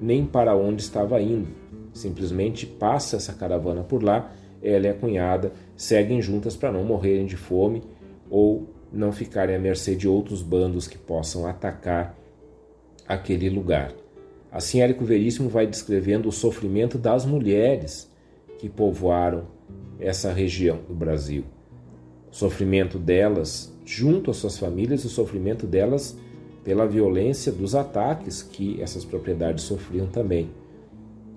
nem 0.00 0.24
para 0.24 0.56
onde 0.56 0.82
estava 0.82 1.20
indo. 1.20 1.48
Simplesmente 1.92 2.66
passa 2.66 3.16
essa 3.16 3.32
caravana 3.32 3.82
por 3.82 4.02
lá, 4.02 4.32
ela 4.62 4.86
e 4.86 4.90
a 4.90 4.94
cunhada 4.94 5.52
seguem 5.76 6.20
juntas 6.20 6.56
para 6.56 6.72
não 6.72 6.84
morrerem 6.84 7.26
de 7.26 7.36
fome, 7.36 7.82
ou 8.30 8.68
não 8.92 9.12
ficarem 9.12 9.54
à 9.54 9.58
mercê 9.58 9.94
de 9.94 10.08
outros 10.08 10.42
bandos 10.42 10.86
que 10.86 10.98
possam 10.98 11.46
atacar 11.46 12.16
aquele 13.06 13.48
lugar. 13.48 13.92
Assim, 14.50 14.80
Érico 14.80 15.04
Veríssimo 15.04 15.48
vai 15.48 15.66
descrevendo 15.66 16.28
o 16.28 16.32
sofrimento 16.32 16.96
das 16.96 17.24
mulheres 17.26 18.10
que 18.58 18.68
povoaram 18.68 19.46
essa 20.00 20.32
região 20.32 20.80
do 20.88 20.94
Brasil. 20.94 21.44
O 22.30 22.34
sofrimento 22.34 22.98
delas 22.98 23.72
junto 23.84 24.30
às 24.30 24.36
suas 24.36 24.58
famílias, 24.58 25.04
o 25.04 25.08
sofrimento 25.08 25.66
delas 25.66 26.18
pela 26.64 26.86
violência 26.86 27.50
dos 27.50 27.74
ataques 27.74 28.42
que 28.42 28.80
essas 28.82 29.04
propriedades 29.04 29.64
sofriam 29.64 30.06
também. 30.06 30.50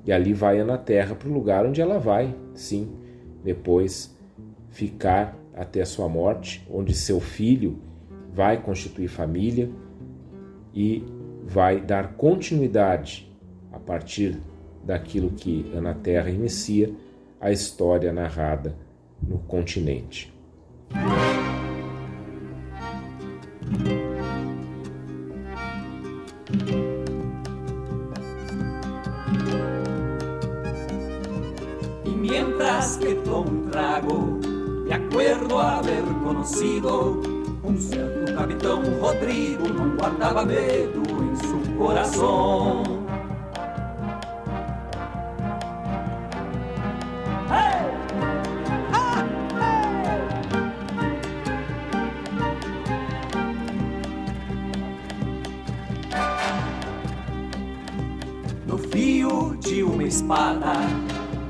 E 0.05 0.11
ali 0.11 0.33
vai 0.33 0.59
Ana 0.59 0.77
Terra 0.77 1.15
para 1.15 1.29
o 1.29 1.33
lugar 1.33 1.65
onde 1.65 1.79
ela 1.79 1.99
vai, 1.99 2.35
sim, 2.53 2.89
depois 3.43 4.15
ficar 4.69 5.37
até 5.53 5.81
a 5.81 5.85
sua 5.85 6.09
morte, 6.09 6.65
onde 6.69 6.93
seu 6.93 7.19
filho 7.19 7.79
vai 8.33 8.61
constituir 8.61 9.07
família 9.07 9.69
e 10.73 11.03
vai 11.43 11.81
dar 11.81 12.13
continuidade 12.13 13.29
a 13.71 13.79
partir 13.79 14.39
daquilo 14.83 15.31
que 15.31 15.69
Ana 15.75 15.93
Terra 15.93 16.29
inicia 16.29 16.91
a 17.39 17.51
história 17.51 18.11
narrada 18.11 18.75
no 19.21 19.39
continente. 19.39 20.33
Mientras 32.21 32.97
que 32.97 33.15
tomo 33.15 33.49
un 33.49 33.71
trago, 33.71 34.39
me 34.85 34.93
acuerdo 34.93 35.59
haber 35.59 36.03
conocido 36.23 37.21
un 37.63 37.77
cierto 37.77 38.33
capitán 38.35 38.83
Rodrigo, 39.01 39.67
no 39.67 39.95
guardaba 39.97 40.45
medo 40.45 41.01
en 41.01 41.37
su 41.37 41.77
corazón. 41.77 43.01
espada, 60.11 60.73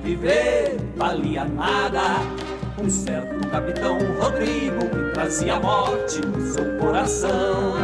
viver 0.04 0.61
valia 1.02 1.44
nada. 1.46 2.20
Um 2.78 2.88
certo 2.88 3.48
capitão 3.50 3.98
Rodrigo 4.20 4.88
que 4.88 5.14
trazia 5.14 5.60
morte 5.60 6.24
no 6.24 6.40
seu 6.54 6.78
coração. 6.78 7.74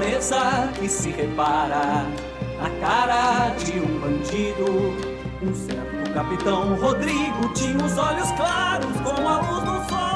Beleza 0.00 0.72
que 0.80 0.88
se 0.88 1.10
repara 1.10 2.06
na 2.58 2.70
cara 2.80 3.50
de 3.56 3.80
um 3.80 4.00
bandido. 4.00 4.96
Um 5.42 5.54
certo 5.54 5.95
capitão 6.16 6.74
Rodrigo 6.76 7.52
tinha 7.52 7.76
os 7.84 7.98
olhos 7.98 8.30
claros 8.32 8.90
como 9.04 9.28
a 9.28 9.36
luz 9.36 9.64
do 9.64 9.88
sol. 9.90 10.06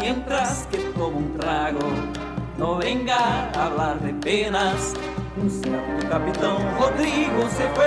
mientras 0.00 0.66
que 0.66 0.78
tomo 0.98 1.18
un 1.18 1.38
trago, 1.38 1.78
no 2.58 2.78
venga 2.78 3.16
a 3.54 3.66
hablar 3.66 4.00
de 4.00 4.12
penas 4.14 4.94
un 5.36 5.50
cierto 5.50 6.08
capitán 6.08 6.56
Rodrigo 6.78 7.48
se 7.50 7.68
fue 7.74 7.85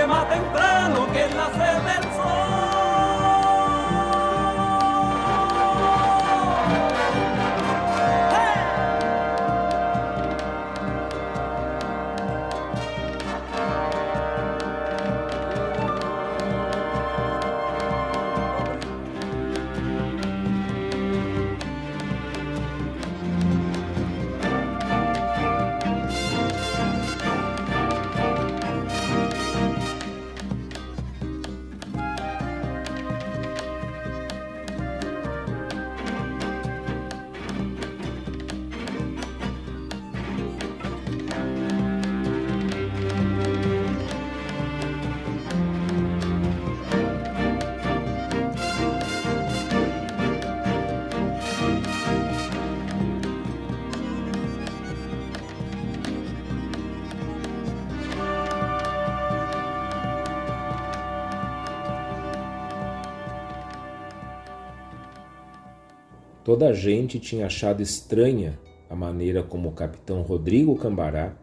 Toda 66.50 66.70
a 66.70 66.72
gente 66.72 67.20
tinha 67.20 67.46
achado 67.46 67.80
estranha 67.80 68.58
a 68.90 68.96
maneira 68.96 69.40
como 69.40 69.68
o 69.68 69.72
capitão 69.72 70.22
Rodrigo 70.22 70.74
Cambará 70.74 71.36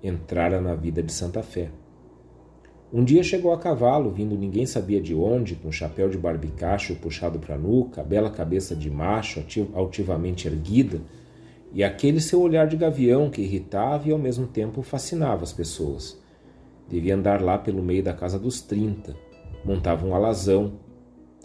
entrara 0.00 0.60
na 0.60 0.72
vida 0.76 1.02
de 1.02 1.12
Santa 1.12 1.42
Fé. 1.42 1.68
Um 2.92 3.02
dia 3.02 3.24
chegou 3.24 3.52
a 3.52 3.58
cavalo, 3.58 4.08
vindo 4.08 4.38
ninguém 4.38 4.64
sabia 4.64 5.00
de 5.00 5.12
onde, 5.12 5.56
com 5.56 5.72
chapéu 5.72 6.08
de 6.08 6.16
barbicacho 6.16 6.94
puxado 6.94 7.40
para 7.40 7.56
a 7.56 7.58
nuca, 7.58 8.02
a 8.02 8.04
bela 8.04 8.30
cabeça 8.30 8.76
de 8.76 8.88
macho 8.88 9.44
altivamente 9.74 10.46
erguida, 10.46 11.00
e 11.72 11.82
aquele 11.82 12.20
seu 12.20 12.40
olhar 12.40 12.68
de 12.68 12.76
gavião 12.76 13.28
que 13.28 13.42
irritava 13.42 14.08
e 14.08 14.12
ao 14.12 14.18
mesmo 14.18 14.46
tempo 14.46 14.80
fascinava 14.80 15.42
as 15.42 15.52
pessoas. 15.52 16.16
Devia 16.88 17.16
andar 17.16 17.42
lá 17.42 17.58
pelo 17.58 17.82
meio 17.82 18.04
da 18.04 18.14
casa 18.14 18.38
dos 18.38 18.60
trinta. 18.60 19.16
Montava 19.64 20.06
um 20.06 20.14
alazão, 20.14 20.74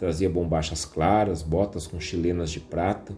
Trazia 0.01 0.27
bombachas 0.27 0.83
claras, 0.83 1.43
botas 1.43 1.85
com 1.85 1.99
chilenas 1.99 2.49
de 2.49 2.59
prata 2.59 3.13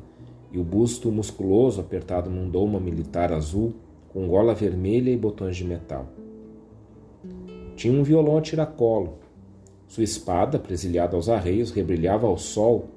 e 0.51 0.59
o 0.59 0.65
busto 0.65 1.09
musculoso 1.09 1.79
apertado 1.79 2.29
num 2.29 2.49
doma 2.49 2.77
militar 2.77 3.31
azul 3.31 3.73
com 4.09 4.27
gola 4.27 4.53
vermelha 4.53 5.09
e 5.09 5.15
botões 5.15 5.55
de 5.55 5.63
metal. 5.63 6.09
Tinha 7.77 7.97
um 7.97 8.03
violão 8.03 8.37
a 8.37 8.41
tiracolo. 8.41 9.13
Sua 9.87 10.03
espada, 10.03 10.59
presilhada 10.59 11.15
aos 11.15 11.29
arreios, 11.29 11.71
rebrilhava 11.71 12.27
ao 12.27 12.37
sol 12.37 12.89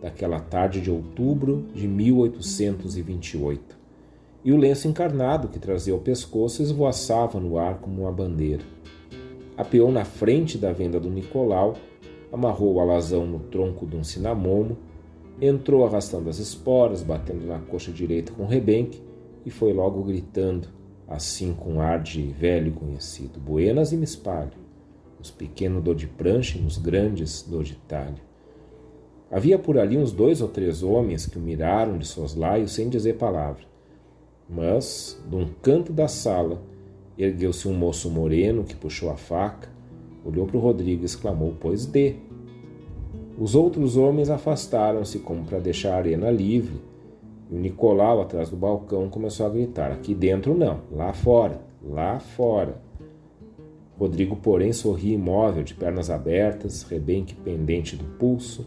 daquela 0.00 0.40
tarde 0.40 0.80
de 0.80 0.90
outubro 0.90 1.66
de 1.74 1.86
1828. 1.86 3.76
E 4.46 4.50
o 4.50 4.56
lenço 4.56 4.88
encarnado 4.88 5.48
que 5.48 5.58
trazia 5.58 5.92
ao 5.92 6.00
pescoço 6.00 6.62
esvoaçava 6.62 7.38
no 7.38 7.58
ar 7.58 7.80
como 7.80 8.00
uma 8.00 8.12
bandeira. 8.12 8.64
Apeou 9.58 9.92
na 9.92 10.06
frente 10.06 10.56
da 10.56 10.72
venda 10.72 10.98
do 10.98 11.10
Nicolau 11.10 11.76
amarrou 12.32 12.74
o 12.74 12.80
alazão 12.80 13.26
no 13.26 13.40
tronco 13.40 13.86
de 13.86 13.96
um 13.96 14.04
cinamomo, 14.04 14.76
entrou 15.40 15.84
arrastando 15.84 16.28
as 16.28 16.38
esporas, 16.38 17.02
batendo 17.02 17.46
na 17.46 17.58
coxa 17.58 17.92
direita 17.92 18.32
com 18.32 18.44
o 18.44 18.48
rebenque 18.48 19.02
e 19.44 19.50
foi 19.50 19.72
logo 19.72 20.02
gritando, 20.02 20.68
assim 21.06 21.52
com 21.52 21.80
ar 21.80 22.02
de 22.02 22.22
velho 22.22 22.72
conhecido: 22.72 23.38
Buenas 23.38 23.92
e 23.92 23.96
me 23.96 24.04
espalho. 24.04 24.52
Os 25.20 25.30
pequenos 25.30 25.82
dou 25.82 25.94
de 25.94 26.06
prancha 26.06 26.58
e 26.58 26.60
nos 26.60 26.78
grandes 26.78 27.42
dou 27.42 27.62
de 27.62 27.74
talho. 27.88 28.26
Havia 29.30 29.58
por 29.58 29.78
ali 29.78 29.96
uns 29.96 30.12
dois 30.12 30.40
ou 30.40 30.48
três 30.48 30.82
homens 30.82 31.26
que 31.26 31.38
o 31.38 31.40
miraram 31.40 31.98
de 31.98 32.06
soslaio 32.06 32.68
sem 32.68 32.88
dizer 32.88 33.14
palavra. 33.14 33.64
Mas, 34.48 35.20
de 35.28 35.34
um 35.34 35.48
canto 35.60 35.92
da 35.92 36.06
sala, 36.06 36.62
ergueu-se 37.18 37.66
um 37.66 37.74
moço 37.74 38.08
moreno 38.08 38.62
que 38.62 38.76
puxou 38.76 39.10
a 39.10 39.16
faca, 39.16 39.68
olhou 40.26 40.46
para 40.46 40.56
o 40.56 40.60
Rodrigo 40.60 41.02
e 41.02 41.06
exclamou: 41.06 41.54
Pois 41.60 41.86
dê. 41.86 42.16
Os 43.38 43.54
outros 43.54 43.96
homens 43.96 44.30
afastaram-se 44.30 45.18
como 45.18 45.44
para 45.44 45.58
deixar 45.58 45.92
a 45.92 45.98
arena 45.98 46.30
livre, 46.30 46.80
e 47.50 47.54
o 47.54 47.58
Nicolau, 47.58 48.20
atrás 48.20 48.48
do 48.48 48.56
balcão, 48.56 49.08
começou 49.08 49.46
a 49.46 49.50
gritar: 49.50 49.92
Aqui 49.92 50.14
dentro 50.14 50.54
não, 50.54 50.80
lá 50.90 51.12
fora, 51.12 51.60
lá 51.82 52.18
fora. 52.18 52.80
Rodrigo, 53.98 54.36
porém, 54.36 54.72
sorria 54.72 55.14
imóvel, 55.14 55.62
de 55.62 55.74
pernas 55.74 56.10
abertas, 56.10 56.82
rebenque 56.82 57.34
pendente 57.34 57.96
do 57.96 58.04
pulso, 58.18 58.66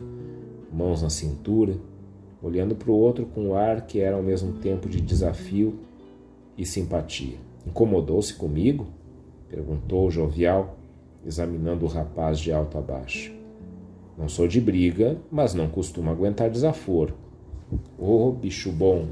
mãos 0.74 1.04
na 1.04 1.10
cintura, 1.10 1.76
olhando 2.42 2.76
para 2.76 2.90
o 2.90 2.96
outro 2.96 3.28
com 3.28 3.50
um 3.50 3.56
ar 3.56 3.86
que 3.86 4.00
era 4.00 4.16
ao 4.16 4.24
mesmo 4.24 4.54
tempo 4.54 4.90
de 4.90 5.00
desafio 5.00 5.80
e 6.58 6.66
simpatia. 6.66 7.38
Incomodou-se 7.66 8.34
comigo? 8.34 8.88
perguntou 9.48 10.10
jovial, 10.10 10.79
examinando 11.26 11.86
o 11.86 11.90
rapaz 11.90 12.40
de 12.40 12.52
alto 12.52 12.78
a 12.78 12.82
baixo. 12.82 13.34
Não 14.18 14.28
sou 14.28 14.48
de 14.48 14.60
briga, 14.60 15.18
mas 15.32 15.54
não 15.54 15.70
costumo 15.70 16.10
aguentar 16.10 16.50
desaforo. 16.50 17.16
Oh, 17.98 18.32
bicho 18.32 18.72
bom! 18.72 19.08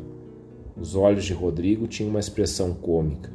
Os 0.76 0.96
olhos 0.96 1.26
de 1.26 1.34
Rodrigo 1.34 1.88
tinham 1.88 2.10
uma 2.10 2.20
expressão 2.20 2.74
cômica. 2.74 3.32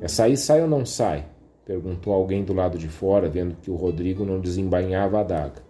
Essa 0.00 0.24
aí 0.24 0.36
sai 0.36 0.62
ou 0.62 0.68
não 0.68 0.84
sai? 0.84 1.26
perguntou 1.64 2.12
alguém 2.12 2.44
do 2.44 2.52
lado 2.52 2.76
de 2.76 2.88
fora, 2.88 3.28
vendo 3.28 3.54
que 3.56 3.70
o 3.70 3.76
Rodrigo 3.76 4.24
não 4.24 4.40
desembainhava 4.40 5.18
a 5.18 5.20
adaga. 5.20 5.62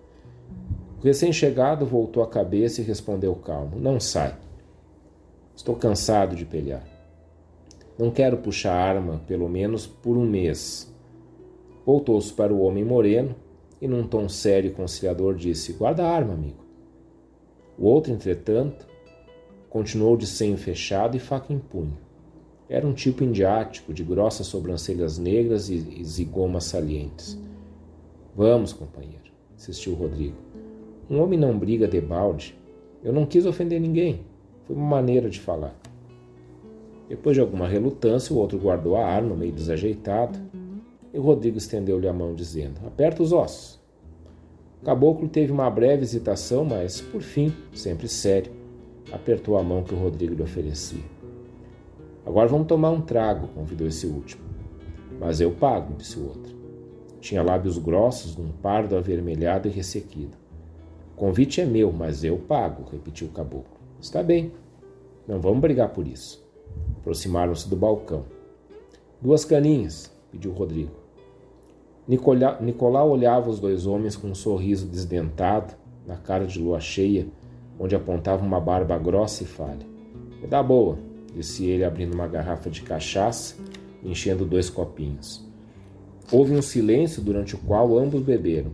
O 0.98 1.04
recém-chegado 1.04 1.84
voltou 1.84 2.22
a 2.22 2.26
cabeça 2.26 2.80
e 2.80 2.84
respondeu 2.84 3.34
calmo: 3.34 3.78
Não 3.78 4.00
sai. 4.00 4.34
Estou 5.54 5.76
cansado 5.76 6.34
de 6.34 6.44
pelear. 6.44 6.82
Não 7.98 8.10
quero 8.10 8.38
puxar 8.38 8.72
arma, 8.72 9.20
pelo 9.26 9.48
menos 9.48 9.86
por 9.86 10.16
um 10.16 10.26
mês. 10.26 10.90
Voltou-se 11.90 12.32
para 12.32 12.54
o 12.54 12.60
homem 12.60 12.84
moreno 12.84 13.34
e, 13.82 13.88
num 13.88 14.06
tom 14.06 14.28
sério 14.28 14.70
e 14.70 14.72
conciliador, 14.72 15.34
disse: 15.34 15.72
Guarda 15.72 16.04
a 16.04 16.08
arma, 16.08 16.34
amigo. 16.34 16.64
O 17.76 17.84
outro, 17.84 18.12
entretanto, 18.12 18.86
continuou 19.68 20.16
de 20.16 20.24
senho 20.24 20.56
fechado 20.56 21.16
e 21.16 21.18
faca 21.18 21.52
em 21.52 21.58
punho. 21.58 21.98
Era 22.68 22.86
um 22.86 22.92
tipo 22.92 23.24
indiático, 23.24 23.92
de 23.92 24.04
grossas 24.04 24.46
sobrancelhas 24.46 25.18
negras 25.18 25.68
e, 25.68 26.04
zigomas 26.04 26.62
salientes. 26.62 27.36
Vamos, 28.36 28.72
companheiro, 28.72 29.32
insistiu 29.56 29.94
Rodrigo. 29.94 30.36
Um 31.10 31.20
homem 31.20 31.40
não 31.40 31.58
briga 31.58 31.88
de 31.88 32.00
balde. 32.00 32.56
Eu 33.02 33.12
não 33.12 33.26
quis 33.26 33.44
ofender 33.44 33.80
ninguém. 33.80 34.20
Foi 34.64 34.76
uma 34.76 34.86
maneira 34.86 35.28
de 35.28 35.40
falar. 35.40 35.76
Depois 37.08 37.34
de 37.34 37.40
alguma 37.40 37.66
relutância, 37.66 38.32
o 38.32 38.38
outro 38.38 38.60
guardou 38.60 38.94
a 38.94 39.04
arma, 39.04 39.34
meio 39.34 39.50
desajeitado, 39.50 40.38
e 41.12 41.18
Rodrigo 41.18 41.58
estendeu-lhe 41.58 42.08
a 42.08 42.12
mão, 42.12 42.34
dizendo: 42.34 42.80
Aperta 42.86 43.22
os 43.22 43.32
ossos. 43.32 43.80
O 44.80 44.84
caboclo 44.84 45.28
teve 45.28 45.52
uma 45.52 45.68
breve 45.68 46.02
hesitação, 46.02 46.64
mas, 46.64 47.00
por 47.00 47.20
fim, 47.20 47.52
sempre 47.74 48.08
sério, 48.08 48.52
apertou 49.12 49.58
a 49.58 49.62
mão 49.62 49.82
que 49.82 49.94
o 49.94 49.98
Rodrigo 49.98 50.34
lhe 50.34 50.42
oferecia. 50.42 51.02
Agora 52.24 52.48
vamos 52.48 52.66
tomar 52.66 52.90
um 52.90 53.00
trago, 53.00 53.48
convidou 53.48 53.86
esse 53.86 54.06
último. 54.06 54.42
Mas 55.18 55.40
eu 55.40 55.50
pago, 55.50 55.94
disse 55.94 56.18
o 56.18 56.26
outro. 56.26 56.56
Tinha 57.20 57.42
lábios 57.42 57.76
grossos, 57.76 58.36
num 58.36 58.52
pardo 58.52 58.96
avermelhado 58.96 59.68
e 59.68 59.70
ressequido. 59.70 60.36
O 61.12 61.16
convite 61.16 61.60
é 61.60 61.66
meu, 61.66 61.92
mas 61.92 62.24
eu 62.24 62.38
pago, 62.38 62.88
repetiu 62.90 63.26
o 63.26 63.32
caboclo. 63.32 63.78
Está 64.00 64.22
bem. 64.22 64.52
Não 65.28 65.38
vamos 65.40 65.60
brigar 65.60 65.90
por 65.90 66.08
isso. 66.08 66.42
Aproximaram-se 67.00 67.68
do 67.68 67.76
balcão. 67.76 68.24
Duas 69.20 69.44
caninhas, 69.44 70.10
pediu 70.30 70.52
Rodrigo. 70.52 70.92
Nicolau 72.08 73.10
olhava 73.10 73.48
os 73.48 73.60
dois 73.60 73.86
homens 73.86 74.16
com 74.16 74.28
um 74.28 74.34
sorriso 74.34 74.86
desdentado, 74.86 75.74
na 76.06 76.16
cara 76.16 76.46
de 76.46 76.58
lua 76.58 76.80
cheia, 76.80 77.28
onde 77.78 77.94
apontava 77.94 78.44
uma 78.44 78.60
barba 78.60 78.98
grossa 78.98 79.44
e 79.44 79.46
falha. 79.46 79.86
Me 80.40 80.46
dá 80.48 80.62
boa, 80.62 80.98
disse 81.34 81.66
ele, 81.66 81.84
abrindo 81.84 82.14
uma 82.14 82.26
garrafa 82.26 82.68
de 82.68 82.82
cachaça 82.82 83.54
e 84.02 84.10
enchendo 84.10 84.44
dois 84.44 84.68
copinhos. 84.68 85.48
Houve 86.32 86.52
um 86.52 86.62
silêncio 86.62 87.22
durante 87.22 87.54
o 87.54 87.58
qual 87.58 87.96
ambos 87.96 88.22
beberam. 88.22 88.72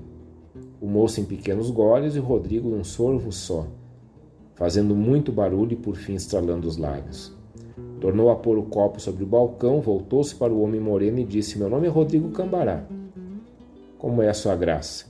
O 0.81 0.87
moço 0.87 1.21
em 1.21 1.25
pequenos 1.25 1.71
goles 1.71 2.15
e 2.15 2.19
Rodrigo 2.19 2.71
num 2.71 2.85
sorvo 2.85 3.31
só, 3.33 3.67
fazendo 4.55 4.95
muito 4.95 5.31
barulho 5.31 5.73
e 5.73 5.77
por 5.77 5.97
fim 5.97 6.15
estralando 6.15 6.67
os 6.67 6.79
lábios. 6.79 7.36
Tornou 8.07 8.31
a 8.31 8.37
pôr 8.37 8.57
o 8.57 8.63
copo 8.63 9.01
sobre 9.01 9.25
o 9.25 9.27
balcão, 9.27 9.81
voltou-se 9.81 10.33
para 10.33 10.53
o 10.53 10.63
homem 10.63 10.81
moreno 10.81 11.19
e 11.19 11.25
disse: 11.25 11.59
Meu 11.59 11.69
nome 11.69 11.89
é 11.89 11.91
Rodrigo 11.91 12.31
Cambará. 12.31 12.87
Como 13.99 14.23
é 14.23 14.29
a 14.29 14.33
sua 14.33 14.55
graça? 14.55 15.07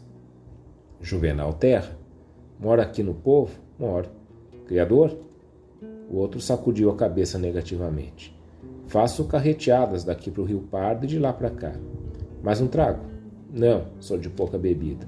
Juvenal 0.99 1.53
Terra. 1.53 1.94
Mora 2.59 2.82
aqui 2.82 3.03
no 3.03 3.12
povo? 3.12 3.53
Moro. 3.78 4.09
Criador? 4.66 5.14
O 6.11 6.16
outro 6.16 6.40
sacudiu 6.40 6.88
a 6.88 6.97
cabeça 6.97 7.38
negativamente. 7.38 8.34
Faço 8.86 9.26
carreteadas 9.26 10.03
daqui 10.03 10.30
para 10.30 10.40
o 10.40 10.47
Rio 10.47 10.61
Pardo 10.61 11.05
e 11.05 11.09
de 11.09 11.18
lá 11.18 11.34
para 11.34 11.51
cá. 11.51 11.74
Mais 12.42 12.62
um 12.62 12.66
trago? 12.66 13.05
Não, 13.53 13.88
sou 14.01 14.16
de 14.16 14.30
pouca 14.30 14.57
bebida. 14.57 15.07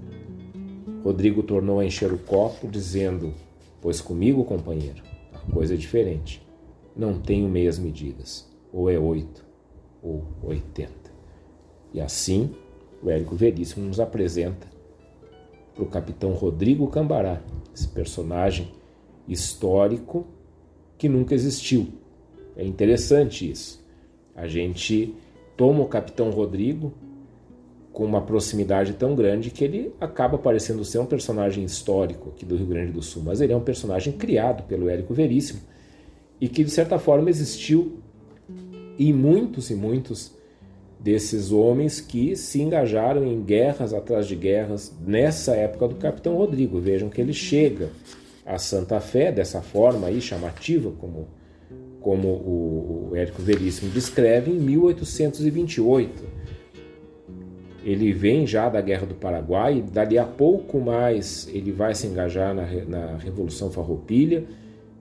Rodrigo 1.03 1.43
tornou 1.43 1.81
a 1.81 1.87
encher 1.87 2.13
o 2.13 2.19
copo, 2.19 2.69
dizendo: 2.69 3.33
Pois 3.81 3.99
comigo, 3.99 4.45
companheiro, 4.45 5.03
a 5.33 5.51
coisa 5.51 5.73
é 5.73 5.77
diferente. 5.79 6.47
Não 6.99 7.21
tenho 7.21 7.49
meias 7.49 7.79
medidas. 7.79 8.45
Ou 8.73 8.91
é 8.91 8.99
oito, 8.99 9.47
ou 10.03 10.25
oitenta. 10.43 11.13
E 11.95 12.01
assim, 12.01 12.51
o 13.01 13.09
Érico 13.09 13.37
Veríssimo 13.37 13.87
nos 13.87 14.01
apresenta 14.01 14.67
para 15.75 15.85
o 15.85 15.87
capitão 15.87 16.33
Rodrigo 16.33 16.89
Cambará, 16.89 17.41
esse 17.73 17.87
personagem 17.87 18.73
histórico 19.29 20.27
que 20.99 21.09
nunca 21.09 21.37
existiu. 21.37 21.87
É 22.57 22.65
interessante 22.65 23.49
isso. 23.49 23.81
A 24.35 24.49
gente 24.49 25.15
toma 25.57 25.83
o 25.83 25.89
Capitão 25.89 26.31
Rodrigo 26.31 26.93
com 27.93 28.05
uma 28.05 28.21
proximidade 28.21 28.95
tão 28.95 29.15
grande 29.15 29.51
que 29.51 29.63
ele 29.63 29.93
acaba 30.01 30.37
parecendo 30.37 30.85
ser 30.85 30.99
um 30.99 31.07
personagem 31.07 31.65
histórico 31.65 32.31
aqui 32.31 32.45
do 32.45 32.57
Rio 32.57 32.67
Grande 32.67 32.93
do 32.93 33.03
Sul, 33.03 33.23
mas 33.25 33.41
ele 33.41 33.53
é 33.53 33.57
um 33.57 33.63
personagem 33.63 34.13
criado 34.13 34.65
pelo 34.65 34.89
Érico 34.89 35.15
Veríssimo 35.15 35.61
e 36.41 36.49
que 36.49 36.65
de 36.65 36.71
certa 36.71 36.99
forma 36.99 37.31
existiu 37.31 37.99
em 38.99 39.13
muitos 39.13 39.71
e 39.71 39.75
muitos 39.75 40.33
desses 40.99 41.53
homens 41.53 42.01
que 42.01 42.35
se 42.35 42.61
engajaram 42.61 43.25
em 43.25 43.41
guerras 43.41 43.95
atrás 43.95 44.27
de 44.27 44.35
guerras 44.35 44.93
nessa 45.07 45.55
época 45.55 45.89
do 45.89 45.95
Capitão 45.95 46.37
Rodrigo. 46.37 46.81
Vejam 46.81 47.09
que 47.09 47.21
ele 47.21 47.33
chega 47.33 47.91
a 48.45 48.59
Santa 48.59 48.99
Fé 48.99 49.31
dessa 49.31 49.63
forma 49.63 50.09
aí 50.09 50.21
chamativa, 50.21 50.91
como, 50.99 51.29
como 52.01 52.29
o, 52.29 53.13
Érico 53.15 53.43
Veríssimo 53.43 53.91
descreve, 53.93 54.51
em 54.51 54.59
1828. 54.59 56.39
Ele 57.85 58.13
vem 58.13 58.47
já 58.47 58.69
da 58.69 58.81
Guerra 58.81 59.07
do 59.07 59.15
Paraguai, 59.15 59.79
e 59.79 59.83
dali 59.83 60.19
a 60.19 60.25
pouco 60.25 60.81
mais 60.81 61.49
ele 61.53 61.71
vai 61.71 61.95
se 61.95 62.07
engajar 62.07 62.55
na, 62.55 62.67
na 62.87 63.17
Revolução 63.19 63.71
Farroupilha. 63.71 64.45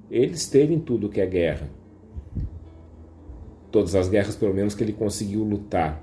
Ele 0.10 0.34
esteve 0.34 0.74
em 0.74 0.80
tudo 0.80 1.10
que 1.10 1.20
é 1.20 1.26
guerra. 1.26 1.70
Todas 3.72 3.95
as 3.95 4.08
guerras, 4.08 4.36
pelo 4.36 4.53
menos, 4.53 4.74
que 4.74 4.84
ele 4.84 4.93
conseguiu 4.93 5.43
lutar. 5.43 6.01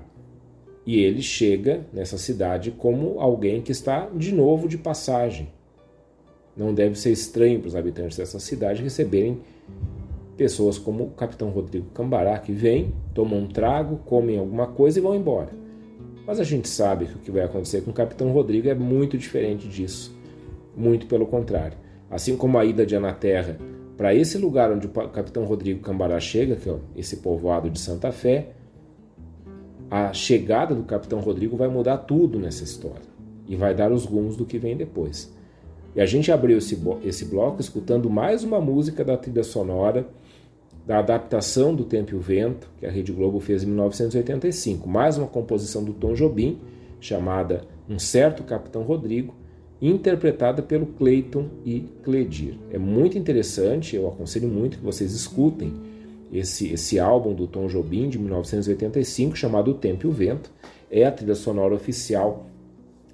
E 0.85 0.99
ele 0.99 1.21
chega 1.21 1.85
nessa 1.91 2.17
cidade 2.17 2.71
como 2.71 3.19
alguém 3.19 3.61
que 3.61 3.71
está 3.71 4.07
de 4.07 4.31
novo 4.31 4.67
de 4.67 4.77
passagem. 4.77 5.49
Não 6.55 6.73
deve 6.73 6.97
ser 6.97 7.11
estranho 7.11 7.59
para 7.59 7.67
os 7.67 7.75
habitantes 7.75 8.17
dessa 8.17 8.39
cidade 8.39 8.83
receberem 8.83 9.41
pessoas 10.37 10.77
como 10.77 11.05
o 11.05 11.09
capitão 11.11 11.49
Rodrigo 11.49 11.87
Cambará, 11.93 12.37
que 12.37 12.51
vem, 12.51 12.93
tomam 13.13 13.39
um 13.39 13.47
trago, 13.47 13.97
comem 14.05 14.37
alguma 14.37 14.67
coisa 14.67 14.99
e 14.99 15.01
vão 15.01 15.15
embora. 15.15 15.49
Mas 16.25 16.39
a 16.39 16.43
gente 16.43 16.67
sabe 16.67 17.05
que 17.05 17.15
o 17.15 17.19
que 17.19 17.31
vai 17.31 17.43
acontecer 17.43 17.81
com 17.81 17.91
o 17.91 17.93
capitão 17.93 18.31
Rodrigo 18.31 18.67
é 18.67 18.73
muito 18.73 19.17
diferente 19.17 19.67
disso. 19.67 20.15
Muito 20.75 21.07
pelo 21.07 21.25
contrário. 21.25 21.77
Assim 22.09 22.35
como 22.35 22.57
a 22.57 22.65
ida 22.65 22.85
de 22.85 22.95
Anaterra 22.95 23.57
para 23.97 24.13
esse 24.13 24.37
lugar 24.37 24.71
onde 24.71 24.87
o 24.87 24.89
capitão 24.89 25.45
Rodrigo 25.45 25.79
Cambará 25.81 26.19
chega, 26.19 26.55
que 26.55 26.69
é 26.69 26.75
esse 26.95 27.17
povoado 27.17 27.69
de 27.69 27.79
Santa 27.79 28.11
Fé, 28.11 28.49
a 29.89 30.11
chegada 30.11 30.73
do 30.75 30.83
capitão 30.83 31.19
Rodrigo 31.19 31.55
vai 31.55 31.67
mudar 31.67 31.99
tudo 31.99 32.39
nessa 32.39 32.63
história 32.63 33.03
e 33.47 33.55
vai 33.55 33.73
dar 33.73 33.91
os 33.91 34.05
rumos 34.05 34.35
do 34.35 34.45
que 34.45 34.57
vem 34.57 34.75
depois. 34.75 35.33
E 35.95 36.01
a 36.01 36.05
gente 36.05 36.31
abriu 36.31 36.57
esse, 36.57 36.77
esse 37.03 37.25
bloco 37.25 37.61
escutando 37.61 38.09
mais 38.09 38.43
uma 38.43 38.59
música 38.59 39.03
da 39.03 39.15
trilha 39.15 39.43
sonora 39.43 40.05
da 40.85 40.99
adaptação 40.99 41.73
do 41.73 41.83
Tempo 41.83 42.11
e 42.11 42.15
o 42.15 42.19
Vento, 42.19 42.69
que 42.77 42.85
a 42.85 42.91
Rede 42.91 43.11
Globo 43.11 43.39
fez 43.39 43.63
em 43.63 43.67
1985. 43.67 44.87
Mais 44.87 45.17
uma 45.17 45.27
composição 45.27 45.83
do 45.83 45.93
Tom 45.93 46.13
Jobim, 46.13 46.59
chamada 46.99 47.61
Um 47.89 47.97
Certo 47.97 48.43
Capitão 48.43 48.83
Rodrigo, 48.83 49.33
interpretada 49.81 50.61
pelo 50.61 50.85
Clayton 50.85 51.47
e 51.65 51.85
Cledir. 52.03 52.57
É 52.71 52.77
muito 52.77 53.17
interessante, 53.17 53.95
eu 53.95 54.07
aconselho 54.07 54.47
muito 54.47 54.77
que 54.77 54.83
vocês 54.83 55.13
escutem 55.13 55.73
esse, 56.31 56.71
esse 56.71 56.99
álbum 56.99 57.33
do 57.33 57.47
Tom 57.47 57.67
Jobim 57.67 58.09
de 58.09 58.17
1985, 58.17 59.35
chamado 59.35 59.71
O 59.71 59.73
Tempo 59.73 60.07
e 60.07 60.09
o 60.09 60.11
Vento. 60.11 60.49
É 60.89 61.05
a 61.05 61.11
trilha 61.11 61.35
sonora 61.35 61.73
oficial 61.73 62.45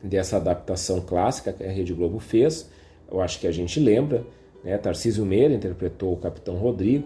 dessa 0.03 0.37
adaptação 0.37 1.01
clássica 1.01 1.53
que 1.53 1.63
a 1.63 1.71
Rede 1.71 1.93
Globo 1.93 2.19
fez. 2.19 2.69
Eu 3.11 3.21
acho 3.21 3.39
que 3.39 3.47
a 3.47 3.51
gente 3.51 3.79
lembra, 3.79 4.25
né? 4.63 4.77
Tarcísio 4.77 5.25
Meira 5.25 5.53
interpretou 5.53 6.13
o 6.13 6.17
Capitão 6.17 6.55
Rodrigo 6.55 7.05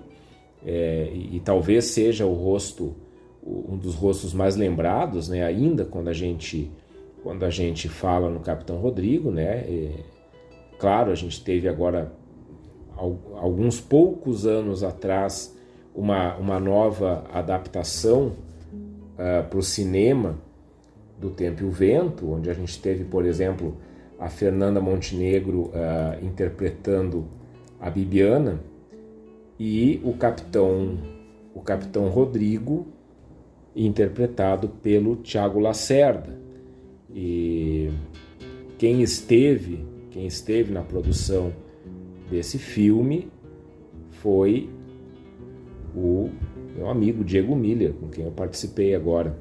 é, 0.65 1.09
e, 1.13 1.37
e, 1.37 1.39
talvez 1.39 1.85
seja 1.85 2.25
o 2.25 2.33
rosto, 2.33 2.95
um 3.45 3.77
dos 3.77 3.95
rostos 3.95 4.33
mais 4.33 4.55
lembrados, 4.55 5.29
né? 5.29 5.43
Ainda 5.43 5.85
quando 5.85 6.07
a 6.07 6.13
gente 6.13 6.71
quando 7.25 7.43
a 7.43 7.49
gente 7.49 7.89
fala 7.89 8.29
no 8.29 8.39
Capitão 8.39 8.77
Rodrigo, 8.77 9.31
né? 9.31 9.65
Claro, 10.77 11.11
a 11.11 11.15
gente 11.15 11.43
teve 11.43 11.67
agora 11.67 12.13
alguns 12.95 13.81
poucos 13.81 14.45
anos 14.45 14.83
atrás 14.83 15.57
uma, 15.95 16.35
uma 16.35 16.59
nova 16.59 17.23
adaptação 17.33 18.33
uh, 19.15 19.43
para 19.49 19.57
o 19.57 19.63
cinema 19.63 20.37
do 21.19 21.31
Tempo 21.31 21.63
e 21.63 21.65
o 21.65 21.71
Vento, 21.71 22.31
onde 22.31 22.47
a 22.47 22.53
gente 22.53 22.79
teve, 22.79 23.03
por 23.03 23.25
exemplo, 23.25 23.75
a 24.19 24.29
Fernanda 24.29 24.79
Montenegro 24.79 25.71
uh, 25.71 26.23
interpretando 26.23 27.25
a 27.81 27.89
Bibiana 27.89 28.59
e 29.59 29.99
o 30.05 30.13
capitão 30.13 30.99
o 31.55 31.61
capitão 31.61 32.07
Rodrigo 32.07 32.85
interpretado 33.75 34.69
pelo 34.69 35.15
Tiago 35.15 35.59
Lacerda. 35.59 36.44
E 37.15 37.89
quem 38.77 39.01
esteve, 39.01 39.85
quem 40.11 40.27
esteve 40.27 40.73
na 40.73 40.81
produção 40.81 41.53
desse 42.29 42.59
filme 42.59 43.31
foi 44.11 44.69
o 45.95 46.29
meu 46.75 46.89
amigo 46.89 47.23
Diego 47.23 47.55
Miller, 47.55 47.93
com 47.93 48.09
quem 48.09 48.25
eu 48.25 48.31
participei 48.31 48.93
agora 48.93 49.37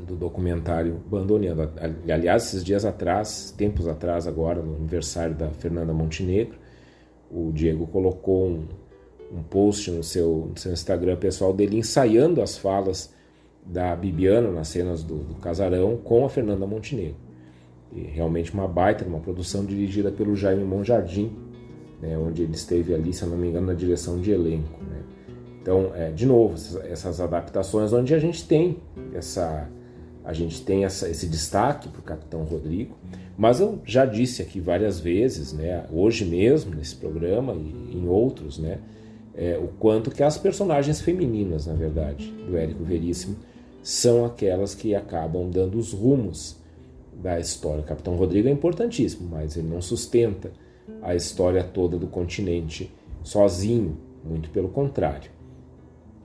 do 0.00 0.16
documentário 0.16 1.00
Bandoneando. 1.06 1.70
Aliás, 2.10 2.46
esses 2.46 2.62
dias 2.62 2.84
atrás, 2.84 3.54
tempos 3.56 3.88
atrás, 3.88 4.26
agora, 4.26 4.60
no 4.60 4.76
aniversário 4.76 5.34
da 5.34 5.48
Fernanda 5.48 5.94
Montenegro, 5.94 6.58
o 7.30 7.50
Diego 7.52 7.86
colocou 7.86 8.48
um, 8.48 8.66
um 9.32 9.42
post 9.42 9.90
no 9.90 10.02
seu, 10.02 10.50
no 10.50 10.58
seu 10.58 10.72
Instagram 10.72 11.16
pessoal 11.16 11.54
dele 11.54 11.78
ensaiando 11.78 12.42
as 12.42 12.58
falas 12.58 13.14
da 13.64 13.94
Bibiana 13.94 14.50
nas 14.50 14.68
cenas 14.68 15.02
do, 15.02 15.18
do 15.18 15.34
Casarão 15.34 15.96
com 15.96 16.24
a 16.24 16.28
Fernanda 16.28 16.66
Montenegro. 16.66 17.16
E 17.92 18.00
realmente 18.00 18.52
uma 18.52 18.66
baita, 18.66 19.04
uma 19.04 19.20
produção 19.20 19.64
dirigida 19.64 20.10
pelo 20.10 20.34
Jaime 20.34 20.64
Monjardim, 20.64 21.30
né, 22.00 22.18
onde 22.18 22.42
ele 22.42 22.54
esteve 22.54 22.94
ali, 22.94 23.12
se 23.12 23.24
não 23.26 23.36
me 23.36 23.48
engano, 23.48 23.68
na 23.68 23.74
direção 23.74 24.20
de 24.20 24.30
elenco. 24.30 24.82
Né. 24.82 25.02
Então, 25.60 25.92
é, 25.94 26.10
de 26.10 26.26
novo, 26.26 26.54
essas 26.84 27.20
adaptações 27.20 27.92
onde 27.92 28.14
a 28.14 28.18
gente 28.18 28.46
tem 28.46 28.78
essa 29.14 29.68
a 30.24 30.32
gente 30.32 30.62
tem 30.64 30.84
essa, 30.84 31.08
esse 31.08 31.26
destaque 31.26 31.88
para 31.88 31.98
o 31.98 32.02
Capitão 32.02 32.44
Rodrigo, 32.44 32.96
mas 33.36 33.60
eu 33.60 33.80
já 33.84 34.06
disse 34.06 34.40
aqui 34.40 34.60
várias 34.60 35.00
vezes, 35.00 35.52
né, 35.52 35.84
hoje 35.90 36.24
mesmo 36.24 36.74
nesse 36.74 36.94
programa 36.94 37.54
e 37.54 37.96
em 37.96 38.06
outros, 38.06 38.56
né, 38.58 38.78
é, 39.34 39.58
o 39.58 39.66
quanto 39.66 40.10
que 40.10 40.22
as 40.22 40.38
personagens 40.38 41.00
femininas, 41.00 41.66
na 41.66 41.74
verdade, 41.74 42.30
do 42.46 42.56
Érico 42.56 42.84
Veríssimo, 42.84 43.36
são 43.82 44.24
aquelas 44.24 44.74
que 44.74 44.94
acabam 44.94 45.50
dando 45.50 45.78
os 45.78 45.92
rumos 45.92 46.56
da 47.14 47.38
história. 47.38 47.80
O 47.80 47.86
Capitão 47.86 48.16
Rodrigo 48.16 48.48
é 48.48 48.50
importantíssimo, 48.50 49.28
mas 49.28 49.56
ele 49.56 49.68
não 49.68 49.82
sustenta 49.82 50.52
a 51.00 51.14
história 51.14 51.62
toda 51.62 51.98
do 51.98 52.06
continente 52.06 52.92
sozinho, 53.22 53.96
muito 54.24 54.50
pelo 54.50 54.68
contrário 54.68 55.30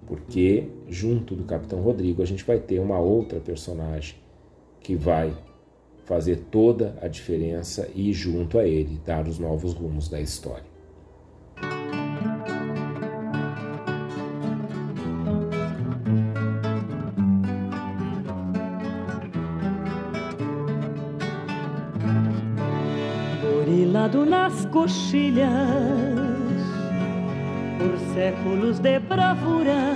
porque 0.07 0.69
junto 0.87 1.35
do 1.35 1.43
Capitão 1.43 1.81
Rodrigo 1.81 2.23
a 2.23 2.25
gente 2.25 2.43
vai 2.43 2.57
ter 2.57 2.79
uma 2.79 2.97
outra 2.97 3.39
personagem 3.39 4.15
que 4.79 4.95
vai 4.95 5.35
fazer 6.05 6.37
toda 6.49 6.97
a 7.01 7.09
diferença 7.09 7.89
e 7.93 8.13
junto 8.13 8.57
a 8.57 8.65
ele 8.65 8.99
dar 9.05 9.27
os 9.27 9.37
novos 9.37 9.73
rumos 9.73 10.07
da 10.07 10.21
história. 10.21 10.76
Burilado 24.07 24.25
nas 24.25 24.65
coxilhas 24.67 25.51
por 27.77 27.97
séculos 28.13 28.79
de 28.79 28.99
bravura, 28.99 29.93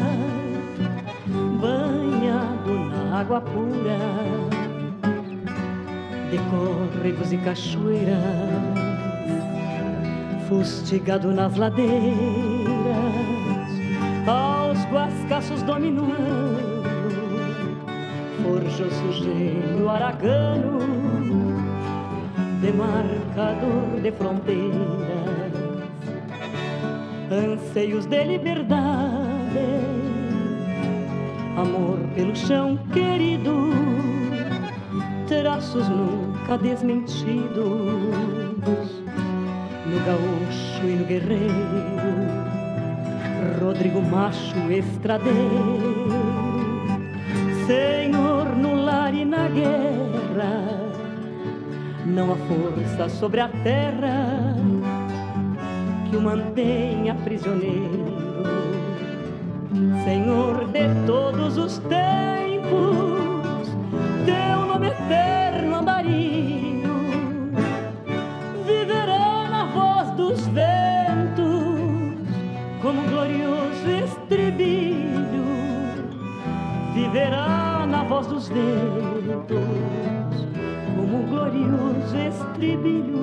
banhado 1.61 2.73
na 2.89 3.19
água 3.19 3.39
pura 3.39 3.97
de 6.29 6.37
córregos 6.49 7.31
e 7.31 7.37
cachoeiras, 7.37 8.17
fustigado 10.49 11.31
nas 11.31 11.55
ladeiras, 11.55 12.01
aos 14.27 14.83
guascaços 14.91 15.63
dominando, 15.63 16.83
forjou-se 18.43 19.11
gênio 19.23 19.89
aragano, 19.89 21.10
demarcador 22.61 23.99
de 24.01 24.11
fronteiras 24.11 25.51
anseios 27.31 28.05
de 28.05 28.23
liberdade, 28.23 29.65
amor 31.57 31.97
pelo 32.13 32.35
chão 32.35 32.77
querido, 32.93 33.71
traços 35.27 35.87
nunca 35.87 36.57
desmentidos, 36.57 37.41
no 39.85 39.99
gaúcho 40.05 40.83
e 40.83 40.95
no 40.95 41.05
guerreiro, 41.05 41.51
Rodrigo 43.59 44.01
Macho 44.01 44.69
estradeiro, 44.69 46.09
Senhor 47.65 48.55
no 48.57 48.75
lar 48.75 49.13
e 49.15 49.23
na 49.23 49.47
guerra, 49.47 50.90
não 52.11 52.33
há 52.33 52.35
força 52.35 53.07
sobre 53.09 53.39
a 53.39 53.47
terra 53.47 54.55
que 56.09 56.17
o 56.17 56.21
mantenha 56.21 57.15
prisioneiro. 57.15 58.11
Senhor 60.03 60.67
de 60.67 60.89
todos 61.07 61.57
os 61.57 61.77
tempos, 61.77 63.69
teu 64.25 64.65
nome 64.67 64.87
eterno 64.87 65.77
andarilho. 65.77 66.91
Viverá 68.65 69.47
na 69.49 69.65
voz 69.73 70.11
dos 70.11 70.45
ventos, 70.47 72.27
como 72.81 73.01
glorioso 73.03 73.89
estribilho, 74.03 75.45
viverá 76.93 77.85
na 77.87 78.03
voz 78.03 78.27
dos 78.27 78.49
ventos, 78.49 80.10
como 81.61 81.93
glorioso 81.93 82.17
estribilho. 82.17 83.21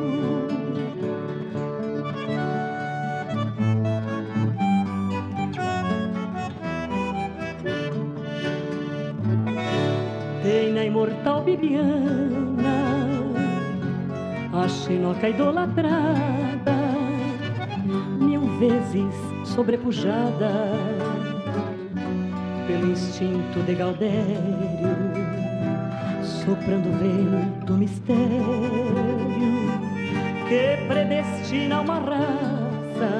imortal 10.88 11.44
Bibiana, 11.44 12.78
a 14.52 14.68
chinoca 14.68 15.28
idolatrada, 15.28 16.78
mil 18.18 18.40
vezes 18.58 19.14
sobrepujada 19.44 20.52
pelo 22.66 22.86
instinto 22.90 23.60
de 23.66 23.74
Gaudério, 23.74 25.07
soprando 26.48 26.90
vento 26.98 27.74
mistério 27.74 28.16
que 30.48 30.88
predestina 30.88 31.82
uma 31.82 31.98
raça. 31.98 33.10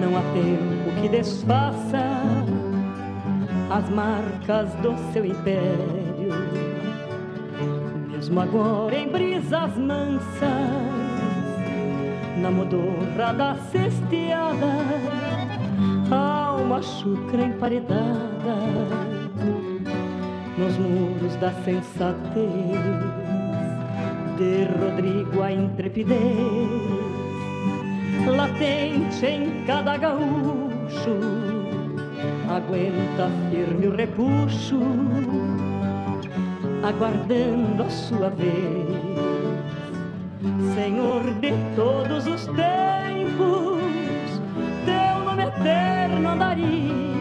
Não 0.00 0.16
há 0.16 0.22
tempo 0.32 1.00
que 1.00 1.08
desfaça 1.08 2.22
as 3.68 3.88
marcas 3.90 4.72
do 4.74 4.94
seu 5.12 5.24
império 5.24 6.06
mesmo 8.10 8.40
agora 8.40 8.96
em 8.96 9.08
brisas 9.08 9.76
mansas, 9.76 10.40
na 12.38 12.50
modorra 12.50 13.32
da 13.34 13.54
cesteada, 13.56 14.66
há 16.10 16.54
uma 16.54 16.80
chucra 16.80 17.42
emparedada 17.42 19.05
nos 20.58 20.78
muros 20.78 21.36
da 21.36 21.52
sensatez 21.64 22.16
de 24.38 24.64
Rodrigo 24.78 25.42
a 25.42 25.52
intrepidez, 25.52 26.18
latente 28.26 29.26
em 29.26 29.64
cada 29.66 29.96
gaúcho, 29.96 31.18
aguenta 32.48 33.30
firme 33.50 33.88
o 33.88 33.96
repuxo 33.96 34.80
aguardando 36.82 37.82
a 37.82 37.90
sua 37.90 38.30
vez. 38.30 38.86
Senhor 40.74 41.22
de 41.40 41.52
todos 41.74 42.26
os 42.26 42.46
tempos, 42.46 43.82
teu 44.84 45.24
nome 45.24 45.44
eterno 45.44 46.28
andarilho 46.28 47.15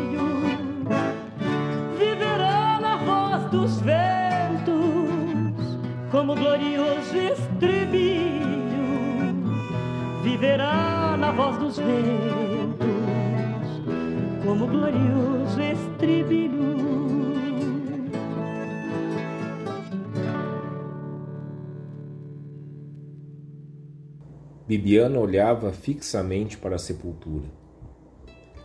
como 6.16 6.34
glorioso 6.34 7.18
estribilho, 7.18 8.40
viverá 10.24 11.18
na 11.20 11.30
voz 11.34 11.58
dos 11.58 11.78
ventos, 11.78 12.88
como 14.42 14.66
glorioso 14.66 15.62
estribilho. 15.62 16.56
Bibiana 24.66 25.20
olhava 25.20 25.74
fixamente 25.74 26.58
para 26.58 26.76
a 26.78 26.80
sepultura. 26.80 27.50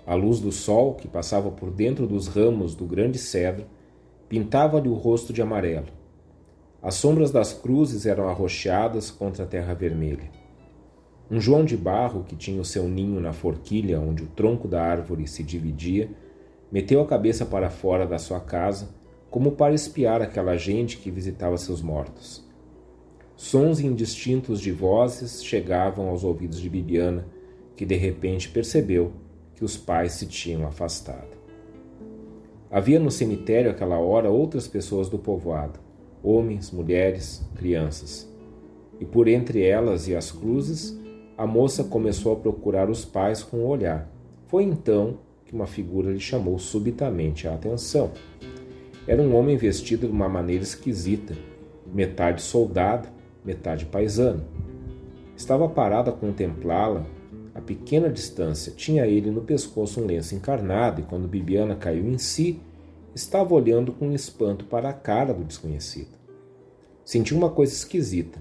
A 0.06 0.14
luz 0.14 0.38
do 0.38 0.52
sol, 0.52 0.94
que 0.94 1.08
passava 1.08 1.50
por 1.50 1.72
dentro 1.72 2.06
dos 2.06 2.28
ramos 2.28 2.76
do 2.76 2.86
grande 2.86 3.18
cedro, 3.18 3.66
pintava-lhe 4.28 4.88
o 4.88 4.94
rosto 4.94 5.32
de 5.32 5.42
amarelo. 5.42 5.99
As 6.82 6.94
sombras 6.94 7.30
das 7.30 7.52
cruzes 7.52 8.06
eram 8.06 8.28
arroxeadas 8.28 9.10
contra 9.10 9.44
a 9.44 9.46
terra 9.46 9.74
vermelha. 9.74 10.30
Um 11.30 11.38
João 11.38 11.62
de 11.62 11.76
barro, 11.76 12.24
que 12.24 12.34
tinha 12.34 12.60
o 12.60 12.64
seu 12.64 12.88
ninho 12.88 13.20
na 13.20 13.34
forquilha 13.34 14.00
onde 14.00 14.22
o 14.22 14.28
tronco 14.28 14.66
da 14.66 14.82
árvore 14.82 15.28
se 15.28 15.42
dividia, 15.42 16.10
meteu 16.72 17.02
a 17.02 17.06
cabeça 17.06 17.44
para 17.44 17.68
fora 17.68 18.06
da 18.06 18.18
sua 18.18 18.40
casa, 18.40 18.88
como 19.30 19.52
para 19.52 19.74
espiar 19.74 20.22
aquela 20.22 20.56
gente 20.56 20.96
que 20.96 21.10
visitava 21.10 21.58
seus 21.58 21.82
mortos. 21.82 22.42
Sons 23.36 23.78
indistintos 23.78 24.60
de 24.60 24.72
vozes 24.72 25.44
chegavam 25.44 26.08
aos 26.08 26.24
ouvidos 26.24 26.58
de 26.58 26.68
Bibiana, 26.68 27.26
que 27.76 27.84
de 27.84 27.94
repente 27.94 28.48
percebeu 28.48 29.12
que 29.54 29.64
os 29.64 29.76
pais 29.76 30.12
se 30.12 30.26
tinham 30.26 30.66
afastado. 30.66 31.38
Havia 32.70 32.98
no 32.98 33.10
cemitério 33.10 33.70
àquela 33.70 33.98
hora 33.98 34.30
outras 34.30 34.66
pessoas 34.66 35.08
do 35.08 35.18
povoado, 35.18 35.78
homens, 36.22 36.70
mulheres, 36.70 37.44
crianças. 37.56 38.30
E 38.98 39.04
por 39.04 39.28
entre 39.28 39.62
elas 39.62 40.08
e 40.08 40.14
as 40.14 40.30
cruzes, 40.30 40.98
a 41.36 41.46
moça 41.46 41.84
começou 41.84 42.32
a 42.32 42.36
procurar 42.36 42.90
os 42.90 43.04
pais 43.04 43.42
com 43.42 43.58
o 43.58 43.66
olhar. 43.66 44.10
Foi 44.46 44.62
então 44.62 45.18
que 45.44 45.54
uma 45.54 45.66
figura 45.66 46.12
lhe 46.12 46.20
chamou 46.20 46.58
subitamente 46.58 47.48
a 47.48 47.54
atenção. 47.54 48.12
Era 49.06 49.22
um 49.22 49.34
homem 49.34 49.56
vestido 49.56 50.06
de 50.06 50.12
uma 50.12 50.28
maneira 50.28 50.62
esquisita, 50.62 51.34
metade 51.92 52.42
soldado, 52.42 53.08
metade 53.44 53.86
paisano. 53.86 54.44
Estava 55.34 55.68
parado 55.68 56.10
a 56.10 56.12
contemplá-la 56.12 57.06
a 57.54 57.60
pequena 57.60 58.08
distância. 58.08 58.72
Tinha 58.72 59.06
ele 59.06 59.30
no 59.30 59.40
pescoço 59.40 60.00
um 60.00 60.06
lenço 60.06 60.34
encarnado 60.34 61.00
e 61.00 61.04
quando 61.04 61.28
Bibiana 61.28 61.74
caiu 61.74 62.08
em 62.08 62.18
si, 62.18 62.60
estava 63.14 63.54
olhando 63.54 63.92
com 63.92 64.12
espanto 64.12 64.64
para 64.64 64.88
a 64.88 64.92
cara 64.92 65.34
do 65.34 65.44
desconhecido. 65.44 66.18
Sentiu 67.04 67.36
uma 67.36 67.50
coisa 67.50 67.72
esquisita. 67.72 68.40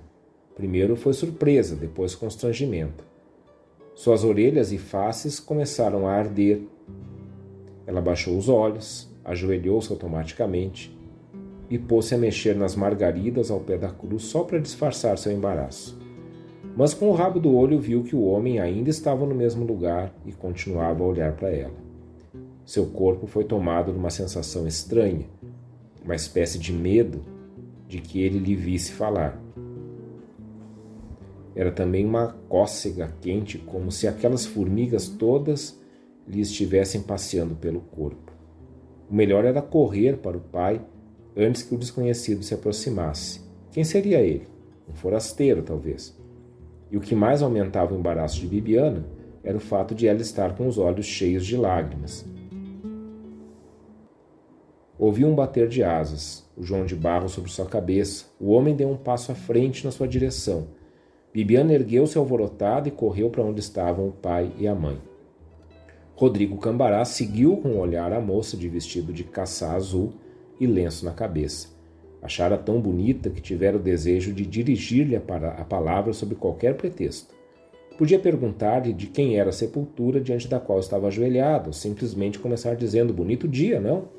Primeiro 0.55 0.95
foi 0.95 1.13
surpresa, 1.13 1.75
depois 1.75 2.13
constrangimento. 2.15 3.03
Suas 3.95 4.23
orelhas 4.23 4.71
e 4.71 4.77
faces 4.77 5.39
começaram 5.39 6.07
a 6.07 6.11
arder. 6.11 6.61
Ela 7.87 8.01
baixou 8.01 8.37
os 8.37 8.47
olhos, 8.47 9.09
ajoelhou-se 9.25 9.91
automaticamente 9.91 10.95
e 11.69 11.77
pôs-se 11.77 12.15
a 12.15 12.17
mexer 12.17 12.55
nas 12.55 12.75
margaridas 12.75 13.51
ao 13.51 13.59
pé 13.59 13.77
da 13.77 13.89
cruz 13.89 14.23
só 14.23 14.43
para 14.43 14.59
disfarçar 14.59 15.17
seu 15.17 15.31
embaraço. 15.31 15.99
Mas 16.75 16.93
com 16.93 17.09
o 17.09 17.13
rabo 17.13 17.39
do 17.39 17.55
olho 17.55 17.79
viu 17.79 18.03
que 18.03 18.15
o 18.15 18.23
homem 18.23 18.59
ainda 18.59 18.89
estava 18.89 19.25
no 19.25 19.35
mesmo 19.35 19.65
lugar 19.65 20.13
e 20.25 20.31
continuava 20.31 21.03
a 21.03 21.07
olhar 21.07 21.33
para 21.33 21.49
ela. 21.49 21.88
Seu 22.69 22.85
corpo 22.85 23.25
foi 23.25 23.45
tomado 23.45 23.91
de 23.91 23.97
uma 23.97 24.11
sensação 24.11 24.67
estranha, 24.67 25.25
uma 26.05 26.13
espécie 26.13 26.59
de 26.59 26.71
medo 26.71 27.25
de 27.87 27.99
que 27.99 28.21
ele 28.21 28.37
lhe 28.37 28.55
visse 28.55 28.91
falar. 28.91 29.41
Era 31.55 31.71
também 31.71 32.05
uma 32.05 32.27
cócega 32.47 33.11
quente, 33.21 33.57
como 33.57 33.91
se 33.91 34.07
aquelas 34.07 34.45
formigas 34.45 35.07
todas 35.07 35.81
lhe 36.27 36.41
estivessem 36.41 37.01
passeando 37.01 37.55
pelo 37.55 37.81
corpo. 37.81 38.31
O 39.09 39.15
melhor 39.15 39.45
era 39.45 39.63
correr 39.63 40.17
para 40.17 40.37
o 40.37 40.41
pai 40.41 40.79
antes 41.35 41.63
que 41.63 41.73
o 41.73 41.77
desconhecido 41.79 42.43
se 42.43 42.53
aproximasse. 42.53 43.41
Quem 43.71 43.83
seria 43.83 44.21
ele? 44.21 44.47
Um 44.87 44.93
forasteiro, 44.93 45.63
talvez. 45.63 46.15
E 46.91 46.97
o 46.97 47.01
que 47.01 47.15
mais 47.15 47.41
aumentava 47.41 47.95
o 47.95 47.97
embaraço 47.97 48.39
de 48.39 48.45
Bibiana 48.45 49.07
era 49.43 49.57
o 49.57 49.59
fato 49.59 49.95
de 49.95 50.05
ela 50.05 50.21
estar 50.21 50.55
com 50.55 50.67
os 50.67 50.77
olhos 50.77 51.07
cheios 51.07 51.43
de 51.47 51.57
lágrimas. 51.57 52.23
Ouviu 54.99 55.29
um 55.29 55.33
bater 55.33 55.69
de 55.69 55.81
asas, 55.81 56.45
o 56.57 56.61
João 56.61 56.85
de 56.85 56.93
Barro 56.93 57.29
sobre 57.29 57.49
sua 57.49 57.65
cabeça. 57.65 58.25
O 58.37 58.51
homem 58.51 58.75
deu 58.75 58.89
um 58.89 58.97
passo 58.97 59.31
à 59.31 59.35
frente 59.35 59.85
na 59.85 59.91
sua 59.91 60.05
direção. 60.05 60.67
Bibiana 61.33 61.73
ergueu-se 61.73 62.17
alvorotada 62.17 62.89
e 62.89 62.91
correu 62.91 63.29
para 63.29 63.41
onde 63.41 63.61
estavam 63.61 64.09
o 64.09 64.11
pai 64.11 64.51
e 64.59 64.67
a 64.67 64.75
mãe. 64.75 64.97
Rodrigo 66.15 66.57
Cambará 66.57 67.05
seguiu 67.05 67.55
com 67.55 67.69
o 67.69 67.79
olhar 67.79 68.11
a 68.11 68.19
moça 68.19 68.57
de 68.57 68.67
vestido 68.67 69.13
de 69.13 69.23
caçá 69.23 69.73
azul 69.73 70.11
e 70.59 70.67
lenço 70.67 71.05
na 71.05 71.13
cabeça. 71.13 71.69
Achara 72.21 72.57
tão 72.57 72.81
bonita 72.81 73.29
que 73.29 73.39
tivera 73.39 73.77
o 73.77 73.81
desejo 73.81 74.33
de 74.33 74.45
dirigir-lhe 74.45 75.15
a 75.15 75.21
palavra 75.63 76.11
sob 76.11 76.35
qualquer 76.35 76.75
pretexto. 76.75 77.33
Podia 77.97 78.19
perguntar-lhe 78.19 78.91
de 78.91 79.07
quem 79.07 79.37
era 79.37 79.49
a 79.49 79.53
sepultura 79.53 80.19
diante 80.19 80.49
da 80.49 80.59
qual 80.59 80.79
estava 80.81 81.07
ajoelhado, 81.07 81.67
ou 81.67 81.73
simplesmente 81.73 82.37
começar 82.37 82.75
dizendo: 82.75 83.13
Bonito 83.13 83.47
dia, 83.47 83.79
não? 83.79 84.18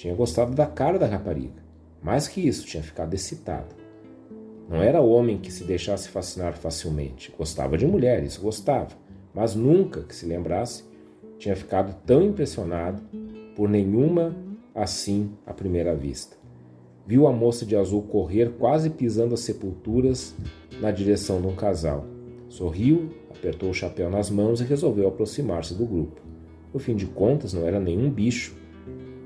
Tinha 0.00 0.14
gostado 0.14 0.54
da 0.54 0.64
cara 0.64 0.98
da 0.98 1.04
rapariga. 1.04 1.62
Mais 2.02 2.26
que 2.26 2.40
isso, 2.40 2.64
tinha 2.64 2.82
ficado 2.82 3.12
excitado. 3.12 3.74
Não 4.66 4.82
era 4.82 5.02
homem 5.02 5.36
que 5.36 5.52
se 5.52 5.62
deixasse 5.62 6.08
fascinar 6.08 6.54
facilmente. 6.56 7.30
Gostava 7.36 7.76
de 7.76 7.86
mulheres, 7.86 8.38
gostava, 8.38 8.96
mas 9.34 9.54
nunca 9.54 10.00
que 10.00 10.16
se 10.16 10.24
lembrasse 10.24 10.84
tinha 11.38 11.54
ficado 11.54 11.94
tão 12.06 12.22
impressionado 12.22 13.02
por 13.54 13.68
nenhuma 13.68 14.34
assim 14.74 15.32
à 15.44 15.52
primeira 15.52 15.94
vista. 15.94 16.34
Viu 17.06 17.26
a 17.26 17.32
moça 17.32 17.66
de 17.66 17.76
azul 17.76 18.00
correr 18.04 18.52
quase 18.58 18.88
pisando 18.88 19.34
as 19.34 19.40
sepulturas 19.40 20.34
na 20.80 20.90
direção 20.90 21.42
de 21.42 21.46
um 21.46 21.54
casal. 21.54 22.06
Sorriu, 22.48 23.10
apertou 23.28 23.68
o 23.68 23.74
chapéu 23.74 24.08
nas 24.08 24.30
mãos 24.30 24.62
e 24.62 24.64
resolveu 24.64 25.06
aproximar-se 25.08 25.74
do 25.74 25.84
grupo. 25.84 26.22
No 26.72 26.80
fim 26.80 26.96
de 26.96 27.04
contas, 27.04 27.52
não 27.52 27.66
era 27.66 27.78
nenhum 27.78 28.10
bicho, 28.10 28.58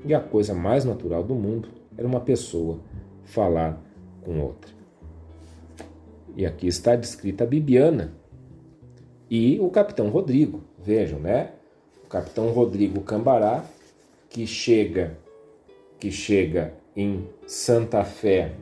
e 0.05 0.13
a 0.13 0.19
coisa 0.19 0.53
mais 0.53 0.85
natural 0.85 1.23
do 1.23 1.33
mundo 1.33 1.69
era 1.97 2.07
uma 2.07 2.19
pessoa 2.19 2.79
falar 3.23 3.81
com 4.21 4.39
outra. 4.39 4.71
E 6.35 6.45
aqui 6.45 6.67
está 6.67 6.95
descrita 6.95 7.43
a 7.43 7.47
Bibiana 7.47 8.13
e 9.29 9.59
o 9.59 9.69
capitão 9.69 10.09
Rodrigo. 10.09 10.61
Vejam, 10.83 11.19
né? 11.19 11.51
O 12.05 12.07
capitão 12.07 12.49
Rodrigo 12.51 13.01
Cambará, 13.01 13.65
que 14.29 14.45
chega 14.45 15.17
que 15.97 16.11
chega 16.11 16.73
em 16.95 17.27
Santa 17.47 18.03
Fé, 18.03 18.53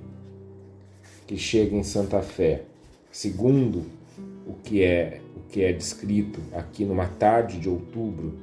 que 1.28 1.36
chega 1.36 1.76
em 1.76 1.84
Santa 1.84 2.22
Fé, 2.22 2.62
segundo 3.12 3.84
o 4.48 4.54
que 4.64 4.84
é 4.84 5.20
o 5.36 5.42
que 5.50 5.64
é 5.64 5.74
descrito 5.74 6.40
aqui 6.54 6.86
numa 6.86 7.08
tarde 7.08 7.60
de 7.60 7.68
outubro 7.68 8.38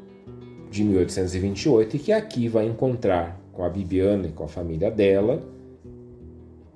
de 0.71 0.85
1828 0.85 1.97
e 1.97 1.99
que 1.99 2.13
aqui 2.13 2.49
vai 2.49 2.67
encontrar 2.67 3.41
com 3.53 3.65
a 3.65 3.69
Bibiana 3.69 4.29
e 4.29 4.33
com 4.33 4.45
a 4.45 4.49
família 4.49 4.91
dela 4.91 5.43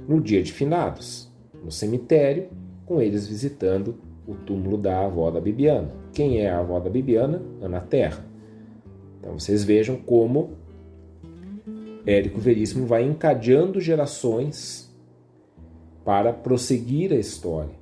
no 0.07 0.21
dia 0.21 0.43
de 0.43 0.53
finados, 0.53 1.31
no 1.63 1.71
cemitério, 1.71 2.49
com 2.85 3.01
eles 3.01 3.27
visitando 3.27 3.95
o 4.27 4.35
túmulo 4.35 4.77
da 4.77 5.05
avó 5.05 5.31
da 5.31 5.41
Bibiana. 5.41 5.91
Quem 6.13 6.41
é 6.41 6.51
a 6.51 6.59
avó 6.59 6.81
da 6.81 6.91
Bibiana? 6.91 7.41
Ana 7.61 7.81
Terra. 7.81 8.25
Então 9.21 9.39
vocês 9.39 9.65
vejam 9.65 9.97
como 9.97 10.51
Érico 12.07 12.39
Veríssimo 12.39 12.87
vai 12.87 13.03
encadeando 13.03 13.81
gerações 13.81 14.93
para 16.05 16.33
prosseguir 16.33 17.13
a 17.13 17.17
história. 17.17 17.75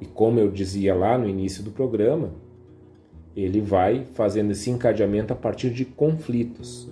E 0.00 0.06
como 0.06 0.38
eu 0.38 0.50
dizia 0.50 0.94
lá 0.94 1.18
no 1.18 1.28
início 1.28 1.62
do 1.62 1.72
programa, 1.72 2.30
ele 3.36 3.60
vai 3.60 4.04
fazendo 4.14 4.52
esse 4.52 4.70
encadeamento 4.70 5.32
a 5.32 5.36
partir 5.36 5.70
de 5.70 5.84
conflitos. 5.84 6.88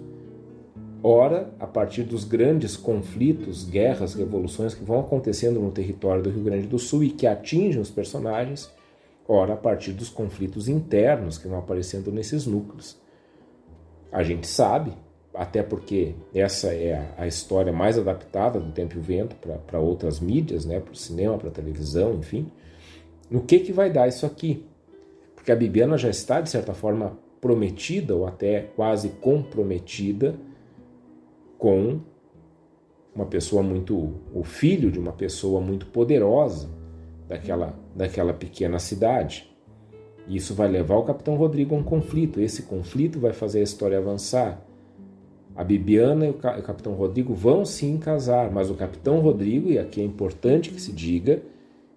Ora, 1.03 1.51
a 1.59 1.67
partir 1.67 2.03
dos 2.03 2.25
grandes 2.25 2.77
conflitos, 2.77 3.65
guerras, 3.65 4.15
revoluções 4.15 4.75
que 4.75 4.85
vão 4.85 5.01
acontecendo 5.01 5.59
no 5.59 5.71
território 5.71 6.23
do 6.23 6.31
Rio 6.31 6.45
Grande 6.45 6.67
do 6.67 6.79
Sul 6.79 7.05
e 7.05 7.11
que 7.11 7.27
atingem 7.27 7.81
os 7.81 7.91
personagens, 7.91 8.71
ora, 9.27 9.55
a 9.55 9.57
partir 9.57 9.93
dos 9.93 10.11
conflitos 10.11 10.69
internos 10.69 11.39
que 11.39 11.49
vão 11.49 11.59
aparecendo 11.59 12.13
nesses 12.13 12.47
núcleos. 12.47 12.99
A 14.13 14.23
gente 14.23 14.47
sabe 14.47 14.93
até 15.33 15.63
porque 15.63 16.15
essa 16.35 16.75
é 16.75 17.15
a 17.17 17.27
história 17.27 17.73
mais 17.73 17.97
adaptada 17.97 18.59
do 18.59 18.73
Tempo 18.73 18.97
e 18.97 18.99
o 18.99 19.03
Vento 19.03 19.37
para 19.67 19.79
outras 19.79 20.21
mídias, 20.21 20.65
né, 20.67 20.81
para 20.81 20.93
o 20.93 20.97
cinema, 20.97 21.39
para 21.39 21.49
a 21.49 21.53
televisão, 21.53 22.15
enfim. 22.15 22.51
No 23.31 23.41
que, 23.41 23.61
que 23.61 23.73
vai 23.73 23.91
dar 23.91 24.09
isso 24.09 24.27
aqui? 24.27 24.67
Porque 25.41 25.51
a 25.51 25.57
Bibiana 25.57 25.97
já 25.97 26.11
está, 26.11 26.43
de 26.43 26.51
certa 26.51 26.75
forma, 26.75 27.19
prometida 27.41 28.15
ou 28.15 28.27
até 28.27 28.69
quase 28.77 29.09
comprometida 29.23 30.35
com 31.57 32.01
uma 33.15 33.25
pessoa 33.25 33.63
muito. 33.63 34.17
o 34.35 34.45
filho 34.45 34.91
de 34.91 34.99
uma 34.99 35.13
pessoa 35.13 35.59
muito 35.59 35.87
poderosa 35.87 36.69
daquela, 37.27 37.75
daquela 37.97 38.35
pequena 38.35 38.79
cidade. 38.79 39.51
E 40.29 40.37
isso 40.37 40.55
vai 40.55 40.69
levar 40.69 40.97
o 40.97 41.05
Capitão 41.05 41.37
Rodrigo 41.37 41.75
a 41.75 41.79
um 41.79 41.83
conflito. 41.83 42.39
Esse 42.39 42.65
conflito 42.65 43.19
vai 43.19 43.33
fazer 43.33 43.61
a 43.61 43.65
história 43.65 43.97
avançar. 43.97 44.61
A 45.57 45.65
Bibiana 45.65 46.27
e 46.27 46.31
o 46.31 46.35
Capitão 46.35 46.93
Rodrigo 46.93 47.33
vão 47.33 47.65
sim 47.65 47.97
casar, 47.97 48.53
mas 48.53 48.69
o 48.69 48.75
Capitão 48.75 49.21
Rodrigo, 49.21 49.71
e 49.71 49.79
aqui 49.79 50.03
é 50.03 50.05
importante 50.05 50.69
que 50.69 50.81
se 50.81 50.93
diga, 50.93 51.41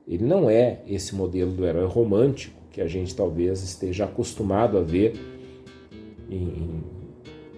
ele 0.07 0.23
não 0.23 0.49
é 0.49 0.81
esse 0.87 1.13
modelo 1.13 1.51
do 1.51 1.65
herói 1.65 1.85
romântico 1.85 2.62
que 2.73 2.81
a 2.81 2.87
gente 2.87 3.15
talvez 3.15 3.61
esteja 3.61 4.05
acostumado 4.05 4.79
a 4.79 4.81
ver 4.81 5.13
em, 6.27 6.35
em, 6.35 6.83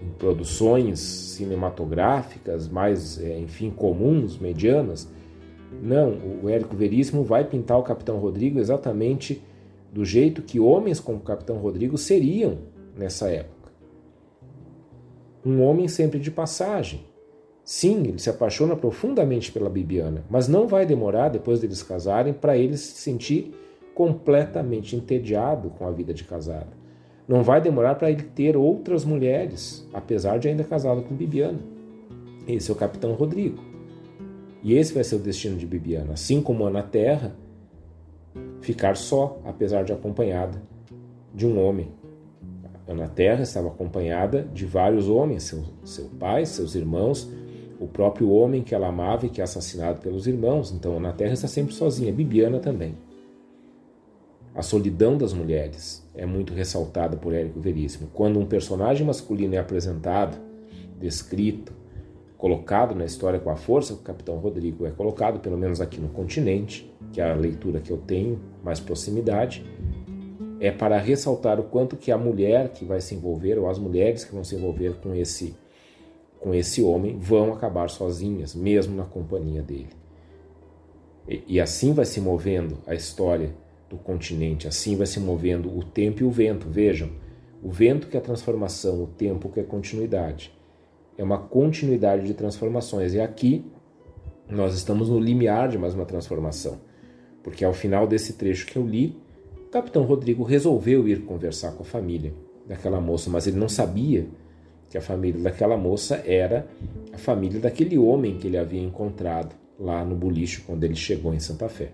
em 0.03 0.09
produções 0.19 0.99
cinematográficas 0.99 2.67
mais, 2.67 3.19
é, 3.21 3.39
enfim, 3.39 3.71
comuns, 3.71 4.37
medianas. 4.37 5.09
Não, 5.81 6.13
o 6.43 6.49
Érico 6.49 6.75
Veríssimo 6.75 7.23
vai 7.23 7.45
pintar 7.45 7.79
o 7.79 7.83
Capitão 7.83 8.17
Rodrigo 8.17 8.59
exatamente 8.59 9.41
do 9.91 10.03
jeito 10.03 10.41
que 10.41 10.59
homens 10.59 10.99
como 10.99 11.19
o 11.19 11.21
Capitão 11.21 11.57
Rodrigo 11.57 11.97
seriam 11.97 12.57
nessa 12.97 13.29
época. 13.29 13.71
Um 15.45 15.61
homem 15.61 15.87
sempre 15.87 16.19
de 16.19 16.29
passagem. 16.29 17.05
Sim, 17.63 18.03
ele 18.07 18.19
se 18.19 18.29
apaixona 18.29 18.75
profundamente 18.75 19.51
pela 19.51 19.69
Bibiana, 19.69 20.25
mas 20.29 20.49
não 20.49 20.67
vai 20.67 20.85
demorar 20.85 21.29
depois 21.29 21.61
deles 21.61 21.81
casarem 21.81 22.33
para 22.33 22.57
ele 22.57 22.75
se 22.75 22.97
sentir 22.97 23.53
completamente 23.95 24.95
entediado 24.95 25.69
com 25.69 25.87
a 25.87 25.91
vida 25.91 26.13
de 26.13 26.25
casado. 26.25 26.67
Não 27.27 27.41
vai 27.41 27.59
demorar 27.59 27.95
para 27.95 28.11
ele 28.11 28.23
ter 28.23 28.55
outras 28.55 29.03
mulheres, 29.03 29.87
apesar 29.93 30.37
de 30.37 30.47
ainda 30.47 30.63
casado 30.63 31.01
com 31.01 31.15
Bibiana. 31.15 31.59
Esse 32.47 32.69
é 32.69 32.73
o 32.73 32.77
Capitão 32.77 33.13
Rodrigo. 33.13 33.63
E 34.61 34.73
esse 34.73 34.93
vai 34.93 35.03
ser 35.03 35.15
o 35.15 35.19
destino 35.19 35.57
de 35.57 35.65
Bibiana, 35.65 36.13
assim 36.13 36.41
como 36.41 36.69
na 36.69 36.83
Terra, 36.83 37.35
ficar 38.61 38.97
só, 38.97 39.39
apesar 39.45 39.83
de 39.83 39.93
acompanhada 39.93 40.61
de 41.33 41.47
um 41.47 41.59
homem. 41.59 41.87
Na 42.87 43.07
Terra 43.07 43.43
estava 43.43 43.69
acompanhada 43.69 44.43
de 44.53 44.65
vários 44.65 45.07
homens, 45.07 45.43
seu, 45.43 45.63
seu 45.83 46.05
pai, 46.19 46.45
seus 46.45 46.75
irmãos, 46.75 47.29
o 47.79 47.87
próprio 47.87 48.29
homem 48.29 48.61
que 48.61 48.75
ela 48.75 48.87
amava 48.87 49.25
e 49.25 49.29
que 49.29 49.41
é 49.41 49.43
assassinado 49.43 50.01
pelos 50.01 50.27
irmãos. 50.27 50.71
Então, 50.71 50.99
na 50.99 51.11
Terra 51.11 51.33
está 51.33 51.47
sempre 51.47 51.73
sozinha. 51.73 52.11
Bibiana 52.11 52.59
também. 52.59 52.95
A 54.55 54.61
solidão 54.61 55.17
das 55.17 55.33
mulheres 55.33 56.01
é 56.15 56.25
muito 56.25 56.53
ressaltada 56.53 57.17
por 57.17 57.33
Érico 57.33 57.59
Veríssimo. 57.59 58.09
Quando 58.13 58.39
um 58.39 58.45
personagem 58.45 59.05
masculino 59.05 59.53
é 59.53 59.57
apresentado, 59.57 60.37
descrito, 60.97 61.73
colocado 62.37 62.95
na 62.95 63.03
história 63.03 63.37
com 63.37 63.49
a 63.49 63.57
força 63.57 63.93
que 63.93 63.99
o 63.99 64.03
Capitão 64.03 64.37
Rodrigo 64.37 64.85
é 64.85 64.91
colocado, 64.91 65.41
pelo 65.41 65.57
menos 65.57 65.81
aqui 65.81 65.99
no 65.99 66.07
continente, 66.07 66.89
que 67.11 67.19
é 67.19 67.29
a 67.29 67.35
leitura 67.35 67.81
que 67.81 67.91
eu 67.91 67.97
tenho, 67.97 68.39
mais 68.63 68.79
proximidade, 68.79 69.65
é 70.61 70.71
para 70.71 70.97
ressaltar 70.97 71.59
o 71.59 71.63
quanto 71.63 71.97
que 71.97 72.09
a 72.09 72.17
mulher 72.17 72.69
que 72.69 72.85
vai 72.85 73.01
se 73.01 73.13
envolver, 73.13 73.59
ou 73.59 73.69
as 73.69 73.77
mulheres 73.77 74.23
que 74.23 74.33
vão 74.33 74.43
se 74.45 74.55
envolver 74.55 74.93
com 75.03 75.13
esse, 75.13 75.53
com 76.39 76.53
esse 76.53 76.81
homem, 76.81 77.19
vão 77.19 77.51
acabar 77.51 77.89
sozinhas, 77.89 78.55
mesmo 78.55 78.95
na 78.95 79.03
companhia 79.03 79.61
dele. 79.61 79.89
E, 81.27 81.43
e 81.45 81.59
assim 81.59 81.91
vai 81.91 82.05
se 82.05 82.21
movendo 82.21 82.77
a 82.87 82.95
história 82.95 83.64
do 83.89 83.97
continente, 83.97 84.67
assim 84.67 84.95
vai 84.95 85.05
se 85.05 85.19
movendo 85.19 85.75
o 85.75 85.83
tempo 85.83 86.21
e 86.21 86.25
o 86.25 86.31
vento. 86.31 86.67
Vejam, 86.69 87.09
o 87.61 87.71
vento 87.71 88.07
que 88.07 88.17
é 88.17 88.19
transformação, 88.19 89.03
o 89.03 89.07
tempo 89.07 89.49
que 89.49 89.59
é 89.59 89.63
continuidade 89.63 90.55
é 91.17 91.23
uma 91.23 91.37
continuidade 91.37 92.25
de 92.25 92.33
transformações. 92.33 93.13
E 93.13 93.19
aqui 93.19 93.65
nós 94.49 94.75
estamos 94.75 95.09
no 95.09 95.19
limiar 95.19 95.69
de 95.69 95.77
mais 95.77 95.93
uma 95.93 96.05
transformação, 96.05 96.79
porque 97.43 97.63
ao 97.63 97.73
final 97.73 98.05
desse 98.05 98.33
trecho 98.33 98.65
que 98.67 98.75
eu 98.75 98.85
li, 98.85 99.17
o 99.57 99.69
capitão 99.69 100.03
Rodrigo 100.03 100.43
resolveu 100.43 101.07
ir 101.07 101.21
conversar 101.21 101.71
com 101.71 101.83
a 101.83 101.85
família 101.85 102.33
daquela 102.67 102.99
moça, 102.99 103.29
mas 103.29 103.47
ele 103.47 103.57
não 103.57 103.69
sabia 103.69 104.27
que 104.89 104.97
a 104.97 105.01
família 105.01 105.41
daquela 105.41 105.77
moça 105.77 106.21
era 106.25 106.67
a 107.11 107.17
família 107.17 107.59
daquele 107.59 107.97
homem 107.97 108.37
que 108.37 108.47
ele 108.47 108.57
havia 108.57 108.81
encontrado 108.81 109.55
lá 109.79 110.05
no 110.05 110.15
boliche 110.15 110.61
quando 110.61 110.83
ele 110.83 110.95
chegou 110.95 111.33
em 111.33 111.39
Santa 111.39 111.67
Fé. 111.67 111.91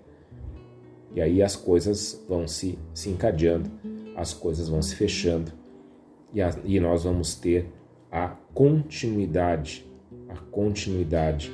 E 1.13 1.21
aí 1.21 1.41
as 1.41 1.55
coisas 1.55 2.23
vão 2.27 2.47
se, 2.47 2.77
se 2.93 3.09
encadeando, 3.09 3.69
as 4.15 4.33
coisas 4.33 4.69
vão 4.69 4.81
se 4.81 4.95
fechando, 4.95 5.51
e, 6.33 6.41
a, 6.41 6.55
e 6.63 6.79
nós 6.79 7.03
vamos 7.03 7.35
ter 7.35 7.67
a 8.11 8.29
continuidade, 8.53 9.85
a 10.29 10.35
continuidade 10.35 11.51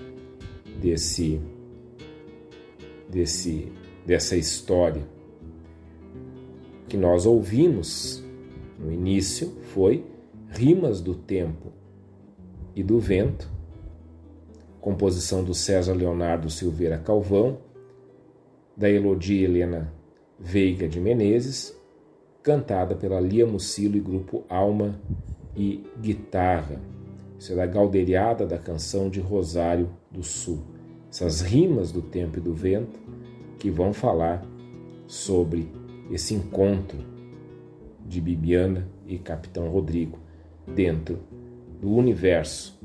desse 0.79 1.41
desse 3.09 3.71
dessa 4.05 4.35
história 4.35 5.01
que 6.87 6.95
nós 6.95 7.25
ouvimos 7.25 8.23
no 8.79 8.91
início 8.91 9.57
foi 9.73 10.05
Rimas 10.49 11.01
do 11.01 11.13
Tempo 11.13 11.73
e 12.75 12.81
do 12.83 12.99
Vento, 12.99 13.49
composição 14.79 15.43
do 15.43 15.53
César 15.53 15.93
Leonardo 15.93 16.49
Silveira 16.49 16.97
Calvão, 16.97 17.57
da 18.77 18.87
Elodia 18.87 19.43
Helena 19.43 19.91
Veiga 20.39 20.87
de 20.87 20.99
Menezes, 20.99 21.75
cantada 22.43 22.95
pela 22.95 23.19
Lia 23.19 23.47
Mucilo 23.47 23.97
e 23.97 23.99
grupo 23.99 24.43
Alma 24.47 25.01
e 25.55 25.83
guitarra. 25.99 26.79
Isso 27.39 27.53
é 27.53 27.55
da 27.55 27.65
Galderiada 27.65 28.45
da 28.45 28.59
canção 28.59 29.09
de 29.09 29.19
Rosário 29.19 29.89
do 30.11 30.21
Sul. 30.21 30.59
Essas 31.09 31.41
rimas 31.41 31.91
do 31.91 32.03
tempo 32.03 32.37
e 32.37 32.41
do 32.41 32.53
vento 32.53 32.99
que 33.57 33.71
vão 33.71 33.91
falar 33.91 34.45
sobre 35.07 35.67
esse 36.11 36.35
encontro 36.35 36.99
de 38.05 38.21
Bibiana 38.21 38.87
e 39.07 39.17
Capitão 39.17 39.69
Rodrigo 39.69 40.19
dentro 40.67 41.19
do 41.81 41.91
universo 41.91 42.79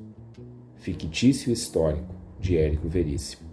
fictício 0.77 1.51
e 1.51 1.53
histórico 1.53 2.15
de 2.41 2.57
Érico 2.57 2.89
Veríssimo. 2.89 3.52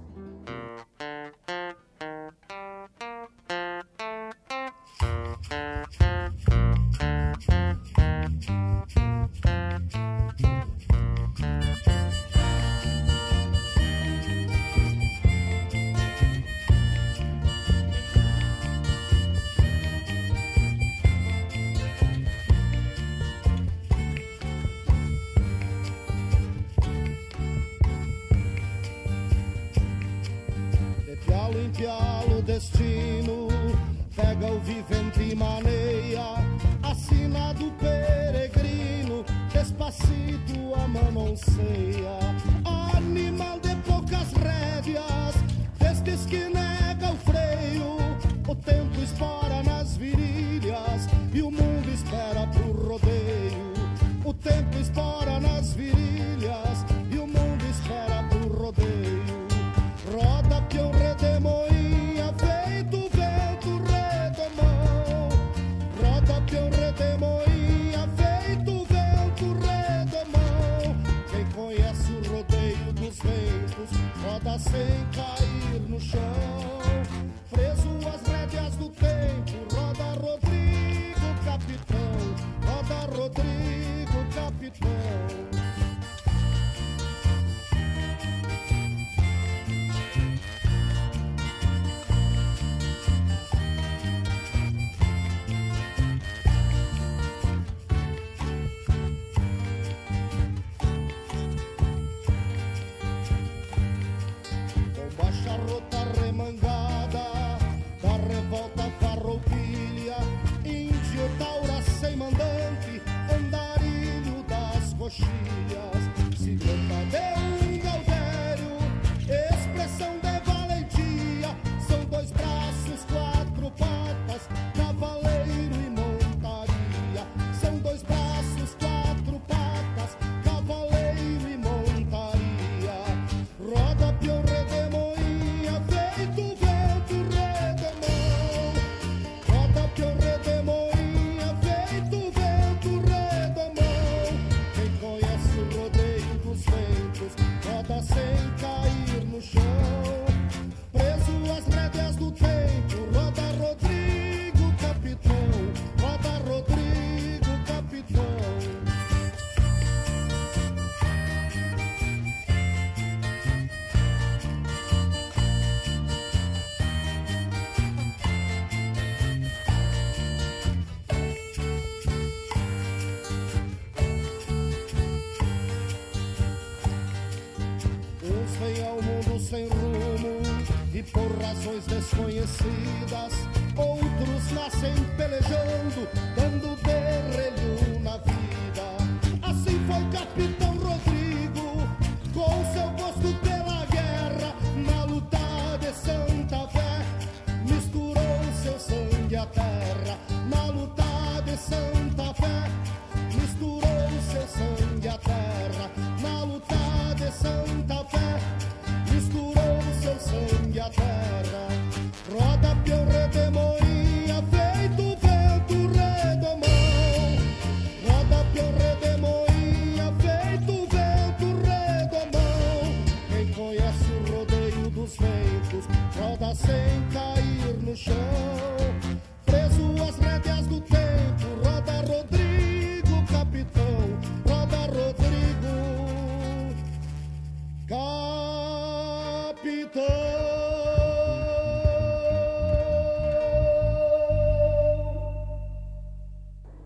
Desconhecidas, 182.40 183.29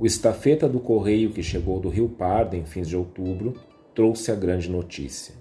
O 0.04 0.06
estafeta 0.06 0.68
do 0.68 0.82
correio 0.82 1.32
que 1.32 1.42
chegou 1.42 1.80
do 1.80 1.88
Rio 1.88 2.10
Pardo 2.10 2.58
em 2.58 2.66
fins 2.66 2.90
de 2.90 2.98
outubro 2.98 3.54
trouxe 3.96 4.34
a 4.34 4.36
grande 4.36 4.70
notícia. 4.70 5.34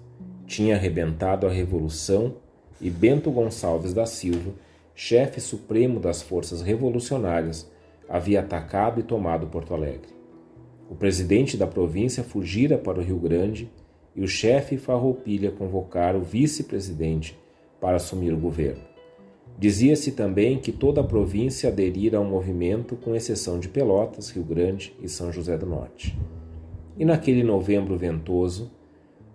Tinha 0.47 0.77
arrebentado 0.77 1.45
a 1.45 1.51
Revolução 1.51 2.35
e 2.79 2.89
Bento 2.89 3.29
Gonçalves 3.29 3.93
da 3.93 4.05
Silva, 4.05 4.53
chefe 4.95 5.41
supremo 5.41 5.99
das 5.99 6.21
forças 6.21 6.61
revolucionárias, 6.61 7.69
havia 8.07 8.39
atacado 8.39 9.01
e 9.01 9.03
tomado 9.03 9.47
Porto 9.47 9.73
Alegre. 9.73 10.13
O 10.89 10.95
presidente 10.95 11.57
da 11.57 11.67
província 11.67 12.23
fugira 12.23 12.77
para 12.77 12.99
o 12.99 13.03
Rio 13.03 13.19
Grande 13.19 13.69
e 14.15 14.23
o 14.23 14.29
chefe 14.29 14.77
Farroupilha 14.77 15.51
convocara 15.51 16.17
o 16.17 16.23
vice-presidente 16.23 17.37
para 17.81 17.97
assumir 17.97 18.31
o 18.31 18.39
governo. 18.39 18.92
Dizia-se 19.57 20.11
também 20.11 20.57
que 20.57 20.71
toda 20.71 21.01
a 21.01 21.03
província 21.03 21.69
aderira 21.69 22.17
ao 22.17 22.25
movimento, 22.25 22.95
com 22.95 23.15
exceção 23.15 23.59
de 23.59 23.69
Pelotas, 23.69 24.29
Rio 24.29 24.43
Grande 24.43 24.93
e 25.01 25.07
São 25.07 25.31
José 25.31 25.57
do 25.57 25.65
Norte. 25.65 26.17
E 26.97 27.05
naquele 27.05 27.43
novembro 27.43 27.97
ventoso, 27.97 28.71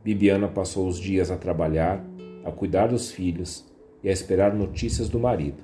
Bibiana 0.04 0.48
passou 0.48 0.86
os 0.86 0.98
dias 0.98 1.30
a 1.30 1.36
trabalhar, 1.36 2.04
a 2.44 2.50
cuidar 2.50 2.88
dos 2.88 3.10
filhos 3.10 3.64
e 4.02 4.08
a 4.08 4.12
esperar 4.12 4.54
notícias 4.54 5.08
do 5.08 5.18
marido. 5.18 5.62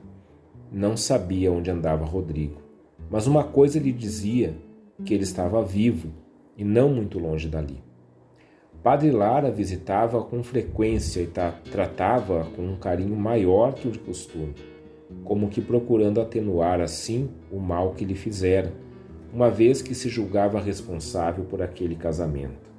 Não 0.72 0.96
sabia 0.96 1.52
onde 1.52 1.70
andava 1.70 2.04
Rodrigo, 2.04 2.60
mas 3.10 3.26
uma 3.26 3.44
coisa 3.44 3.78
lhe 3.78 3.92
dizia 3.92 4.56
que 5.04 5.14
ele 5.14 5.22
estava 5.24 5.62
vivo 5.62 6.08
e 6.56 6.64
não 6.64 6.88
muito 6.88 7.18
longe 7.18 7.48
dali. 7.48 7.82
Padre 8.84 9.10
Lara 9.10 9.50
visitava 9.50 10.22
com 10.22 10.42
frequência 10.42 11.22
e 11.22 11.26
tratava 11.70 12.44
com 12.54 12.60
um 12.60 12.76
carinho 12.76 13.16
maior 13.16 13.72
que 13.72 13.88
o 13.88 13.90
de 13.90 13.98
costume, 13.98 14.54
como 15.24 15.48
que 15.48 15.62
procurando 15.62 16.20
atenuar 16.20 16.82
assim 16.82 17.30
o 17.50 17.58
mal 17.58 17.94
que 17.94 18.04
lhe 18.04 18.14
fizera, 18.14 18.70
uma 19.32 19.50
vez 19.50 19.80
que 19.80 19.94
se 19.94 20.10
julgava 20.10 20.60
responsável 20.60 21.46
por 21.46 21.62
aquele 21.62 21.96
casamento. 21.96 22.70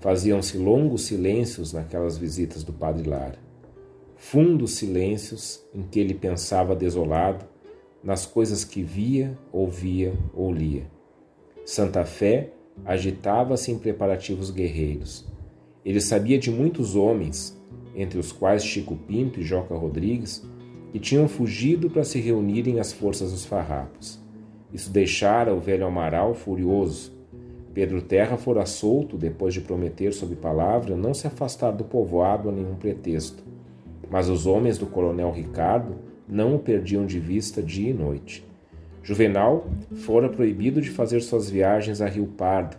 Faziam-se 0.00 0.58
longos 0.58 1.06
silêncios 1.06 1.72
naquelas 1.72 2.18
visitas 2.18 2.62
do 2.62 2.74
Padre 2.74 3.08
Lara, 3.08 3.38
fundos 4.16 4.72
silêncios 4.72 5.66
em 5.74 5.80
que 5.80 5.98
ele 5.98 6.12
pensava 6.12 6.76
desolado 6.76 7.46
nas 8.04 8.26
coisas 8.26 8.64
que 8.64 8.82
via, 8.82 9.32
ouvia 9.50 10.12
ou 10.34 10.52
lia. 10.52 10.86
Santa 11.64 12.04
Fé 12.04 12.52
agitava-se 12.84 13.70
em 13.70 13.78
preparativos 13.78 14.50
guerreiros. 14.50 15.26
Ele 15.84 16.00
sabia 16.00 16.38
de 16.38 16.50
muitos 16.50 16.96
homens, 16.96 17.58
entre 17.94 18.18
os 18.18 18.32
quais 18.32 18.64
Chico 18.64 18.96
Pinto 18.96 19.40
e 19.40 19.42
Joca 19.42 19.74
Rodrigues, 19.74 20.46
que 20.92 20.98
tinham 20.98 21.28
fugido 21.28 21.90
para 21.90 22.04
se 22.04 22.18
reunirem 22.20 22.80
às 22.80 22.92
forças 22.92 23.32
dos 23.32 23.44
farrapos. 23.44 24.18
Isso 24.72 24.90
deixara 24.90 25.54
o 25.54 25.60
velho 25.60 25.86
Amaral 25.86 26.34
furioso. 26.34 27.12
Pedro 27.74 28.02
Terra 28.02 28.36
fora 28.36 28.66
solto 28.66 29.16
depois 29.16 29.54
de 29.54 29.60
prometer 29.60 30.12
sob 30.12 30.34
palavra 30.36 30.96
não 30.96 31.14
se 31.14 31.26
afastar 31.26 31.70
do 31.70 31.84
povoado 31.84 32.48
a 32.48 32.52
nenhum 32.52 32.74
pretexto. 32.74 33.42
Mas 34.10 34.28
os 34.28 34.46
homens 34.46 34.78
do 34.78 34.86
coronel 34.86 35.30
Ricardo 35.30 35.96
não 36.26 36.54
o 36.54 36.58
perdiam 36.58 37.06
de 37.06 37.20
vista 37.20 37.62
dia 37.62 37.90
e 37.90 37.94
noite. 37.94 38.47
Juvenal 39.08 39.66
fora 40.04 40.28
proibido 40.28 40.82
de 40.82 40.90
fazer 40.90 41.22
suas 41.22 41.48
viagens 41.48 42.02
a 42.02 42.06
Rio 42.06 42.26
Pardo 42.26 42.76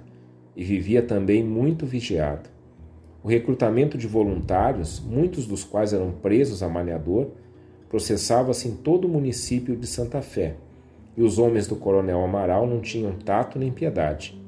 e 0.56 0.64
vivia 0.64 1.02
também 1.02 1.44
muito 1.44 1.88
vigiado. 1.88 2.48
O 3.24 3.28
recrutamento 3.28 3.98
de 3.98 4.06
voluntários, 4.06 5.00
muitos 5.00 5.48
dos 5.48 5.64
quais 5.64 5.92
eram 5.92 6.12
presos 6.12 6.62
a 6.62 6.70
maniador, 6.70 7.30
processava-se 7.90 8.68
em 8.68 8.76
todo 8.76 9.06
o 9.06 9.10
município 9.10 9.76
de 9.76 9.88
Santa 9.88 10.22
Fé, 10.22 10.54
e 11.18 11.24
os 11.24 11.40
homens 11.40 11.66
do 11.66 11.76
coronel 11.76 12.24
Amaral 12.24 12.68
não 12.68 12.80
tinham 12.80 13.14
tato 13.14 13.58
nem 13.58 13.72
piedade. 13.72 14.40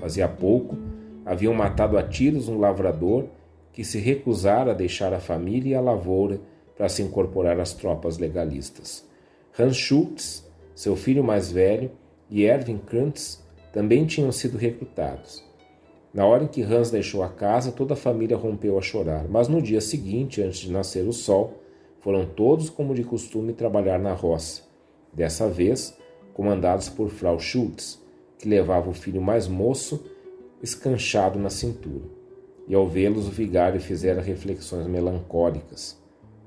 Fazia 0.00 0.26
pouco 0.26 0.76
haviam 1.24 1.54
matado 1.54 1.96
a 1.96 2.02
tiros 2.02 2.48
um 2.48 2.58
lavrador 2.58 3.26
que 3.72 3.84
se 3.84 4.00
recusara 4.00 4.72
a 4.72 4.74
deixar 4.74 5.12
a 5.12 5.20
família 5.20 5.70
e 5.70 5.74
a 5.76 5.80
lavoura 5.80 6.40
para 6.76 6.88
se 6.88 7.00
incorporar 7.00 7.60
às 7.60 7.72
tropas 7.72 8.18
legalistas. 8.18 9.06
Hans 9.56 9.76
Schultz, 9.76 10.45
seu 10.76 10.94
filho 10.94 11.24
mais 11.24 11.50
velho, 11.50 11.90
e 12.30 12.44
Erwin 12.44 12.78
Krantz 12.78 13.42
também 13.72 14.04
tinham 14.04 14.30
sido 14.30 14.58
recrutados. 14.58 15.42
Na 16.12 16.26
hora 16.26 16.44
em 16.44 16.46
que 16.46 16.62
Hans 16.62 16.90
deixou 16.90 17.22
a 17.22 17.28
casa, 17.28 17.72
toda 17.72 17.94
a 17.94 17.96
família 17.96 18.36
rompeu 18.36 18.78
a 18.78 18.82
chorar, 18.82 19.26
mas 19.28 19.48
no 19.48 19.60
dia 19.60 19.80
seguinte, 19.80 20.42
antes 20.42 20.60
de 20.60 20.70
nascer 20.70 21.08
o 21.08 21.12
sol, 21.12 21.54
foram 22.00 22.26
todos, 22.26 22.68
como 22.68 22.94
de 22.94 23.02
costume, 23.02 23.54
trabalhar 23.54 23.98
na 23.98 24.12
roça, 24.12 24.62
dessa 25.12 25.48
vez 25.48 25.96
comandados 26.34 26.90
por 26.90 27.08
Frau 27.08 27.38
Schultz, 27.38 27.98
que 28.38 28.46
levava 28.46 28.90
o 28.90 28.94
filho 28.94 29.22
mais 29.22 29.48
moço 29.48 30.04
escanchado 30.62 31.38
na 31.38 31.48
cintura. 31.48 32.04
E 32.68 32.74
ao 32.74 32.86
vê-los, 32.86 33.26
o 33.26 33.30
vigário 33.30 33.80
fizera 33.80 34.20
reflexões 34.20 34.86
melancólicas. 34.86 35.98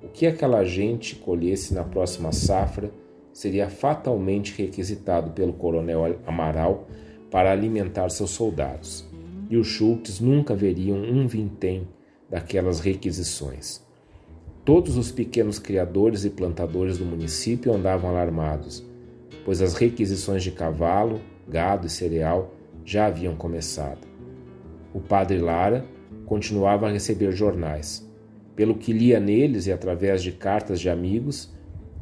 O 0.04 0.08
que 0.08 0.28
aquela 0.28 0.64
gente 0.64 1.16
colhesse 1.16 1.74
na 1.74 1.84
próxima 1.84 2.32
safra 2.32 2.92
seria 3.34 3.70
fatalmente 3.70 4.54
requisitado 4.58 5.32
pelo 5.32 5.54
coronel 5.54 6.20
Amaral 6.26 6.88
para 7.32 7.52
alimentar 7.52 8.10
seus 8.10 8.32
soldados, 8.32 9.08
e 9.50 9.58
os 9.58 9.68
Schultz 9.68 10.20
nunca 10.20 10.56
veriam 10.56 10.98
um 10.98 11.28
vintém 11.28 11.88
daquelas 12.30 12.80
requisições. 12.80 13.82
Todos 14.66 14.98
os 14.98 15.12
pequenos 15.12 15.58
criadores 15.58 16.26
e 16.26 16.30
plantadores 16.30 16.98
do 16.98 17.06
município 17.06 17.74
andavam 17.74 18.10
alarmados, 18.10 18.86
pois 19.44 19.62
as 19.62 19.74
requisições 19.74 20.44
de 20.44 20.52
cavalo, 20.52 21.20
gado 21.48 21.88
e 21.88 21.90
cereal 21.90 22.54
já 22.86 23.08
haviam 23.08 23.36
começado. 23.36 24.08
O 24.94 25.00
padre 25.00 25.40
Lara 25.40 25.86
continuava 26.26 26.88
a 26.88 26.92
receber 26.92 27.32
jornais. 27.32 28.08
Pelo 28.56 28.76
que 28.76 28.92
lia 28.92 29.20
neles 29.20 29.68
e 29.68 29.72
através 29.72 30.22
de 30.22 30.32
cartas 30.32 30.80
de 30.80 30.90
amigos, 30.90 31.52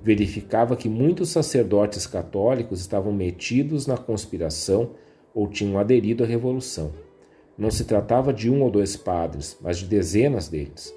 verificava 0.07 0.77
que 0.77 0.88
muitos 0.88 1.31
sacerdotes 1.31 2.07
católicos 2.07 2.79
estavam 2.79 3.11
metidos 3.11 3.85
na 3.85 3.97
conspiração 3.97 4.91
ou 5.34 5.49
tinham 5.49 5.77
aderido 5.77 6.23
à 6.23 6.25
revolução. 6.25 6.93
Não 7.57 7.69
se 7.69 7.84
tratava 7.84 8.31
de 8.31 8.49
um 8.49 8.61
ou 8.61 8.71
dois 8.71 8.95
padres, 8.95 9.57
mas 9.59 9.79
de 9.79 9.85
dezenas 9.85 10.47
deles. 10.47 10.95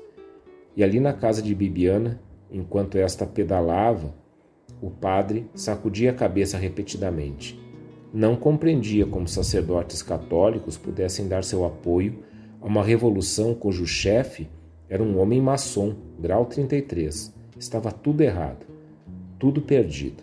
E 0.77 0.85
ali 0.85 1.01
na 1.01 1.12
casa 1.12 1.43
de 1.43 1.53
Bibiana, 1.53 2.20
enquanto 2.53 2.99
esta 2.99 3.27
pedalava, 3.27 4.15
o 4.81 4.91
padre 4.91 5.51
sacudia 5.57 6.12
a 6.12 6.15
cabeça 6.15 6.57
repetidamente. 6.57 7.61
Não 8.15 8.37
compreendia 8.37 9.05
como 9.07 9.27
sacerdotes 9.27 10.05
católicos 10.05 10.78
pudessem 10.78 11.27
dar 11.27 11.43
seu 11.43 11.65
apoio 11.65 12.20
a 12.61 12.66
uma 12.66 12.85
revolução 12.85 13.55
cujo 13.55 13.85
chefe 13.89 14.49
era 14.89 15.03
um 15.03 15.19
homem 15.19 15.43
maçom, 15.43 15.97
grau 16.16 16.47
33. 16.47 17.35
Estava 17.59 17.91
tudo 17.91 18.20
errado, 18.20 18.70
tudo 19.41 19.62
perdido, 19.62 20.23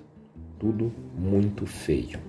tudo 0.59 0.93
muito 1.17 1.65
feio. 1.65 2.19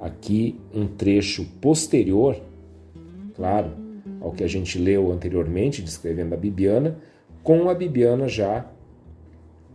Aqui 0.00 0.58
um 0.74 0.86
trecho 0.86 1.44
posterior, 1.60 2.40
claro, 3.34 3.72
ao 4.18 4.32
que 4.32 4.42
a 4.42 4.46
gente 4.46 4.78
leu 4.78 5.12
anteriormente, 5.12 5.82
descrevendo 5.82 6.34
a 6.34 6.38
Bibiana, 6.38 6.98
com 7.42 7.68
a 7.68 7.74
Bibiana 7.74 8.28
já 8.28 8.66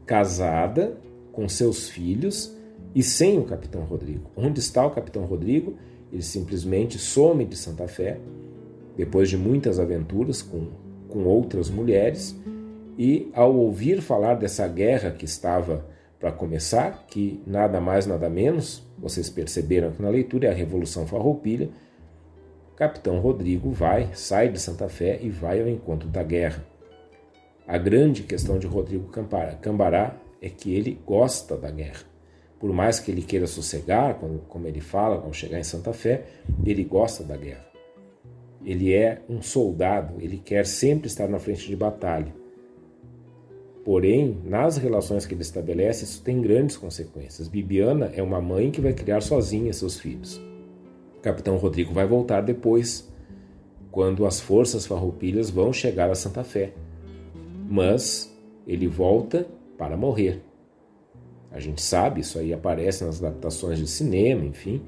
casada, 0.03 0.97
com 1.31 1.47
seus 1.47 1.87
filhos 1.87 2.57
e 2.95 3.03
sem 3.03 3.37
o 3.37 3.43
Capitão 3.43 3.83
Rodrigo. 3.83 4.31
Onde 4.35 4.59
está 4.59 4.85
o 4.85 4.89
Capitão 4.91 5.25
Rodrigo? 5.25 5.75
Ele 6.11 6.23
simplesmente 6.23 6.97
some 6.97 7.45
de 7.45 7.55
Santa 7.55 7.87
Fé, 7.87 8.19
depois 8.97 9.29
de 9.29 9.37
muitas 9.37 9.79
aventuras 9.79 10.41
com, 10.41 10.69
com 11.07 11.23
outras 11.25 11.69
mulheres, 11.69 12.35
e 12.97 13.31
ao 13.33 13.55
ouvir 13.55 14.01
falar 14.01 14.35
dessa 14.35 14.67
guerra 14.67 15.11
que 15.11 15.25
estava 15.25 15.85
para 16.19 16.31
começar, 16.31 17.05
que 17.07 17.41
nada 17.47 17.81
mais, 17.81 18.05
nada 18.05 18.29
menos, 18.29 18.83
vocês 18.97 19.29
perceberam 19.29 19.89
aqui 19.89 20.01
na 20.01 20.09
leitura, 20.09 20.47
é 20.47 20.51
a 20.51 20.53
Revolução 20.53 21.07
Farroupilha, 21.07 21.69
Capitão 22.75 23.19
Rodrigo 23.19 23.71
vai, 23.71 24.09
sai 24.13 24.49
de 24.49 24.59
Santa 24.59 24.89
Fé 24.89 25.19
e 25.21 25.29
vai 25.29 25.61
ao 25.61 25.67
encontro 25.67 26.09
da 26.09 26.23
guerra. 26.23 26.65
A 27.67 27.77
grande 27.77 28.23
questão 28.23 28.57
de 28.57 28.67
Rodrigo 28.67 29.11
Cambará 29.61 30.15
é 30.41 30.49
que 30.49 30.75
ele 30.75 30.99
gosta 31.05 31.55
da 31.55 31.69
guerra. 31.69 32.01
Por 32.59 32.71
mais 32.73 32.99
que 32.99 33.11
ele 33.11 33.21
queira 33.21 33.47
sossegar, 33.47 34.19
como 34.47 34.67
ele 34.67 34.81
fala, 34.81 35.23
ao 35.23 35.33
chegar 35.33 35.59
em 35.59 35.63
Santa 35.63 35.93
Fé, 35.93 36.25
ele 36.65 36.83
gosta 36.83 37.23
da 37.23 37.35
guerra. 37.35 37.65
Ele 38.63 38.93
é 38.93 39.21
um 39.27 39.41
soldado, 39.41 40.15
ele 40.19 40.37
quer 40.37 40.65
sempre 40.65 41.07
estar 41.07 41.27
na 41.27 41.39
frente 41.39 41.67
de 41.67 41.75
batalha. 41.75 42.40
Porém, 43.83 44.37
nas 44.43 44.77
relações 44.77 45.25
que 45.25 45.33
ele 45.33 45.41
estabelece, 45.41 46.03
isso 46.03 46.21
tem 46.21 46.39
grandes 46.39 46.77
consequências. 46.77 47.47
Bibiana 47.47 48.11
é 48.13 48.21
uma 48.21 48.39
mãe 48.39 48.69
que 48.69 48.79
vai 48.79 48.93
criar 48.93 49.21
sozinha 49.21 49.73
seus 49.73 49.99
filhos. 49.99 50.39
O 51.17 51.21
capitão 51.21 51.57
Rodrigo 51.57 51.93
vai 51.93 52.05
voltar 52.05 52.41
depois, 52.41 53.11
quando 53.89 54.25
as 54.25 54.39
forças 54.39 54.85
farroupilhas 54.85 55.49
vão 55.49 55.73
chegar 55.73 56.11
a 56.11 56.15
Santa 56.15 56.43
Fé. 56.43 56.73
Mas 57.67 58.31
ele 58.67 58.87
volta 58.87 59.47
para 59.77 59.97
morrer. 59.97 60.43
A 61.51 61.59
gente 61.59 61.81
sabe, 61.81 62.21
isso 62.21 62.37
aí 62.37 62.53
aparece 62.53 63.03
nas 63.03 63.21
adaptações 63.21 63.79
de 63.79 63.87
cinema, 63.87 64.45
enfim. 64.45 64.81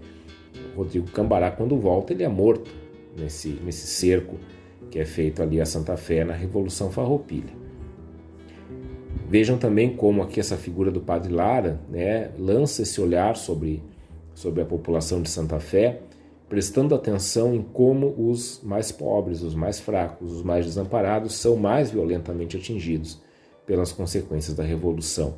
Rodrigo 0.76 1.10
Cambará, 1.12 1.52
quando 1.52 1.78
volta, 1.78 2.14
ele 2.14 2.24
é 2.24 2.30
morto 2.30 2.72
nesse, 3.18 3.50
nesse 3.50 3.88
cerco 3.88 4.38
que 4.90 5.00
é 5.00 5.06
feito 5.06 5.42
ali 5.42 5.60
a 5.60 5.66
Santa 5.66 5.98
Fé 5.98 6.24
na 6.24 6.34
Revolução 6.34 6.92
Farroupilha. 6.92 7.63
Vejam 9.34 9.58
também 9.58 9.96
como 9.96 10.22
aqui 10.22 10.40
essa 10.40 10.56
figura 10.56 10.92
do 10.92 11.02
Padre 11.02 11.34
Lara 11.34 11.82
né, 11.90 12.30
lança 12.38 12.84
esse 12.84 13.02
olhar 13.02 13.36
sobre, 13.36 13.82
sobre 14.36 14.62
a 14.62 14.66
população 14.66 15.24
de 15.24 15.30
Santa 15.32 15.60
Fé, 15.60 16.02
prestando 16.48 16.94
atenção 16.94 17.56
em 17.56 17.64
como 17.64 18.14
os 18.16 18.62
mais 18.62 18.92
pobres, 18.92 19.42
os 19.42 19.56
mais 19.56 19.80
fracos, 19.80 20.32
os 20.32 20.44
mais 20.44 20.68
desamparados 20.68 21.34
são 21.34 21.56
mais 21.56 21.90
violentamente 21.90 22.58
atingidos 22.58 23.20
pelas 23.66 23.92
consequências 23.92 24.56
da 24.56 24.62
revolução. 24.62 25.34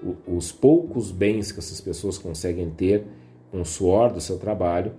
O, 0.00 0.36
os 0.36 0.52
poucos 0.52 1.10
bens 1.10 1.50
que 1.50 1.58
essas 1.58 1.80
pessoas 1.80 2.16
conseguem 2.16 2.70
ter 2.70 3.04
com 3.50 3.60
o 3.60 3.66
suor 3.66 4.12
do 4.12 4.20
seu 4.20 4.38
trabalho 4.38 4.92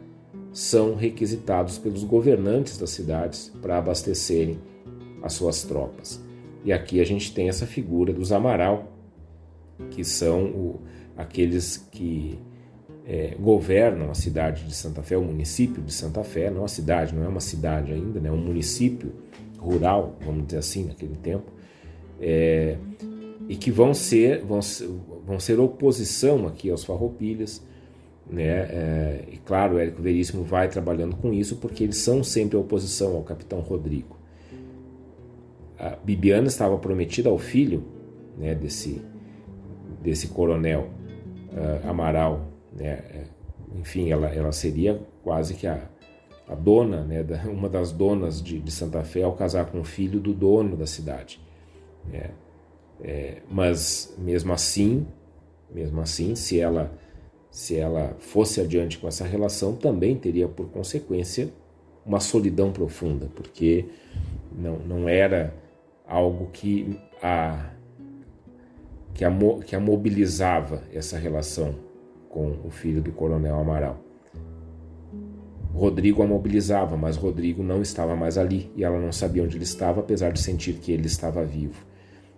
são 0.51 0.95
requisitados 0.95 1.77
pelos 1.77 2.03
governantes 2.03 2.77
das 2.77 2.89
cidades 2.89 3.53
para 3.61 3.77
abastecerem 3.77 4.59
as 5.23 5.31
suas 5.31 5.63
tropas. 5.63 6.27
E 6.63 6.73
aqui 6.73 6.99
a 6.99 7.05
gente 7.05 7.33
tem 7.33 7.49
essa 7.49 7.65
figura 7.65 8.13
dos 8.13 8.31
Amaral, 8.31 8.91
que 9.91 10.03
são 10.03 10.45
o, 10.45 10.81
aqueles 11.15 11.77
que 11.91 12.37
é, 13.05 13.35
governam 13.39 14.11
a 14.11 14.13
cidade 14.13 14.65
de 14.65 14.75
Santa 14.75 15.01
Fé, 15.01 15.17
o 15.17 15.23
município 15.23 15.81
de 15.81 15.91
Santa 15.91 16.23
Fé, 16.23 16.49
não 16.49 16.63
a 16.63 16.67
cidade, 16.67 17.15
não 17.15 17.23
é 17.23 17.27
uma 17.27 17.39
cidade 17.39 17.93
ainda, 17.93 18.19
né, 18.19 18.29
é 18.29 18.31
um 18.31 18.37
município 18.37 19.13
rural, 19.57 20.17
vamos 20.21 20.45
dizer 20.45 20.57
assim, 20.57 20.85
naquele 20.85 21.15
tempo, 21.15 21.51
é, 22.19 22.77
e 23.47 23.55
que 23.55 23.71
vão 23.71 23.93
ser, 23.93 24.43
vão, 24.43 24.59
vão 25.25 25.39
ser 25.39 25.59
oposição 25.59 26.45
aqui 26.45 26.69
aos 26.69 26.83
farroupilhas, 26.83 27.63
né? 28.29 28.43
É, 28.43 29.23
e 29.31 29.37
claro, 29.37 29.75
o 29.75 29.79
Érico 29.79 30.01
Veríssimo 30.01 30.43
vai 30.43 30.69
trabalhando 30.69 31.15
com 31.15 31.33
isso 31.33 31.55
porque 31.55 31.83
eles 31.83 31.97
são 31.97 32.23
sempre 32.23 32.55
oposição 32.57 33.15
ao 33.15 33.23
capitão 33.23 33.59
Rodrigo. 33.59 34.18
A 35.79 35.95
Bibiana 36.03 36.47
estava 36.47 36.77
prometida 36.77 37.29
ao 37.29 37.37
filho 37.37 37.83
né, 38.37 38.53
desse, 38.53 39.01
desse 40.01 40.27
coronel 40.27 40.89
uh, 41.53 41.89
Amaral, 41.89 42.47
né? 42.73 42.89
É, 42.89 43.23
enfim, 43.79 44.11
ela, 44.11 44.27
ela 44.27 44.51
seria 44.51 44.99
quase 45.23 45.53
que 45.53 45.67
a, 45.67 45.87
a 46.47 46.55
dona, 46.55 47.03
né, 47.03 47.23
da, 47.23 47.37
uma 47.49 47.69
das 47.69 47.91
donas 47.91 48.41
de, 48.41 48.59
de 48.59 48.71
Santa 48.71 49.03
Fé 49.03 49.23
ao 49.23 49.33
casar 49.33 49.67
com 49.67 49.79
o 49.79 49.83
filho 49.83 50.19
do 50.19 50.33
dono 50.33 50.75
da 50.75 50.85
cidade. 50.85 51.39
É, 52.11 52.29
é, 53.01 53.37
mas 53.49 54.13
mesmo 54.17 54.51
assim, 54.51 55.07
mesmo 55.73 56.01
assim, 56.01 56.35
se 56.35 56.59
ela 56.59 56.91
se 57.51 57.75
ela 57.75 58.15
fosse 58.19 58.61
adiante 58.61 58.99
com 58.99 59.07
essa 59.07 59.25
relação, 59.25 59.75
também 59.75 60.15
teria 60.15 60.47
por 60.47 60.69
consequência 60.69 61.49
uma 62.05 62.19
solidão 62.19 62.71
profunda, 62.71 63.27
porque 63.35 63.85
não, 64.51 64.77
não 64.79 65.09
era 65.09 65.53
algo 66.09 66.49
que 66.51 66.99
a, 67.21 67.69
que 69.13 69.23
a, 69.23 69.31
que 69.65 69.75
a 69.75 69.79
mobilizava 69.79 70.81
essa 70.91 71.17
relação 71.19 71.75
com 72.27 72.57
o 72.65 72.71
filho 72.71 73.01
do 73.01 73.11
coronel 73.11 73.59
Amaral. 73.59 74.03
Rodrigo 75.71 76.23
a 76.23 76.27
mobilizava, 76.27 76.97
mas 76.97 77.15
Rodrigo 77.15 77.61
não 77.61 77.81
estava 77.81 78.15
mais 78.15 78.37
ali 78.39 78.71
e 78.75 78.83
ela 78.83 78.99
não 78.99 79.11
sabia 79.11 79.43
onde 79.43 79.55
ele 79.55 79.63
estava, 79.63 79.99
apesar 79.99 80.31
de 80.31 80.41
sentir 80.41 80.73
que 80.73 80.91
ele 80.91 81.05
estava 81.05 81.45
vivo. 81.45 81.85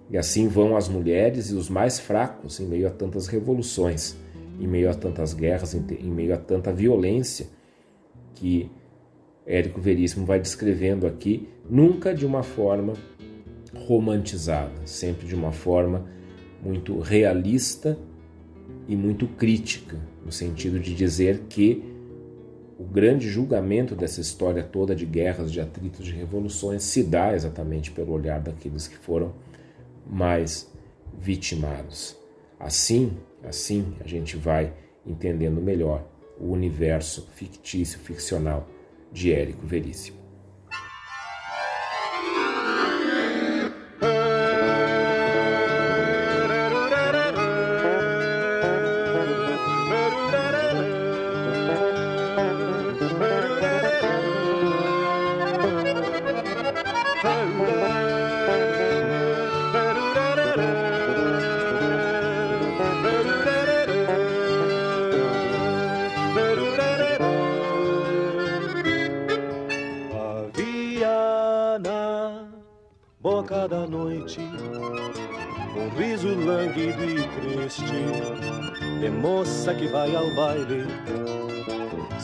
E 0.10 0.18
assim 0.18 0.50
vão 0.50 0.76
as 0.76 0.90
mulheres 0.90 1.50
e 1.50 1.56
os 1.56 1.70
mais 1.70 1.98
fracos 1.98 2.60
em 2.60 2.66
meio 2.66 2.88
a 2.88 2.92
tantas 2.92 3.28
revoluções, 3.28 4.18
em 4.60 4.68
meio 4.68 4.90
a 4.90 4.94
tantas 4.94 5.34
guerras, 5.34 5.74
em 5.74 6.12
meio 6.12 6.34
a 6.34 6.38
tanta 6.38 6.74
violência 6.74 7.48
que 8.36 8.70
Érico 9.46 9.80
Veríssimo 9.80 10.26
vai 10.26 10.40
descrevendo 10.40 11.08
aqui, 11.08 11.48
nunca 11.70 12.14
de 12.14 12.26
uma 12.26 12.44
forma 12.44 12.94
romantizada, 13.74 14.86
sempre 14.86 15.28
de 15.28 15.36
uma 15.36 15.52
forma 15.52 16.06
muito 16.64 17.00
realista 17.00 17.98
e 18.88 18.96
muito 18.96 19.28
crítica, 19.28 19.98
no 20.26 20.32
sentido 20.32 20.80
de 20.80 20.94
dizer 20.94 21.44
que 21.50 21.84
o 22.78 22.84
grande 22.84 23.30
julgamento 23.30 23.96
dessa 23.96 24.22
história 24.22 24.64
toda 24.64 24.96
de 24.96 25.06
guerras, 25.06 25.52
de 25.52 25.62
atritos, 25.62 26.06
de 26.06 26.12
revoluções 26.12 26.84
se 26.84 27.04
dá 27.04 27.34
exatamente 27.34 27.92
pelo 27.92 28.12
olhar 28.12 28.40
daqueles 28.40 28.88
que 28.88 28.98
foram 28.98 29.34
mais 30.06 30.70
vitimados. 31.18 32.18
Assim, 32.60 33.12
assim 33.44 33.94
a 34.04 34.08
gente 34.08 34.36
vai 34.36 34.74
entendendo 35.06 35.62
melhor 35.62 36.08
o 36.40 36.52
universo 36.52 37.28
fictício, 37.36 38.00
ficcional 38.00 38.68
de 39.12 39.32
Érico 39.32 39.66
Veríssimo. 39.66 40.21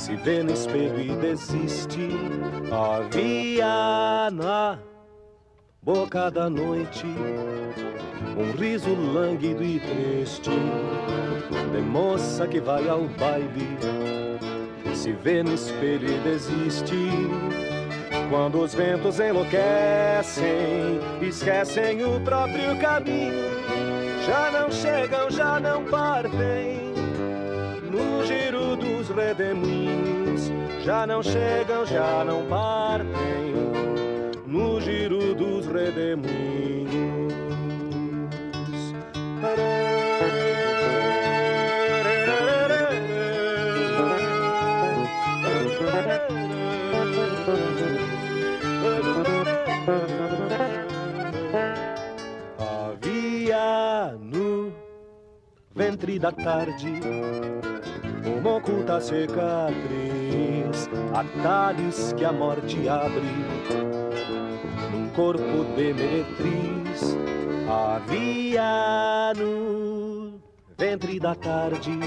Se 0.08 0.16
vê 0.16 0.42
no 0.42 0.54
espelho 0.54 1.02
e 1.02 1.14
desiste. 1.18 2.08
Havia 2.72 4.32
na 4.32 4.80
boca 5.82 6.32
da 6.32 6.50
noite 6.50 7.06
um 8.38 8.58
riso 8.58 8.96
lânguido 8.96 9.62
e 9.66 9.82
triste 9.82 10.50
de 11.74 11.82
moça 11.82 12.48
que 12.48 12.62
vai 12.62 12.88
ao 12.88 13.04
baile 13.20 13.78
se 14.96 15.12
vê 15.12 15.44
no 15.44 15.54
espelho 15.54 16.10
e 16.10 16.18
desiste. 16.20 17.12
Quando 18.30 18.62
os 18.62 18.74
ventos 18.74 19.20
enlouquecem, 19.20 21.02
esquecem 21.22 22.06
o 22.06 22.22
próprio 22.22 22.80
caminho, 22.80 23.44
já 24.26 24.52
não 24.52 24.72
chegam, 24.72 25.30
já 25.30 25.60
não 25.60 25.84
partem 25.84 26.94
no 27.92 28.26
redemoinhos 29.18 30.52
já 30.84 31.08
não 31.08 31.24
chegam, 31.24 31.86
já 31.86 32.24
não 32.24 32.46
partem 32.46 33.54
no 34.46 34.80
giro 34.80 35.34
dos 35.34 35.66
redemoinhos. 35.66 36.88
Havia 52.60 54.16
no 54.22 54.72
ventre 55.76 56.20
da 56.20 56.32
tarde 56.32 57.02
uma 58.28 58.58
oculta 58.58 59.00
cicatriz, 59.00 60.90
atalhos 61.14 62.14
que 62.14 62.26
a 62.26 62.32
morte 62.32 62.88
abre 62.88 63.22
num 64.92 65.10
corpo 65.10 65.64
de 65.76 65.94
meretriz. 65.94 67.18
Havia 67.70 69.34
no 69.36 70.40
ventre 70.78 71.20
da 71.20 71.36
tarde 71.36 72.00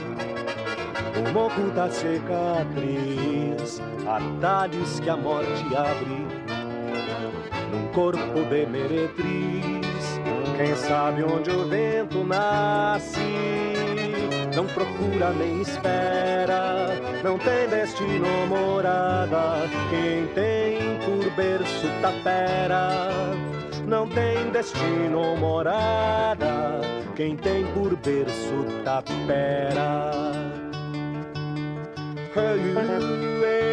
uma 1.31 1.47
oculta 1.47 1.91
cicatriz, 1.91 3.81
atalhos 4.07 5.01
que 5.01 5.11
a 5.11 5.17
morte 5.17 5.65
abre 5.77 6.27
num 7.71 7.89
corpo 7.93 8.45
de 8.49 8.67
meretriz. 8.67 10.21
Quem 10.57 10.75
sabe 10.77 11.23
onde 11.25 11.51
o 11.51 11.67
vento 11.67 12.23
nasce 12.25 13.80
não 14.55 14.67
procura 14.67 15.31
nem 15.31 15.61
espera, 15.61 16.89
não 17.23 17.39
tem 17.39 17.69
destino 17.69 18.47
morada. 18.49 19.69
Quem 19.91 20.27
tem 20.35 20.99
por 21.05 21.31
berço 21.37 21.87
tapera, 22.01 23.11
não 23.87 24.09
tem 24.09 24.51
destino 24.51 25.37
morada. 25.37 26.81
Quem 27.15 27.37
tem 27.37 27.65
por 27.75 27.97
berço 27.97 28.65
tapera. 28.85 30.11
Havia 32.37 33.70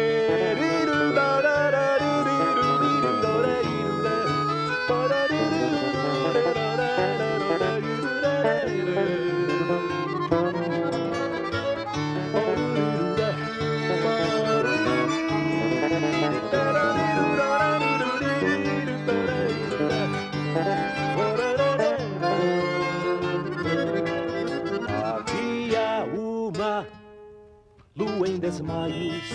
desmaios 28.48 29.28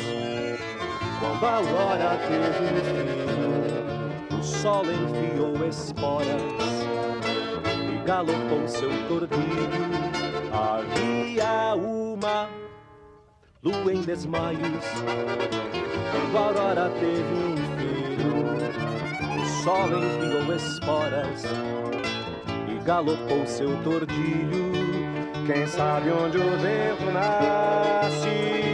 quando 1.19 1.45
a 1.45 1.55
aurora 1.57 2.17
teve 2.27 2.81
fim. 2.89 4.35
O 4.35 4.43
sol 4.43 4.83
enfiou 4.85 5.67
esporas 5.67 6.25
e 7.93 8.05
galopou 8.05 8.67
seu 8.67 8.89
tordilho. 9.07 9.69
Havia 10.51 11.75
uma 11.75 12.49
lua 13.61 13.93
em 13.93 14.01
desmaios 14.01 14.85
quando 16.11 16.37
a 16.37 16.41
aurora 16.41 16.89
teve 16.99 17.35
um 17.35 17.55
filho. 17.77 18.33
O 19.39 19.45
sol 19.63 19.89
enfiou 19.89 20.55
esporas 20.55 21.43
e 22.67 22.83
galopou 22.83 23.45
seu 23.45 23.77
tordilho. 23.83 24.73
Quem 25.45 25.67
sabe 25.67 26.09
onde 26.09 26.37
o 26.37 26.57
vento 26.57 27.11
nasce, 27.11 28.72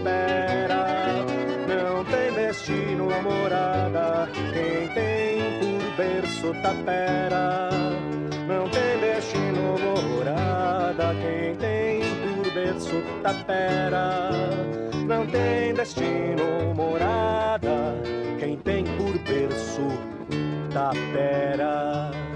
espera, 0.00 1.24
não 1.68 2.04
tem 2.04 2.32
destino 2.32 3.04
ou 3.04 3.22
morada. 3.22 4.28
Quem 4.32 4.88
tem 4.88 5.60
por 5.60 5.96
berço 5.96 6.54
tapera, 6.62 7.68
não 8.48 8.68
tem 8.68 8.98
destino 9.00 9.72
ou 9.72 9.78
morada. 9.78 11.14
Quem 11.20 11.54
tem 11.56 12.00
por 12.00 12.52
berço 12.52 13.02
tapera, 13.22 14.30
não 15.06 15.26
tem 15.26 15.74
destino 15.74 16.66
ou 16.66 16.74
morada. 16.74 17.94
Quem 18.38 18.56
tem 18.58 18.84
por 18.84 19.18
berço 19.18 19.86
tapera. 20.72 22.29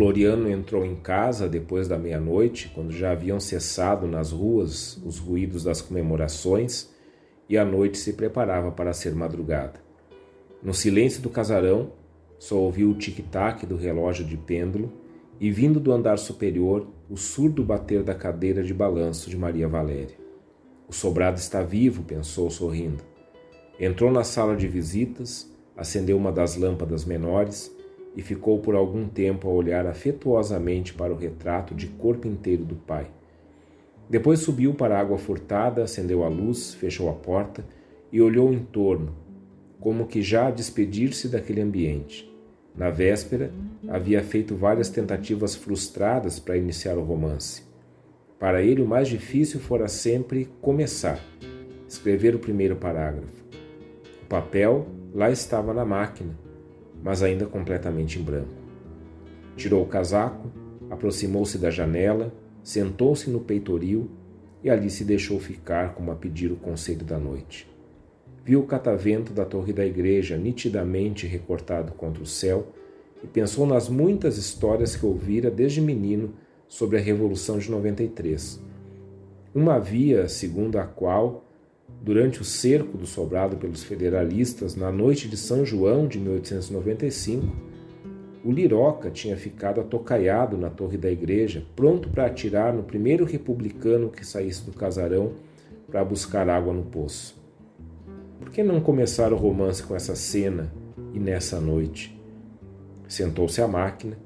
Floriano 0.00 0.48
entrou 0.48 0.82
em 0.82 0.96
casa 0.96 1.46
depois 1.46 1.86
da 1.86 1.98
meia-noite, 1.98 2.72
quando 2.74 2.90
já 2.90 3.12
haviam 3.12 3.38
cessado 3.38 4.06
nas 4.06 4.32
ruas 4.32 4.96
os 5.04 5.18
ruídos 5.18 5.64
das 5.64 5.82
comemorações 5.82 6.88
e 7.46 7.58
a 7.58 7.66
noite 7.66 7.98
se 7.98 8.14
preparava 8.14 8.70
para 8.70 8.94
ser 8.94 9.14
madrugada. 9.14 9.78
No 10.62 10.72
silêncio 10.72 11.20
do 11.20 11.28
casarão, 11.28 11.92
só 12.38 12.56
ouviu 12.56 12.88
o 12.88 12.94
tic-tac 12.94 13.66
do 13.66 13.76
relógio 13.76 14.24
de 14.24 14.38
pêndulo 14.38 14.90
e, 15.38 15.50
vindo 15.50 15.78
do 15.78 15.92
andar 15.92 16.18
superior, 16.18 16.86
o 17.10 17.18
surdo 17.18 17.62
bater 17.62 18.02
da 18.02 18.14
cadeira 18.14 18.62
de 18.62 18.72
balanço 18.72 19.28
de 19.28 19.36
Maria 19.36 19.68
Valéria. 19.68 20.16
O 20.88 20.94
sobrado 20.94 21.38
está 21.38 21.62
vivo, 21.62 22.04
pensou 22.04 22.48
sorrindo. 22.48 23.04
Entrou 23.78 24.10
na 24.10 24.24
sala 24.24 24.56
de 24.56 24.66
visitas, 24.66 25.54
acendeu 25.76 26.16
uma 26.16 26.32
das 26.32 26.56
lâmpadas 26.56 27.04
menores 27.04 27.70
e 28.16 28.22
ficou 28.22 28.58
por 28.58 28.74
algum 28.74 29.08
tempo 29.08 29.48
a 29.48 29.52
olhar 29.52 29.86
afetuosamente 29.86 30.94
para 30.94 31.12
o 31.12 31.16
retrato 31.16 31.74
de 31.74 31.86
corpo 31.86 32.26
inteiro 32.26 32.64
do 32.64 32.74
pai. 32.74 33.06
Depois 34.08 34.40
subiu 34.40 34.74
para 34.74 34.96
a 34.96 35.00
água 35.00 35.18
furtada, 35.18 35.84
acendeu 35.84 36.24
a 36.24 36.28
luz, 36.28 36.74
fechou 36.74 37.08
a 37.08 37.12
porta 37.12 37.64
e 38.10 38.20
olhou 38.20 38.52
em 38.52 38.58
torno, 38.58 39.14
como 39.78 40.06
que 40.06 40.20
já 40.20 40.48
a 40.48 40.50
despedir-se 40.50 41.28
daquele 41.28 41.60
ambiente. 41.60 42.28
Na 42.74 42.90
véspera, 42.90 43.52
havia 43.88 44.22
feito 44.22 44.56
várias 44.56 44.88
tentativas 44.88 45.54
frustradas 45.54 46.40
para 46.40 46.56
iniciar 46.56 46.98
o 46.98 47.04
romance. 47.04 47.62
Para 48.38 48.62
ele, 48.62 48.82
o 48.82 48.86
mais 48.86 49.06
difícil 49.06 49.60
fora 49.60 49.86
sempre 49.86 50.48
começar, 50.60 51.20
escrever 51.86 52.34
o 52.34 52.38
primeiro 52.38 52.74
parágrafo. 52.74 53.44
O 54.22 54.26
papel 54.26 54.86
lá 55.12 55.30
estava 55.30 55.74
na 55.74 55.84
máquina, 55.84 56.32
mas 57.02 57.22
ainda 57.22 57.46
completamente 57.46 58.18
em 58.18 58.22
branco. 58.22 58.54
Tirou 59.56 59.82
o 59.82 59.86
casaco, 59.86 60.50
aproximou-se 60.90 61.58
da 61.58 61.70
janela, 61.70 62.32
sentou-se 62.62 63.30
no 63.30 63.40
peitoril 63.40 64.10
e 64.62 64.70
ali 64.70 64.90
se 64.90 65.04
deixou 65.04 65.38
ficar 65.38 65.94
como 65.94 66.10
a 66.10 66.14
pedir 66.14 66.52
o 66.52 66.56
conselho 66.56 67.04
da 67.04 67.18
noite. 67.18 67.68
Viu 68.44 68.60
o 68.60 68.66
catavento 68.66 69.32
da 69.32 69.44
torre 69.44 69.72
da 69.72 69.84
igreja 69.84 70.36
nitidamente 70.36 71.26
recortado 71.26 71.92
contra 71.92 72.22
o 72.22 72.26
céu 72.26 72.68
e 73.22 73.26
pensou 73.26 73.66
nas 73.66 73.88
muitas 73.88 74.38
histórias 74.38 74.96
que 74.96 75.04
ouvira 75.04 75.50
desde 75.50 75.80
menino 75.80 76.32
sobre 76.66 76.96
a 76.96 77.00
Revolução 77.00 77.58
de 77.58 77.70
93. 77.70 78.60
Uma 79.54 79.74
havia, 79.74 80.28
segundo 80.28 80.78
a 80.78 80.84
qual, 80.84 81.44
durante 82.02 82.40
o 82.40 82.44
cerco 82.44 82.96
do 82.96 83.06
sobrado 83.06 83.56
pelos 83.56 83.82
federalistas 83.82 84.74
na 84.74 84.90
noite 84.90 85.28
de 85.28 85.36
São 85.36 85.64
João 85.64 86.06
de 86.06 86.18
1895, 86.18 87.46
o 88.42 88.50
Liroca 88.50 89.10
tinha 89.10 89.36
ficado 89.36 89.80
atocaiado 89.80 90.56
na 90.56 90.70
torre 90.70 90.96
da 90.96 91.10
igreja, 91.10 91.62
pronto 91.76 92.08
para 92.08 92.26
atirar 92.26 92.72
no 92.72 92.82
primeiro 92.82 93.24
republicano 93.24 94.08
que 94.08 94.24
saísse 94.24 94.64
do 94.64 94.72
casarão 94.72 95.32
para 95.90 96.04
buscar 96.04 96.48
água 96.48 96.72
no 96.72 96.84
poço. 96.84 97.38
Por 98.38 98.50
que 98.50 98.62
não 98.62 98.80
começar 98.80 99.32
o 99.32 99.36
romance 99.36 99.82
com 99.82 99.94
essa 99.94 100.16
cena 100.16 100.72
e 101.12 101.18
nessa 101.18 101.60
noite? 101.60 102.18
Sentou-se 103.06 103.60
à 103.60 103.68
máquina, 103.68 104.16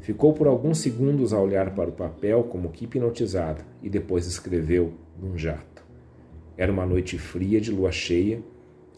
ficou 0.00 0.32
por 0.32 0.48
alguns 0.48 0.78
segundos 0.78 1.32
a 1.32 1.40
olhar 1.40 1.72
para 1.72 1.90
o 1.90 1.92
papel 1.92 2.42
como 2.44 2.70
que 2.70 2.84
hipnotizada 2.84 3.64
e 3.80 3.88
depois 3.88 4.26
escreveu 4.26 4.92
num 5.20 5.38
jato. 5.38 5.71
Era 6.56 6.70
uma 6.70 6.86
noite 6.86 7.18
fria 7.18 7.60
de 7.60 7.70
lua 7.70 7.92
cheia, 7.92 8.42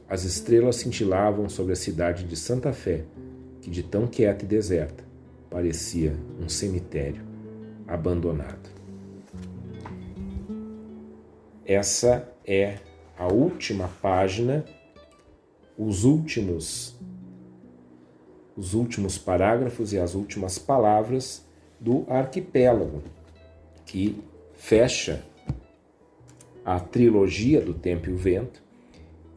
as 0.08 0.24
estrelas 0.24 0.76
cintilavam 0.76 1.48
sobre 1.48 1.72
a 1.72 1.76
cidade 1.76 2.24
de 2.24 2.36
Santa 2.36 2.72
Fé 2.72 3.04
que 3.64 3.70
de 3.70 3.82
tão 3.82 4.06
quieta 4.06 4.44
e 4.44 4.48
deserta 4.48 5.02
parecia 5.48 6.14
um 6.38 6.50
cemitério 6.50 7.22
abandonado. 7.88 8.68
Essa 11.64 12.28
é 12.46 12.76
a 13.16 13.32
última 13.32 13.88
página, 14.02 14.64
os 15.78 16.04
últimos 16.04 16.94
os 18.54 18.74
últimos 18.74 19.16
parágrafos 19.16 19.92
e 19.92 19.98
as 19.98 20.14
últimas 20.14 20.58
palavras 20.58 21.44
do 21.80 22.04
arquipélago, 22.06 23.02
que 23.86 24.22
fecha 24.52 25.24
a 26.64 26.80
trilogia 26.80 27.60
do 27.60 27.74
Tempo 27.74 28.08
e 28.08 28.12
o 28.12 28.16
Vento 28.16 28.62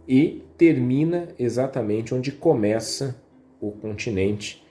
e 0.07 0.43
termina 0.57 1.27
exatamente 1.37 2.13
onde 2.15 2.31
começa 2.31 3.21
o 3.59 3.71
continente 3.71 4.65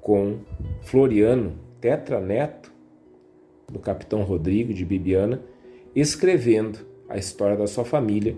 com 0.00 0.38
Floriano, 0.82 1.58
tetraneto 1.80 2.72
do 3.70 3.78
capitão 3.78 4.22
Rodrigo 4.22 4.72
de 4.72 4.84
Bibiana, 4.84 5.42
escrevendo 5.94 6.78
a 7.08 7.18
história 7.18 7.56
da 7.56 7.66
sua 7.66 7.84
família 7.84 8.36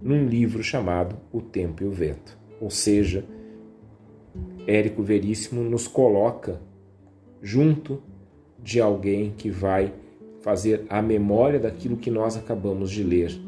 num 0.00 0.26
livro 0.26 0.62
chamado 0.62 1.16
O 1.32 1.40
Tempo 1.40 1.82
e 1.82 1.86
o 1.86 1.90
Vento. 1.90 2.38
Ou 2.60 2.70
seja, 2.70 3.24
Érico 4.66 5.02
Veríssimo 5.02 5.62
nos 5.62 5.86
coloca 5.86 6.60
junto 7.42 8.02
de 8.58 8.80
alguém 8.80 9.32
que 9.36 9.50
vai 9.50 9.92
fazer 10.48 10.86
a 10.88 11.02
memória 11.02 11.60
daquilo 11.60 11.98
que 11.98 12.10
nós 12.10 12.34
acabamos 12.34 12.90
de 12.90 13.02
ler. 13.02 13.38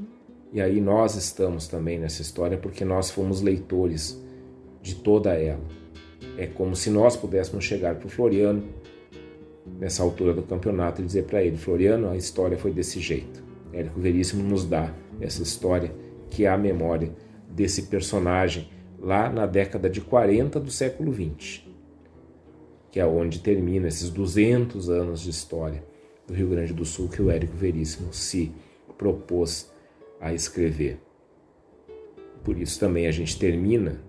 E 0.53 0.61
aí 0.61 0.83
nós 0.83 1.15
estamos 1.15 1.67
também 1.67 1.99
nessa 1.99 2.21
história 2.21 2.59
porque 2.59 2.85
nós 2.85 3.11
fomos 3.11 3.41
leitores 3.41 4.23
de 4.83 4.97
toda 4.97 5.33
ela. 5.33 5.65
É 6.37 6.47
como 6.47 6.77
se 6.77 6.91
nós 6.91 7.17
pudéssemos 7.17 7.65
chegar 7.65 7.95
para 7.95 8.07
o 8.07 8.11
Floriano, 8.11 8.63
nessa 9.79 10.03
altura 10.03 10.35
do 10.35 10.43
campeonato, 10.43 11.01
e 11.01 11.07
dizer 11.07 11.25
para 11.25 11.43
ele: 11.43 11.57
Floriano, 11.57 12.11
a 12.11 12.19
história 12.19 12.59
foi 12.59 12.71
desse 12.71 13.01
jeito. 13.01 13.43
Érico 13.73 13.99
Veríssimo 13.99 14.43
nos 14.43 14.67
dá 14.67 14.93
essa 15.23 15.43
história, 15.43 15.91
que 16.29 16.45
é 16.45 16.51
a 16.51 16.59
memória 16.59 17.11
desse 17.49 17.85
personagem 17.85 18.69
lá 18.99 19.31
na 19.31 19.47
década 19.47 19.89
de 19.89 20.03
40 20.03 20.61
do 20.61 20.71
século 20.71 21.13
20, 21.13 21.67
que 22.91 23.01
é 23.01 23.07
onde 23.07 23.39
termina 23.39 23.89
esses 23.89 24.11
200 24.11 24.91
anos 24.91 25.21
de 25.23 25.31
história 25.31 25.89
do 26.31 26.37
Rio 26.37 26.49
Grande 26.49 26.73
do 26.73 26.85
Sul 26.85 27.09
que 27.09 27.21
o 27.21 27.29
Érico 27.29 27.57
Veríssimo 27.57 28.15
se 28.15 28.53
propôs 28.97 29.69
a 30.21 30.33
escrever. 30.33 31.01
Por 32.45 32.57
isso 32.57 32.79
também 32.79 33.09
a 33.09 33.11
gente 33.11 33.37
termina 33.37 34.01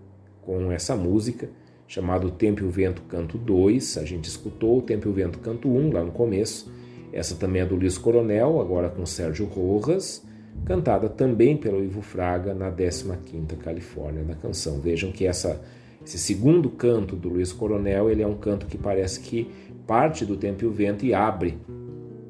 com 0.43 0.71
essa 0.71 0.95
música 0.95 1.49
chamada 1.87 2.29
Tempo 2.29 2.61
e 2.61 2.63
o 2.63 2.69
Vento 2.69 3.01
Canto 3.03 3.39
2. 3.39 3.97
A 3.97 4.05
gente 4.05 4.25
escutou 4.25 4.77
o 4.77 4.81
Tempo 4.83 5.07
e 5.07 5.09
o 5.09 5.13
Vento 5.13 5.39
Canto 5.39 5.67
1 5.67 5.91
lá 5.91 6.03
no 6.03 6.11
começo. 6.11 6.71
Essa 7.11 7.35
também 7.35 7.63
é 7.63 7.65
do 7.65 7.75
Luiz 7.75 7.97
Coronel, 7.97 8.61
agora 8.61 8.87
com 8.87 9.05
Sérgio 9.05 9.47
Rojas, 9.47 10.23
cantada 10.63 11.09
também 11.09 11.57
pelo 11.57 11.83
Ivo 11.83 12.01
Fraga 12.01 12.53
na 12.53 12.71
15ª 12.71 13.57
Califórnia 13.57 14.23
da 14.23 14.35
canção. 14.35 14.79
Vejam 14.79 15.11
que 15.11 15.25
essa, 15.25 15.59
esse 16.05 16.19
segundo 16.19 16.69
canto 16.69 17.15
do 17.15 17.27
Luiz 17.27 17.51
Coronel, 17.51 18.09
ele 18.09 18.21
é 18.21 18.27
um 18.27 18.37
canto 18.37 18.67
que 18.67 18.77
parece 18.77 19.19
que 19.19 19.49
parte 19.87 20.23
do 20.23 20.37
Tempo 20.37 20.63
e 20.63 20.67
o 20.67 20.71
Vento 20.71 21.05
e 21.05 21.13
abre 21.13 21.57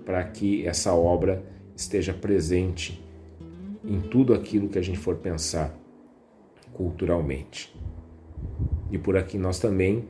para 0.06 0.24
que 0.24 0.66
essa 0.66 0.94
obra 0.94 1.44
esteja 1.76 2.14
presente 2.14 3.04
em 3.84 4.00
tudo 4.00 4.34
aquilo 4.34 4.70
que 4.70 4.78
a 4.78 4.82
gente 4.82 5.00
for 5.00 5.16
pensar 5.16 5.76
culturalmente. 6.74 7.74
E 8.90 8.98
por 8.98 9.18
aqui 9.18 9.38
nós 9.38 9.60
também 9.60 10.06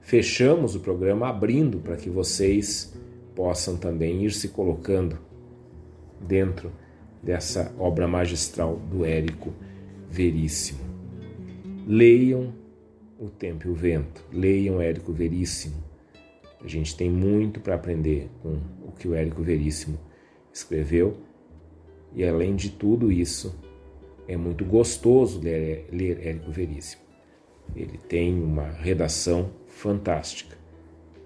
fechamos 0.00 0.74
o 0.74 0.80
programa 0.80 1.28
abrindo 1.28 1.78
para 1.78 1.96
que 1.96 2.10
vocês 2.10 2.94
possam 3.34 3.76
também 3.76 4.24
ir 4.24 4.32
se 4.32 4.48
colocando 4.48 5.18
dentro 6.20 6.70
dessa 7.22 7.72
obra 7.78 8.06
magistral 8.08 8.76
do 8.90 9.04
Érico 9.04 9.52
Veríssimo. 10.08 10.80
Leiam 11.86 12.52
O 13.18 13.28
Tempo 13.28 13.68
e 13.68 13.70
o 13.70 13.74
Vento, 13.74 14.24
leiam 14.32 14.80
Érico 14.80 15.12
Veríssimo. 15.12 15.91
A 16.62 16.68
gente 16.68 16.96
tem 16.96 17.10
muito 17.10 17.60
para 17.60 17.74
aprender 17.74 18.30
com 18.40 18.60
o 18.86 18.92
que 18.92 19.08
o 19.08 19.14
Érico 19.14 19.42
Veríssimo 19.42 19.98
escreveu 20.52 21.16
e 22.14 22.24
além 22.24 22.54
de 22.54 22.70
tudo 22.70 23.10
isso, 23.10 23.58
é 24.28 24.36
muito 24.36 24.64
gostoso 24.64 25.40
ler, 25.40 25.88
ler 25.90 26.26
Érico 26.26 26.50
Veríssimo. 26.50 27.02
Ele 27.74 27.96
tem 27.96 28.40
uma 28.40 28.68
redação 28.70 29.50
fantástica. 29.66 30.56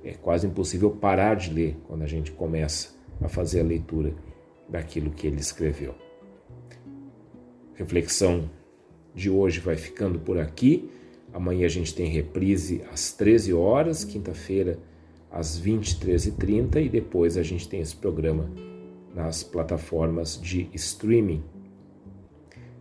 É 0.04 0.12
quase 0.12 0.46
impossível 0.46 0.90
parar 0.90 1.34
de 1.34 1.52
ler 1.52 1.76
quando 1.86 2.02
a 2.02 2.06
gente 2.06 2.30
começa 2.30 2.94
a 3.20 3.28
fazer 3.28 3.60
a 3.60 3.64
leitura 3.64 4.14
daquilo 4.68 5.10
que 5.10 5.26
ele 5.26 5.40
escreveu. 5.40 5.94
Reflexão 7.74 8.48
de 9.14 9.28
hoje 9.28 9.58
vai 9.58 9.76
ficando 9.76 10.18
por 10.20 10.38
aqui. 10.38 10.88
Amanhã 11.32 11.66
a 11.66 11.70
gente 11.70 11.94
tem 11.94 12.08
reprise 12.08 12.82
às 12.92 13.12
13 13.12 13.52
horas, 13.52 14.04
quinta-feira 14.04 14.78
às 15.36 15.60
23h30 15.60 16.86
e 16.86 16.88
depois 16.88 17.36
a 17.36 17.42
gente 17.42 17.68
tem 17.68 17.80
esse 17.80 17.94
programa 17.94 18.50
nas 19.14 19.42
plataformas 19.42 20.40
de 20.40 20.70
streaming. 20.72 21.44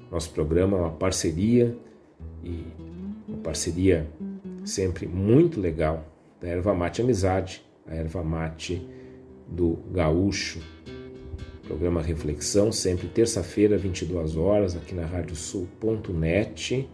Nosso 0.10 0.30
programa 0.32 0.78
é 0.78 0.82
uma 0.82 0.92
parceria 0.92 1.78
e 2.42 2.64
uma 3.28 3.40
parceria 3.40 4.10
sempre 4.64 5.06
muito 5.06 5.60
legal 5.60 6.06
da 6.40 6.48
Erva 6.48 6.74
Mate 6.74 7.02
Amizade, 7.02 7.62
a 7.86 7.94
Erva 7.94 8.24
Mate 8.24 8.88
do 9.50 9.78
Gaúcho. 9.92 10.62
Programa 11.64 12.02
Reflexão, 12.02 12.72
sempre 12.72 13.08
terça-feira, 13.08 13.78
22 13.78 14.38
horas, 14.38 14.78
aqui 14.78 14.96
na 14.96 15.06
radiosul.net, 15.06 16.88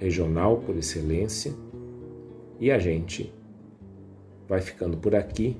regional 0.00 0.56
por 0.56 0.76
excelência. 0.76 1.52
E 2.58 2.70
a 2.70 2.78
gente 2.78 3.32
vai 4.52 4.60
ficando 4.60 4.98
por 4.98 5.14
aqui, 5.14 5.56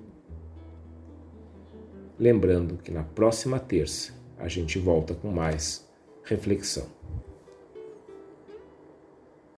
lembrando 2.18 2.76
que 2.76 2.90
na 2.90 3.02
próxima 3.02 3.58
terça 3.58 4.12
a 4.38 4.48
gente 4.48 4.78
volta 4.78 5.14
com 5.14 5.30
mais 5.30 5.90
reflexão. 6.22 6.86